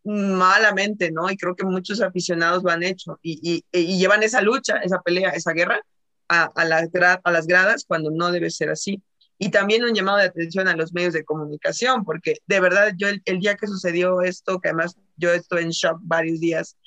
malamente, 0.03 1.11
¿no? 1.11 1.29
Y 1.29 1.37
creo 1.37 1.55
que 1.55 1.63
muchos 1.63 2.01
aficionados 2.01 2.63
lo 2.63 2.71
han 2.71 2.81
hecho 2.81 3.19
y, 3.21 3.63
llevan 3.71 4.23
esa 4.23 4.41
lucha, 4.41 4.77
esa 4.77 4.99
pelea, 5.01 5.29
esa 5.29 5.53
guerra 5.53 5.79
a, 6.27 6.45
a, 6.55 6.65
las 6.65 6.89
a 7.23 7.31
las 7.31 7.45
gradas 7.45 7.85
cuando 7.87 8.09
no 8.09 8.31
debe 8.31 8.49
ser 8.49 8.71
así. 8.71 9.03
Y 9.39 9.51
también 9.51 9.83
un 9.83 9.93
llamado 9.93 10.17
de 10.17 10.25
atención 10.25 10.67
a 10.67 10.75
los 10.75 10.93
medios 10.93 11.13
de 11.13 11.23
comunicación, 11.23 12.03
porque 12.03 12.37
de 12.47 12.59
verdad 12.59 12.93
yo 12.97 13.07
el, 13.07 13.39
día 13.39 13.55
que 13.55 13.67
sucedió 13.67 14.21
esto, 14.21 14.59
que 14.59 14.69
además 14.69 14.97
yo 15.15 15.31
estuve 15.31 15.61
en 15.61 15.69
shock 15.69 15.99
varios 16.01 16.39
días 16.39 16.77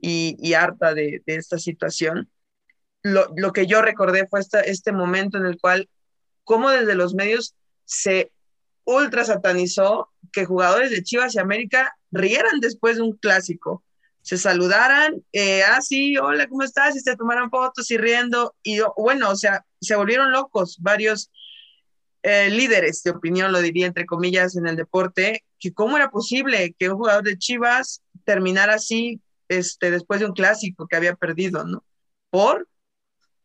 y, 0.00 0.54
harta 0.54 0.94
de, 0.94 1.22
esta 1.26 1.58
situación, 1.58 2.30
lo, 3.02 3.32
lo, 3.36 3.52
que 3.52 3.66
yo 3.66 3.82
recordé 3.82 4.26
fue 4.26 4.40
este 4.64 4.92
momento 4.92 5.38
en 5.38 5.46
el 5.46 5.58
cual, 5.58 5.88
como 6.44 6.70
desde 6.70 6.94
los 6.94 7.14
medios 7.14 7.54
se 7.84 8.32
ultra 8.84 9.24
satanizó 9.24 10.10
que 10.32 10.46
jugadores 10.46 10.90
de 10.90 11.02
Chivas 11.02 11.34
y 11.34 11.38
América 11.38 11.94
rieran 12.10 12.60
después 12.60 12.96
de 12.96 13.02
un 13.02 13.12
clásico, 13.12 13.84
se 14.22 14.36
saludaran, 14.36 15.22
eh, 15.32 15.62
ah, 15.62 15.80
sí, 15.80 16.16
hola, 16.18 16.48
¿cómo 16.48 16.62
estás? 16.62 16.96
Y 16.96 17.00
se 17.00 17.16
tomaran 17.16 17.50
fotos 17.50 17.90
y 17.90 17.96
riendo, 17.96 18.54
y 18.62 18.78
bueno, 18.96 19.30
o 19.30 19.36
sea, 19.36 19.64
se 19.80 19.96
volvieron 19.96 20.32
locos 20.32 20.78
varios 20.80 21.30
eh, 22.28 22.50
líderes 22.50 23.02
de 23.02 23.10
opinión, 23.10 23.52
lo 23.52 23.60
diría 23.60 23.86
entre 23.86 24.04
comillas, 24.04 24.54
en 24.54 24.66
el 24.66 24.76
deporte, 24.76 25.44
que 25.58 25.72
cómo 25.72 25.96
era 25.96 26.10
posible 26.10 26.74
que 26.78 26.90
un 26.90 26.98
jugador 26.98 27.24
de 27.24 27.38
Chivas 27.38 28.02
terminara 28.24 28.74
así 28.74 29.22
este, 29.48 29.90
después 29.90 30.20
de 30.20 30.26
un 30.26 30.34
clásico 30.34 30.86
que 30.86 30.96
había 30.96 31.14
perdido, 31.14 31.64
¿no? 31.64 31.84
Por, 32.28 32.68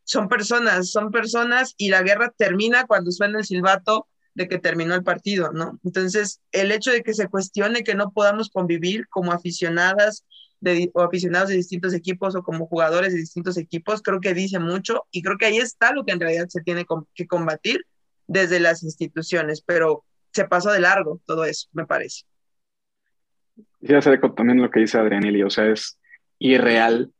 son 0.03 0.27
personas, 0.27 0.91
son 0.91 1.11
personas 1.11 1.75
y 1.77 1.87
la 1.89 2.03
guerra 2.03 2.33
termina 2.35 2.85
cuando 2.85 3.11
suena 3.11 3.39
el 3.39 3.45
silbato 3.45 4.07
de 4.33 4.49
que 4.49 4.57
terminó 4.57 4.95
el 4.95 5.03
partido, 5.03 5.53
¿no? 5.53 5.79
Entonces, 5.85 6.41
el 6.51 6.71
hecho 6.73 6.91
de 6.91 7.03
que 7.03 7.13
se 7.13 7.29
cuestione 7.29 7.85
que 7.85 7.95
no 7.95 8.11
podamos 8.11 8.49
convivir 8.49 9.07
como 9.07 9.31
aficionadas 9.31 10.25
de, 10.59 10.91
o 10.93 11.03
aficionados 11.03 11.47
de 11.47 11.55
distintos 11.55 11.93
equipos 11.93 12.35
o 12.35 12.43
como 12.43 12.67
jugadores 12.67 13.13
de 13.13 13.19
distintos 13.19 13.55
equipos, 13.55 14.01
creo 14.01 14.19
que 14.19 14.33
dice 14.33 14.59
mucho 14.59 15.05
y 15.09 15.21
creo 15.21 15.37
que 15.37 15.45
ahí 15.45 15.57
está 15.57 15.93
lo 15.93 16.03
que 16.03 16.11
en 16.11 16.19
realidad 16.19 16.47
se 16.49 16.61
tiene 16.61 16.85
que 17.15 17.27
combatir 17.27 17.85
desde 18.27 18.59
las 18.59 18.83
instituciones, 18.83 19.61
pero 19.61 20.03
se 20.31 20.45
pasó 20.45 20.71
de 20.71 20.79
largo 20.79 21.19
todo 21.25 21.45
eso, 21.45 21.69
me 21.73 21.85
parece. 21.85 22.23
Sí, 23.81 23.93
hacer 23.93 24.19
también 24.35 24.61
lo 24.61 24.71
que 24.71 24.79
dice 24.79 24.97
Adrianelli, 24.97 25.43
o 25.43 25.49
sea, 25.49 25.67
es 25.69 25.99
irreal 26.39 27.11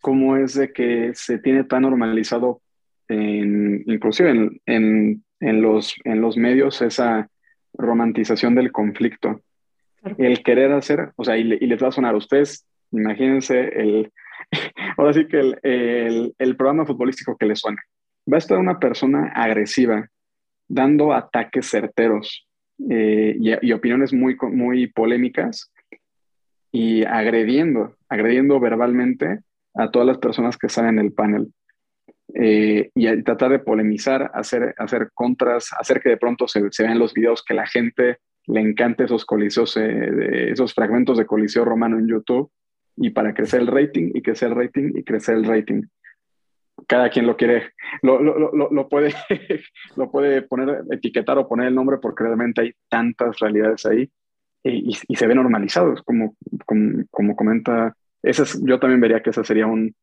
cómo 0.00 0.36
es 0.36 0.54
de 0.54 0.72
que 0.72 1.12
se 1.14 1.38
tiene 1.38 1.64
tan 1.64 1.82
normalizado, 1.82 2.60
en, 3.08 3.82
inclusive 3.86 4.60
en 4.66 5.22
en 5.40 5.62
los, 5.62 5.94
en 6.04 6.20
los 6.20 6.36
medios 6.36 6.82
esa 6.82 7.28
romantización 7.74 8.54
del 8.54 8.72
conflicto. 8.72 9.40
El 10.16 10.42
querer 10.42 10.72
hacer, 10.72 11.12
o 11.16 11.24
sea, 11.24 11.36
y, 11.36 11.44
les 11.44 11.82
va 11.82 11.88
a 11.88 11.92
sonar 11.92 12.14
a 12.14 12.18
ustedes, 12.18 12.66
imagínense 12.92 13.60
el, 13.60 14.12
ahora 14.96 15.12
sí 15.12 15.26
que 15.26 15.40
el, 15.40 16.34
el, 16.38 16.56
programa 16.56 16.86
futbolístico 16.86 17.36
que 17.36 17.46
les 17.46 17.60
suene. 17.60 17.78
Va 18.30 18.36
a 18.36 18.38
estar 18.38 18.58
una 18.58 18.78
persona 18.78 19.32
agresiva, 19.34 20.08
dando 20.68 21.12
ataques 21.12 21.68
certeros 21.68 22.46
eh, 22.90 23.36
y, 23.40 23.72
opiniones 23.72 24.12
muy, 24.12 24.36
muy 24.52 24.86
polémicas 24.86 25.72
y 26.70 27.04
agrediendo, 27.04 27.96
agrediendo 28.08 28.60
verbalmente 28.60 29.40
a 29.74 29.90
todas 29.90 30.06
las 30.06 30.18
personas 30.18 30.56
que 30.56 30.68
están 30.68 30.86
en 30.86 30.98
el 30.98 31.12
panel. 31.12 31.52
Eh, 32.34 32.90
y 32.94 33.22
tratar 33.22 33.50
de 33.50 33.58
polemizar, 33.58 34.30
hacer, 34.34 34.74
hacer 34.76 35.10
contras, 35.14 35.70
hacer 35.78 36.00
que 36.00 36.10
de 36.10 36.18
pronto 36.18 36.46
se, 36.46 36.60
vean 36.60 36.98
los 36.98 37.14
videos 37.14 37.42
que 37.42 37.54
la 37.54 37.66
gente 37.66 38.18
le 38.46 38.60
encante 38.60 39.04
esos 39.04 39.24
coliseos, 39.24 39.76
eh, 39.78 40.50
esos 40.50 40.74
fragmentos 40.74 41.16
de 41.16 41.26
coliseo 41.26 41.64
romano 41.64 41.98
en 41.98 42.06
YouTube 42.06 42.50
y 42.96 43.10
para 43.10 43.32
crecer 43.32 43.60
el 43.60 43.66
rating 43.66 44.10
y 44.14 44.20
crecer 44.22 44.50
el 44.50 44.56
rating 44.56 44.92
y 44.94 45.04
crecer 45.04 45.36
el 45.36 45.44
rating. 45.44 45.82
Cada 46.86 47.10
quien 47.10 47.26
lo 47.26 47.36
quiere, 47.36 47.72
lo, 48.02 48.22
lo, 48.22 48.38
lo, 48.38 48.70
lo 48.70 48.88
puede, 48.88 49.12
lo 49.96 50.10
puede 50.10 50.42
poner, 50.42 50.82
etiquetar 50.90 51.38
o 51.38 51.48
poner 51.48 51.68
el 51.68 51.74
nombre 51.74 51.98
porque 51.98 52.24
realmente 52.24 52.60
hay 52.60 52.72
tantas 52.88 53.38
realidades 53.38 53.84
ahí 53.86 54.10
y, 54.62 54.96
y, 55.08 55.16
se 55.16 55.26
ve 55.26 55.34
normalizados, 55.34 56.02
como, 56.02 56.36
como, 56.66 57.04
como 57.10 57.36
comenta. 57.36 57.94
Ese 58.22 58.44
yo 58.62 58.78
también 58.78 59.00
vería 59.00 59.22
que 59.22 59.30
ese 59.30 59.44
sería 59.44 59.66
un, 59.66 59.94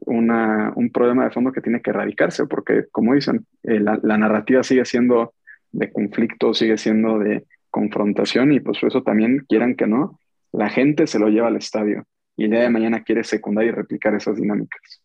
una, 0.00 0.72
un 0.76 0.90
problema 0.90 1.24
de 1.24 1.30
fondo 1.30 1.52
que 1.52 1.60
tiene 1.60 1.80
que 1.80 1.90
erradicarse, 1.90 2.46
porque 2.46 2.86
como 2.90 3.14
dicen, 3.14 3.46
eh, 3.62 3.80
la, 3.80 4.18
narrativa 4.18 4.62
sigue 4.62 4.84
siendo 4.84 5.34
de 5.72 5.90
conflicto, 5.90 6.54
sigue 6.54 6.78
siendo 6.78 7.18
de 7.18 7.44
confrontación 7.70 8.52
y 8.52 8.60
pues 8.60 8.82
eso 8.82 9.02
también, 9.02 9.44
quieran 9.48 9.74
que 9.74 9.86
no, 9.86 10.18
la 10.52 10.68
gente 10.68 11.06
se 11.06 11.18
lo 11.18 11.28
lleva 11.28 11.48
al 11.48 11.56
estadio 11.56 12.04
y 12.36 12.44
el 12.44 12.50
día 12.50 12.60
de 12.60 12.70
mañana 12.70 13.02
quiere 13.02 13.24
secundar 13.24 13.64
y 13.64 13.70
replicar 13.70 14.14
esas 14.14 14.36
dinámicas. 14.36 15.02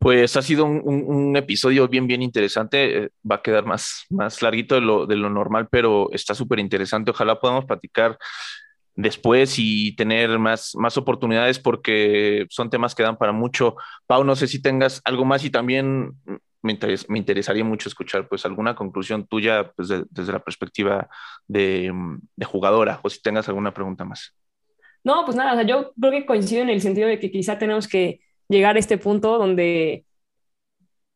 Pues 0.00 0.34
ha 0.34 0.40
sido 0.40 0.64
un, 0.64 1.36
episodio 1.36 1.86
bien, 1.86 2.06
bien 2.06 2.22
interesante. 2.22 3.04
Eh, 3.04 3.10
va 3.30 3.36
a 3.36 3.42
quedar 3.42 3.66
más, 3.66 4.06
más 4.08 4.40
larguito 4.40 4.74
de 4.74 4.80
lo, 4.80 5.04
de 5.04 5.14
lo 5.14 5.28
normal, 5.28 5.68
pero 5.70 6.10
está 6.12 6.34
súper 6.34 6.58
interesante. 6.58 7.10
Ojalá 7.10 7.38
podamos 7.38 7.66
platicar 7.66 8.16
después 8.94 9.56
y 9.58 9.94
tener 9.96 10.38
más, 10.38 10.74
más 10.74 10.96
oportunidades 10.96 11.58
porque 11.58 12.46
son 12.48 12.70
temas 12.70 12.94
que 12.94 13.02
dan 13.02 13.18
para 13.18 13.32
mucho. 13.32 13.76
Pau, 14.06 14.24
no 14.24 14.36
sé 14.36 14.46
si 14.46 14.62
tengas 14.62 15.02
algo 15.04 15.26
más 15.26 15.44
y 15.44 15.50
también 15.50 16.14
me, 16.62 16.78
me 17.08 17.18
interesaría 17.18 17.64
mucho 17.64 17.90
escuchar 17.90 18.26
pues 18.26 18.46
alguna 18.46 18.74
conclusión 18.74 19.26
tuya 19.26 19.70
pues, 19.76 19.88
desde 19.88 20.32
la 20.32 20.42
perspectiva 20.42 21.10
de, 21.46 21.92
de, 22.36 22.46
jugadora 22.46 23.00
o 23.02 23.10
si 23.10 23.20
tengas 23.20 23.48
alguna 23.48 23.74
pregunta 23.74 24.06
más. 24.06 24.34
No, 25.04 25.26
pues 25.26 25.36
nada, 25.36 25.62
yo 25.62 25.92
creo 26.00 26.10
que 26.10 26.24
coincido 26.24 26.62
en 26.62 26.70
el 26.70 26.80
sentido 26.80 27.06
de 27.06 27.18
que 27.20 27.30
quizá 27.30 27.58
tenemos 27.58 27.86
que 27.86 28.20
llegar 28.50 28.76
a 28.76 28.78
este 28.78 28.98
punto 28.98 29.38
donde 29.38 30.04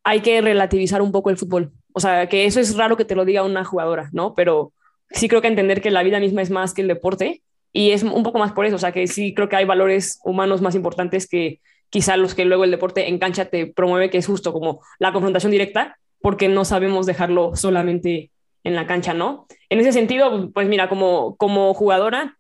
hay 0.05 0.21
que 0.21 0.41
relativizar 0.41 1.03
un 1.03 1.13
poco 1.13 1.31
el 1.31 1.37
fútbol. 1.37 1.73
O 1.93 2.01
sea, 2.01 2.29
que 2.29 2.47
eso 2.47 2.61
es 2.61 2.77
raro 2.77 2.97
que 2.97 3.05
te 3.05 3.15
lo 3.15 3.25
diga 3.25 3.43
una 3.43 3.65
jugadora, 3.65 4.09
¿no? 4.13 4.35
Pero 4.35 4.73
sí 5.11 5.29
creo 5.29 5.43
que 5.43 5.49
entender 5.49 5.83
que 5.83 5.91
la 5.91 6.03
vida 6.03 6.21
misma 6.21 6.43
es 6.43 6.51
más 6.51 6.75
que 6.75 6.83
el 6.83 6.89
deporte 6.89 7.43
y 7.73 7.91
es 7.91 8.03
un 8.03 8.23
poco 8.23 8.39
más 8.39 8.53
por 8.53 8.67
eso. 8.67 8.77
O 8.77 8.79
sea, 8.79 8.93
que 8.93 9.07
sí 9.07 9.35
creo 9.35 9.49
que 9.49 9.57
hay 9.57 9.65
valores 9.65 10.21
humanos 10.25 10.61
más 10.61 10.75
importantes 10.75 11.29
que 11.29 11.61
quizá 11.91 12.17
los 12.17 12.35
que 12.35 12.45
luego 12.45 12.65
el 12.65 12.71
deporte 12.71 13.09
en 13.09 13.19
cancha 13.19 13.47
te 13.47 13.67
promueve, 13.67 14.11
que 14.11 14.19
es 14.19 14.27
justo 14.27 14.53
como 14.53 14.81
la 14.99 15.13
confrontación 15.13 15.53
directa, 15.53 15.99
porque 16.21 16.49
no 16.49 16.65
sabemos 16.65 17.07
dejarlo 17.07 17.57
solamente 17.57 18.31
en 18.63 18.75
la 18.75 18.87
cancha, 18.87 19.13
¿no? 19.13 19.47
En 19.69 19.81
ese 19.81 19.93
sentido, 19.93 20.51
pues 20.53 20.69
mira, 20.69 20.89
como, 20.89 21.37
como 21.37 21.75
jugadora, 21.75 22.39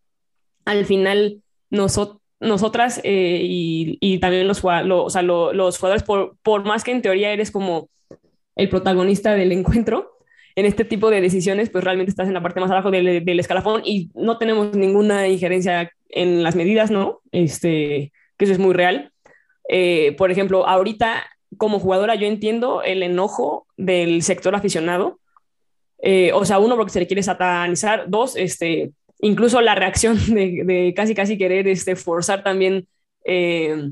al 0.64 0.84
final 0.86 1.42
nosotros 1.70 2.18
nosotras 2.44 3.00
eh, 3.02 3.40
y, 3.42 4.18
también 4.18 4.46
los, 4.46 4.62
o 4.64 5.10
sea, 5.10 5.22
los 5.22 5.78
jugadores, 5.78 6.02
por, 6.02 6.36
por, 6.42 6.64
más 6.64 6.84
que 6.84 6.92
en 6.92 7.02
teoría 7.02 7.32
eres 7.32 7.50
como 7.50 7.88
el 8.56 8.68
protagonista 8.68 9.34
del 9.34 9.52
encuentro, 9.52 10.12
en 10.56 10.66
este 10.66 10.84
tipo 10.84 11.10
de 11.10 11.20
decisiones, 11.20 11.70
pues 11.70 11.82
realmente 11.82 12.10
estás 12.10 12.28
en 12.28 12.34
la 12.34 12.42
parte 12.42 12.60
más 12.60 12.70
abajo 12.70 12.90
del, 12.90 13.24
del 13.24 13.40
escalafón 13.40 13.82
y 13.84 14.10
no 14.14 14.38
tenemos 14.38 14.76
ninguna 14.76 15.26
injerencia 15.26 15.90
en 16.08 16.44
las 16.44 16.54
medidas, 16.54 16.92
¿no? 16.92 17.20
Este, 17.32 18.12
que 18.36 18.44
eso 18.44 18.52
es 18.52 18.60
muy 18.60 18.72
real. 18.72 19.12
Eh, 19.68 20.14
por 20.16 20.30
ejemplo, 20.30 20.66
ahorita 20.66 21.24
como 21.56 21.78
jugadora 21.78 22.14
yo 22.14 22.26
entiendo 22.26 22.82
el 22.82 23.02
enojo 23.02 23.66
del 23.76 24.22
sector 24.22 24.54
aficionado. 24.54 25.18
Eh, 26.02 26.32
o 26.34 26.44
sea, 26.44 26.58
uno 26.58 26.76
porque 26.76 26.92
se 26.92 27.00
le 27.00 27.06
quiere 27.06 27.22
satanizar, 27.22 28.04
dos, 28.08 28.36
este, 28.36 28.92
incluso 29.20 29.60
la 29.60 29.74
reacción 29.74 30.16
de, 30.34 30.92
casi 30.96 31.14
casi 31.14 31.38
querer 31.38 31.68
este, 31.68 31.96
forzar 31.96 32.42
también, 32.42 32.88
eh, 33.24 33.90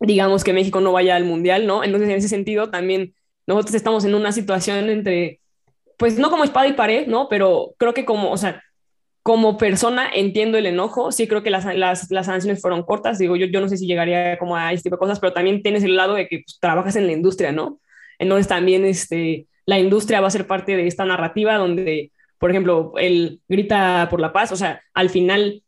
digamos, 0.00 0.44
que 0.44 0.52
México 0.52 0.80
no 0.80 0.92
vaya 0.92 1.16
al 1.16 1.24
Mundial, 1.24 1.66
¿no? 1.66 1.84
Entonces, 1.84 2.08
en 2.08 2.16
ese 2.16 2.28
sentido, 2.28 2.70
también 2.70 3.14
nosotros 3.46 3.74
estamos 3.74 4.04
en 4.04 4.14
una 4.14 4.32
situación 4.32 4.88
entre, 4.90 5.40
pues 5.98 6.18
no 6.18 6.30
como 6.30 6.44
espada 6.44 6.68
y 6.68 6.72
pared, 6.74 7.06
¿no? 7.06 7.28
Pero 7.28 7.74
creo 7.78 7.94
que 7.94 8.04
como, 8.04 8.30
o 8.30 8.36
sea, 8.36 8.62
como 9.22 9.58
persona 9.58 10.08
entiendo 10.12 10.56
el 10.56 10.66
enojo, 10.66 11.12
sí 11.12 11.28
creo 11.28 11.42
que 11.42 11.50
las, 11.50 11.64
las, 11.76 12.10
las 12.10 12.26
sanciones 12.26 12.60
fueron 12.60 12.82
cortas, 12.82 13.18
digo, 13.18 13.36
yo, 13.36 13.46
yo 13.46 13.60
no 13.60 13.68
sé 13.68 13.76
si 13.76 13.86
llegaría 13.86 14.38
como 14.38 14.56
a 14.56 14.72
este 14.72 14.84
tipo 14.84 14.96
de 14.96 15.00
cosas, 15.00 15.20
pero 15.20 15.32
también 15.32 15.62
tienes 15.62 15.84
el 15.84 15.96
lado 15.96 16.14
de 16.14 16.26
que 16.26 16.38
pues, 16.38 16.58
trabajas 16.60 16.96
en 16.96 17.06
la 17.06 17.12
industria, 17.12 17.52
¿no? 17.52 17.80
Entonces 18.18 18.48
también 18.48 18.84
este, 18.84 19.46
la 19.66 19.78
industria 19.78 20.20
va 20.20 20.28
a 20.28 20.30
ser 20.30 20.46
parte 20.46 20.76
de 20.76 20.86
esta 20.86 21.04
narrativa 21.04 21.56
donde 21.56 22.12
por 22.40 22.50
ejemplo, 22.50 22.94
él 22.96 23.42
grita 23.48 24.08
por 24.10 24.18
la 24.18 24.32
paz, 24.32 24.50
o 24.50 24.56
sea, 24.56 24.82
al 24.94 25.10
final, 25.10 25.62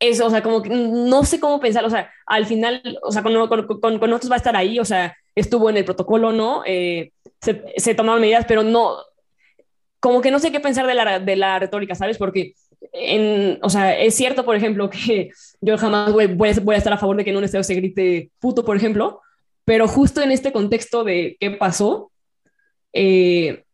eso, 0.00 0.26
o 0.26 0.30
sea, 0.30 0.42
como 0.42 0.62
que 0.62 0.70
no 0.70 1.22
sé 1.24 1.38
cómo 1.38 1.60
pensar, 1.60 1.84
o 1.84 1.90
sea, 1.90 2.10
al 2.24 2.46
final, 2.46 2.82
o 3.02 3.12
sea, 3.12 3.22
con, 3.22 3.46
con, 3.46 4.00
nosotros 4.00 4.30
va 4.30 4.36
a 4.36 4.38
estar 4.38 4.56
ahí, 4.56 4.78
o 4.78 4.86
sea, 4.86 5.14
estuvo 5.34 5.68
en 5.68 5.76
el 5.76 5.84
protocolo, 5.84 6.32
¿no? 6.32 6.62
Eh, 6.64 7.12
se, 7.42 7.62
se, 7.76 7.94
tomaron 7.94 8.22
medidas, 8.22 8.46
pero 8.48 8.62
no, 8.62 8.96
como 10.00 10.22
que 10.22 10.30
no 10.30 10.38
sé 10.38 10.50
qué 10.50 10.60
pensar 10.60 10.86
de 10.86 10.94
la, 10.94 11.20
de 11.20 11.36
la 11.36 11.58
retórica, 11.58 11.94
¿sabes? 11.94 12.16
Porque, 12.16 12.54
en, 12.94 13.58
o 13.60 13.68
sea, 13.68 13.98
es 13.98 14.14
cierto, 14.14 14.46
por 14.46 14.56
ejemplo, 14.56 14.88
que 15.06 15.28
yo 15.60 15.76
jamás 15.76 16.10
voy, 16.10 16.26
voy, 16.26 16.74
a 16.74 16.78
estar 16.78 16.92
a 16.94 16.98
favor 16.98 17.18
de 17.18 17.24
que 17.24 17.30
en 17.30 17.36
un 17.36 17.44
estadio 17.44 17.64
se 17.64 17.74
grite 17.74 18.30
puto, 18.38 18.64
por 18.64 18.78
ejemplo, 18.78 19.20
pero 19.66 19.88
justo 19.88 20.22
en 20.22 20.30
este 20.30 20.52
contexto 20.52 21.04
de 21.04 21.36
qué 21.38 21.50
pasó, 21.50 22.10
eh, 22.94 23.64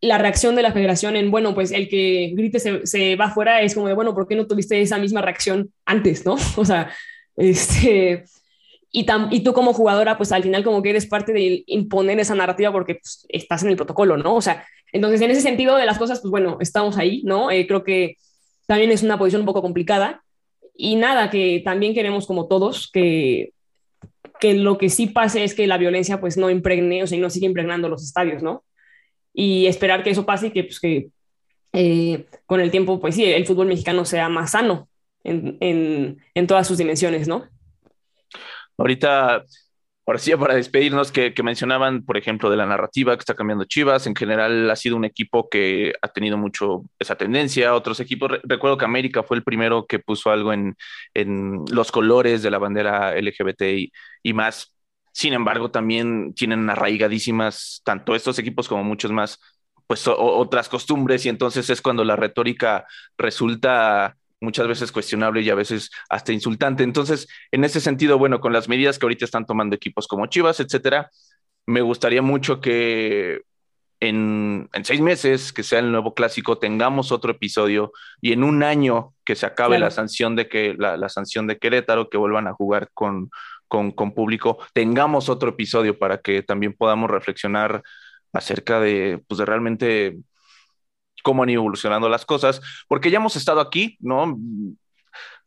la 0.00 0.18
reacción 0.18 0.54
de 0.54 0.62
la 0.62 0.72
federación 0.72 1.16
en, 1.16 1.30
bueno, 1.30 1.54
pues 1.54 1.72
el 1.72 1.88
que 1.88 2.32
grite 2.34 2.60
se, 2.60 2.86
se 2.86 3.16
va 3.16 3.26
afuera 3.26 3.62
es 3.62 3.74
como 3.74 3.88
de, 3.88 3.94
bueno, 3.94 4.14
¿por 4.14 4.28
qué 4.28 4.36
no 4.36 4.46
tuviste 4.46 4.80
esa 4.80 4.98
misma 4.98 5.22
reacción 5.22 5.72
antes, 5.84 6.24
no? 6.24 6.36
O 6.56 6.64
sea, 6.64 6.90
este, 7.36 8.24
y, 8.90 9.06
y 9.30 9.40
tú 9.40 9.52
como 9.52 9.72
jugadora, 9.72 10.16
pues 10.16 10.32
al 10.32 10.42
final 10.42 10.64
como 10.64 10.82
que 10.82 10.90
eres 10.90 11.06
parte 11.06 11.32
de 11.32 11.64
imponer 11.66 12.20
esa 12.20 12.34
narrativa 12.34 12.72
porque 12.72 12.96
pues, 12.96 13.26
estás 13.28 13.62
en 13.62 13.70
el 13.70 13.76
protocolo, 13.76 14.16
¿no? 14.16 14.34
O 14.36 14.42
sea, 14.42 14.66
entonces 14.92 15.20
en 15.20 15.30
ese 15.30 15.40
sentido 15.40 15.76
de 15.76 15.86
las 15.86 15.98
cosas, 15.98 16.20
pues 16.20 16.30
bueno, 16.30 16.58
estamos 16.60 16.96
ahí, 16.96 17.22
¿no? 17.24 17.50
Eh, 17.50 17.66
creo 17.66 17.84
que 17.84 18.16
también 18.66 18.90
es 18.90 19.02
una 19.02 19.18
posición 19.18 19.42
un 19.42 19.46
poco 19.46 19.62
complicada 19.62 20.22
y 20.74 20.96
nada, 20.96 21.28
que 21.30 21.60
también 21.64 21.94
queremos 21.94 22.26
como 22.26 22.46
todos 22.46 22.88
que, 22.92 23.52
que 24.40 24.54
lo 24.54 24.78
que 24.78 24.88
sí 24.90 25.08
pase 25.08 25.44
es 25.44 25.54
que 25.54 25.66
la 25.66 25.78
violencia 25.78 26.20
pues 26.20 26.36
no 26.36 26.50
impregne, 26.50 27.02
o 27.02 27.06
sea, 27.06 27.18
no 27.18 27.30
sigue 27.30 27.46
impregnando 27.46 27.88
los 27.88 28.04
estadios, 28.04 28.42
¿no? 28.42 28.62
Y 29.40 29.68
esperar 29.68 30.02
que 30.02 30.10
eso 30.10 30.26
pase 30.26 30.48
y 30.48 30.50
que, 30.50 30.64
pues, 30.64 30.80
que 30.80 31.10
eh, 31.72 32.26
con 32.44 32.60
el 32.60 32.72
tiempo, 32.72 32.98
pues 32.98 33.14
sí, 33.14 33.24
el 33.24 33.46
fútbol 33.46 33.68
mexicano 33.68 34.04
sea 34.04 34.28
más 34.28 34.50
sano 34.50 34.88
en, 35.22 35.56
en, 35.60 36.18
en 36.34 36.46
todas 36.48 36.66
sus 36.66 36.76
dimensiones, 36.76 37.28
¿no? 37.28 37.46
Ahorita, 38.76 39.44
ahora 40.06 40.18
sí, 40.18 40.32
para 40.34 40.56
despedirnos, 40.56 41.12
que, 41.12 41.32
mencionaban, 41.44 42.04
por 42.04 42.16
ejemplo, 42.16 42.50
de 42.50 42.56
la 42.56 42.66
narrativa 42.66 43.14
que 43.16 43.20
está 43.20 43.36
cambiando 43.36 43.64
Chivas, 43.64 44.08
en 44.08 44.16
general 44.16 44.68
ha 44.72 44.74
sido 44.74 44.96
un 44.96 45.04
equipo 45.04 45.48
que 45.48 45.92
ha 46.02 46.08
tenido 46.08 46.36
mucho 46.36 46.82
esa 46.98 47.14
tendencia, 47.14 47.76
otros 47.76 48.00
equipos, 48.00 48.40
recuerdo 48.42 48.76
que 48.76 48.86
América 48.86 49.22
fue 49.22 49.36
el 49.36 49.44
primero 49.44 49.86
que 49.86 50.00
puso 50.00 50.32
algo 50.32 50.52
en, 50.52 50.74
en 51.14 51.64
los 51.70 51.92
colores 51.92 52.42
de 52.42 52.50
la 52.50 52.58
bandera 52.58 53.14
LGBT 53.16 53.62
y 54.24 54.32
más, 54.32 54.74
sin 55.18 55.32
embargo, 55.32 55.72
también 55.72 56.32
tienen 56.34 56.70
arraigadísimas 56.70 57.82
tanto 57.84 58.14
estos 58.14 58.38
equipos 58.38 58.68
como 58.68 58.84
muchos 58.84 59.10
más, 59.10 59.40
pues 59.88 60.06
otras 60.06 60.68
costumbres 60.68 61.26
y 61.26 61.28
entonces 61.28 61.68
es 61.70 61.82
cuando 61.82 62.04
la 62.04 62.14
retórica 62.14 62.86
resulta 63.16 64.16
muchas 64.40 64.68
veces 64.68 64.92
cuestionable 64.92 65.40
y 65.40 65.50
a 65.50 65.56
veces 65.56 65.90
hasta 66.08 66.32
insultante. 66.32 66.84
Entonces, 66.84 67.26
en 67.50 67.64
ese 67.64 67.80
sentido, 67.80 68.16
bueno, 68.16 68.38
con 68.38 68.52
las 68.52 68.68
medidas 68.68 68.96
que 68.96 69.06
ahorita 69.06 69.24
están 69.24 69.44
tomando 69.44 69.74
equipos 69.74 70.06
como 70.06 70.26
Chivas, 70.26 70.60
etcétera, 70.60 71.10
me 71.66 71.80
gustaría 71.80 72.22
mucho 72.22 72.60
que 72.60 73.40
en, 73.98 74.70
seis 74.84 75.00
meses, 75.00 75.52
que 75.52 75.64
sea 75.64 75.80
el 75.80 75.90
nuevo 75.90 76.14
clásico, 76.14 76.58
tengamos 76.58 77.10
otro 77.10 77.32
episodio 77.32 77.90
y 78.20 78.30
en 78.30 78.44
un 78.44 78.62
año 78.62 79.14
que 79.24 79.34
se 79.34 79.46
acabe 79.46 79.80
la 79.80 79.90
sanción 79.90 80.36
de 80.36 80.48
que 80.48 80.76
la, 80.78 80.96
la, 80.96 81.08
sanción 81.08 81.48
de 81.48 81.58
Querétaro, 81.58 82.08
que 82.08 82.18
vuelvan 82.18 82.46
a 82.46 82.52
jugar 82.52 82.88
con, 82.94 83.30
con, 83.68 83.92
público, 83.92 84.58
tengamos 84.72 85.28
otro 85.28 85.50
episodio 85.50 85.98
para 85.98 86.18
que 86.18 86.42
también 86.42 86.74
podamos 86.74 87.10
reflexionar 87.10 87.82
acerca 88.32 88.80
de, 88.80 89.22
pues, 89.28 89.38
de 89.38 89.44
realmente 89.44 90.18
cómo 91.22 91.42
han 91.42 91.50
ido 91.50 91.60
evolucionando 91.60 92.08
las 92.08 92.24
cosas, 92.24 92.60
porque 92.88 93.10
ya 93.10 93.18
hemos 93.18 93.36
estado 93.36 93.60
aquí, 93.60 93.96
¿no? 94.00 94.38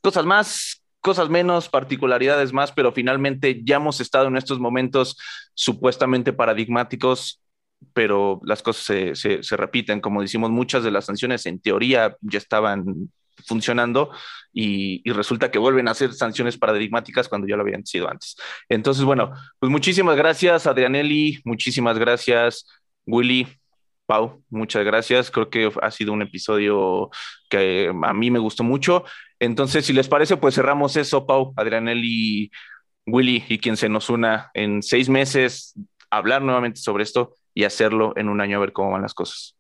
Cosas 0.01 0.25
más, 0.25 0.83
cosas 0.99 1.29
menos, 1.29 1.69
particularidades 1.69 2.53
más, 2.53 2.71
pero 2.71 2.91
finalmente 2.91 3.61
ya 3.63 3.77
hemos 3.77 3.99
estado 3.99 4.27
en 4.27 4.37
estos 4.37 4.59
momentos 4.59 5.17
supuestamente 5.53 6.33
paradigmáticos, 6.33 7.41
pero 7.93 8.39
las 8.43 8.61
cosas 8.61 8.83
se, 8.85 9.15
se, 9.15 9.43
se 9.43 9.57
repiten. 9.57 10.01
Como 10.01 10.21
decimos, 10.21 10.51
muchas 10.51 10.83
de 10.83 10.91
las 10.91 11.05
sanciones 11.05 11.45
en 11.47 11.59
teoría 11.59 12.15
ya 12.21 12.37
estaban 12.37 13.11
funcionando 13.45 14.11
y, 14.53 15.01
resulta 15.11 15.51
que 15.51 15.59
vuelven 15.59 15.87
a 15.87 15.93
ser 15.93 16.13
sanciones 16.13 16.57
paradigmáticas 16.57 17.29
cuando 17.29 17.47
ya 17.47 17.55
lo 17.55 17.61
habían 17.63 17.85
sido 17.85 18.09
antes. 18.09 18.35
Entonces, 18.69 19.03
bueno, 19.03 19.31
pues 19.59 19.71
muchísimas 19.71 20.17
gracias, 20.17 20.67
Adrianelli, 20.67 21.41
muchísimas 21.45 21.97
gracias, 21.97 22.65
Willy. 23.05 23.47
Pau, 24.05 24.43
muchas 24.49 24.83
gracias. 24.83 25.31
Creo 25.31 25.49
que 25.49 25.71
ha 25.81 25.91
sido 25.91 26.11
un 26.11 26.21
episodio 26.21 27.09
que 27.49 27.89
a 28.03 28.13
mí 28.13 28.29
me 28.29 28.39
gustó 28.39 28.63
mucho. 28.63 29.05
Entonces, 29.39 29.85
si 29.85 29.93
les 29.93 30.09
parece, 30.09 30.35
pues 30.37 30.55
cerramos 30.55 30.97
eso, 30.97 31.25
Pau, 31.25 31.53
Adrianelli, 31.55 32.51
Willy 33.05 33.45
y 33.47 33.59
quien 33.59 33.77
se 33.77 33.89
nos 33.89 34.09
una 34.09 34.51
en 34.53 34.83
seis 34.83 35.07
meses, 35.07 35.75
hablar 36.09 36.41
nuevamente 36.41 36.81
sobre 36.81 37.03
esto 37.03 37.35
y 37.53 37.63
hacerlo 37.63 38.13
en 38.17 38.29
un 38.29 38.41
año 38.41 38.57
a 38.57 38.61
ver 38.61 38.73
cómo 38.73 38.91
van 38.91 39.01
las 39.01 39.13
cosas. 39.13 39.55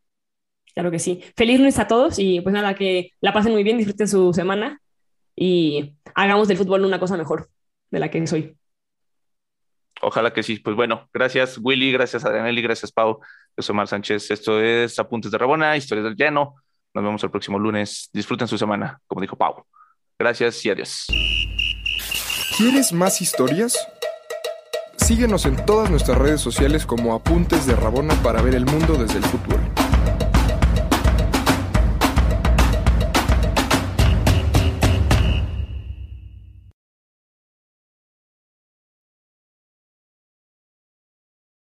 Claro 0.73 0.91
que 0.91 0.99
sí. 0.99 1.21
Feliz 1.35 1.59
lunes 1.59 1.79
a 1.79 1.87
todos 1.87 2.17
y 2.19 2.41
pues 2.41 2.53
nada, 2.53 2.75
que 2.75 3.11
la 3.21 3.33
pasen 3.33 3.51
muy 3.51 3.63
bien, 3.63 3.77
disfruten 3.77 4.07
su 4.07 4.33
semana 4.33 4.79
y 5.35 5.95
hagamos 6.15 6.47
del 6.47 6.57
fútbol 6.57 6.85
una 6.85 6.99
cosa 6.99 7.17
mejor 7.17 7.49
de 7.89 7.99
la 7.99 8.09
que 8.09 8.19
es 8.19 8.33
hoy. 8.33 8.55
Ojalá 10.01 10.33
que 10.33 10.43
sí. 10.43 10.59
Pues 10.59 10.75
bueno, 10.75 11.09
gracias 11.13 11.59
Willy, 11.61 11.91
gracias 11.91 12.25
Adrianelli, 12.25 12.61
gracias 12.61 12.91
Pau. 12.91 13.19
Yo 13.57 13.63
soy 13.63 13.73
Omar 13.73 13.87
Sánchez. 13.87 14.31
Esto 14.31 14.61
es 14.61 14.97
Apuntes 14.97 15.31
de 15.31 15.37
Rabona, 15.37 15.77
Historias 15.77 16.05
del 16.05 16.15
Llano. 16.15 16.55
Nos 16.93 17.03
vemos 17.03 17.23
el 17.23 17.31
próximo 17.31 17.59
lunes. 17.59 18.09
Disfruten 18.13 18.47
su 18.47 18.57
semana, 18.57 18.99
como 19.07 19.21
dijo 19.21 19.35
Pau. 19.35 19.65
Gracias 20.17 20.65
y 20.65 20.69
adiós. 20.69 21.07
¿Quieres 22.57 22.91
más 22.93 23.21
historias? 23.21 23.77
Síguenos 24.97 25.45
en 25.45 25.65
todas 25.65 25.89
nuestras 25.89 26.17
redes 26.17 26.41
sociales 26.41 26.85
como 26.85 27.13
Apuntes 27.13 27.65
de 27.65 27.75
Rabona 27.75 28.13
para 28.23 28.41
ver 28.41 28.55
el 28.55 28.65
mundo 28.65 28.95
desde 28.95 29.17
el 29.17 29.23
futuro. 29.25 29.59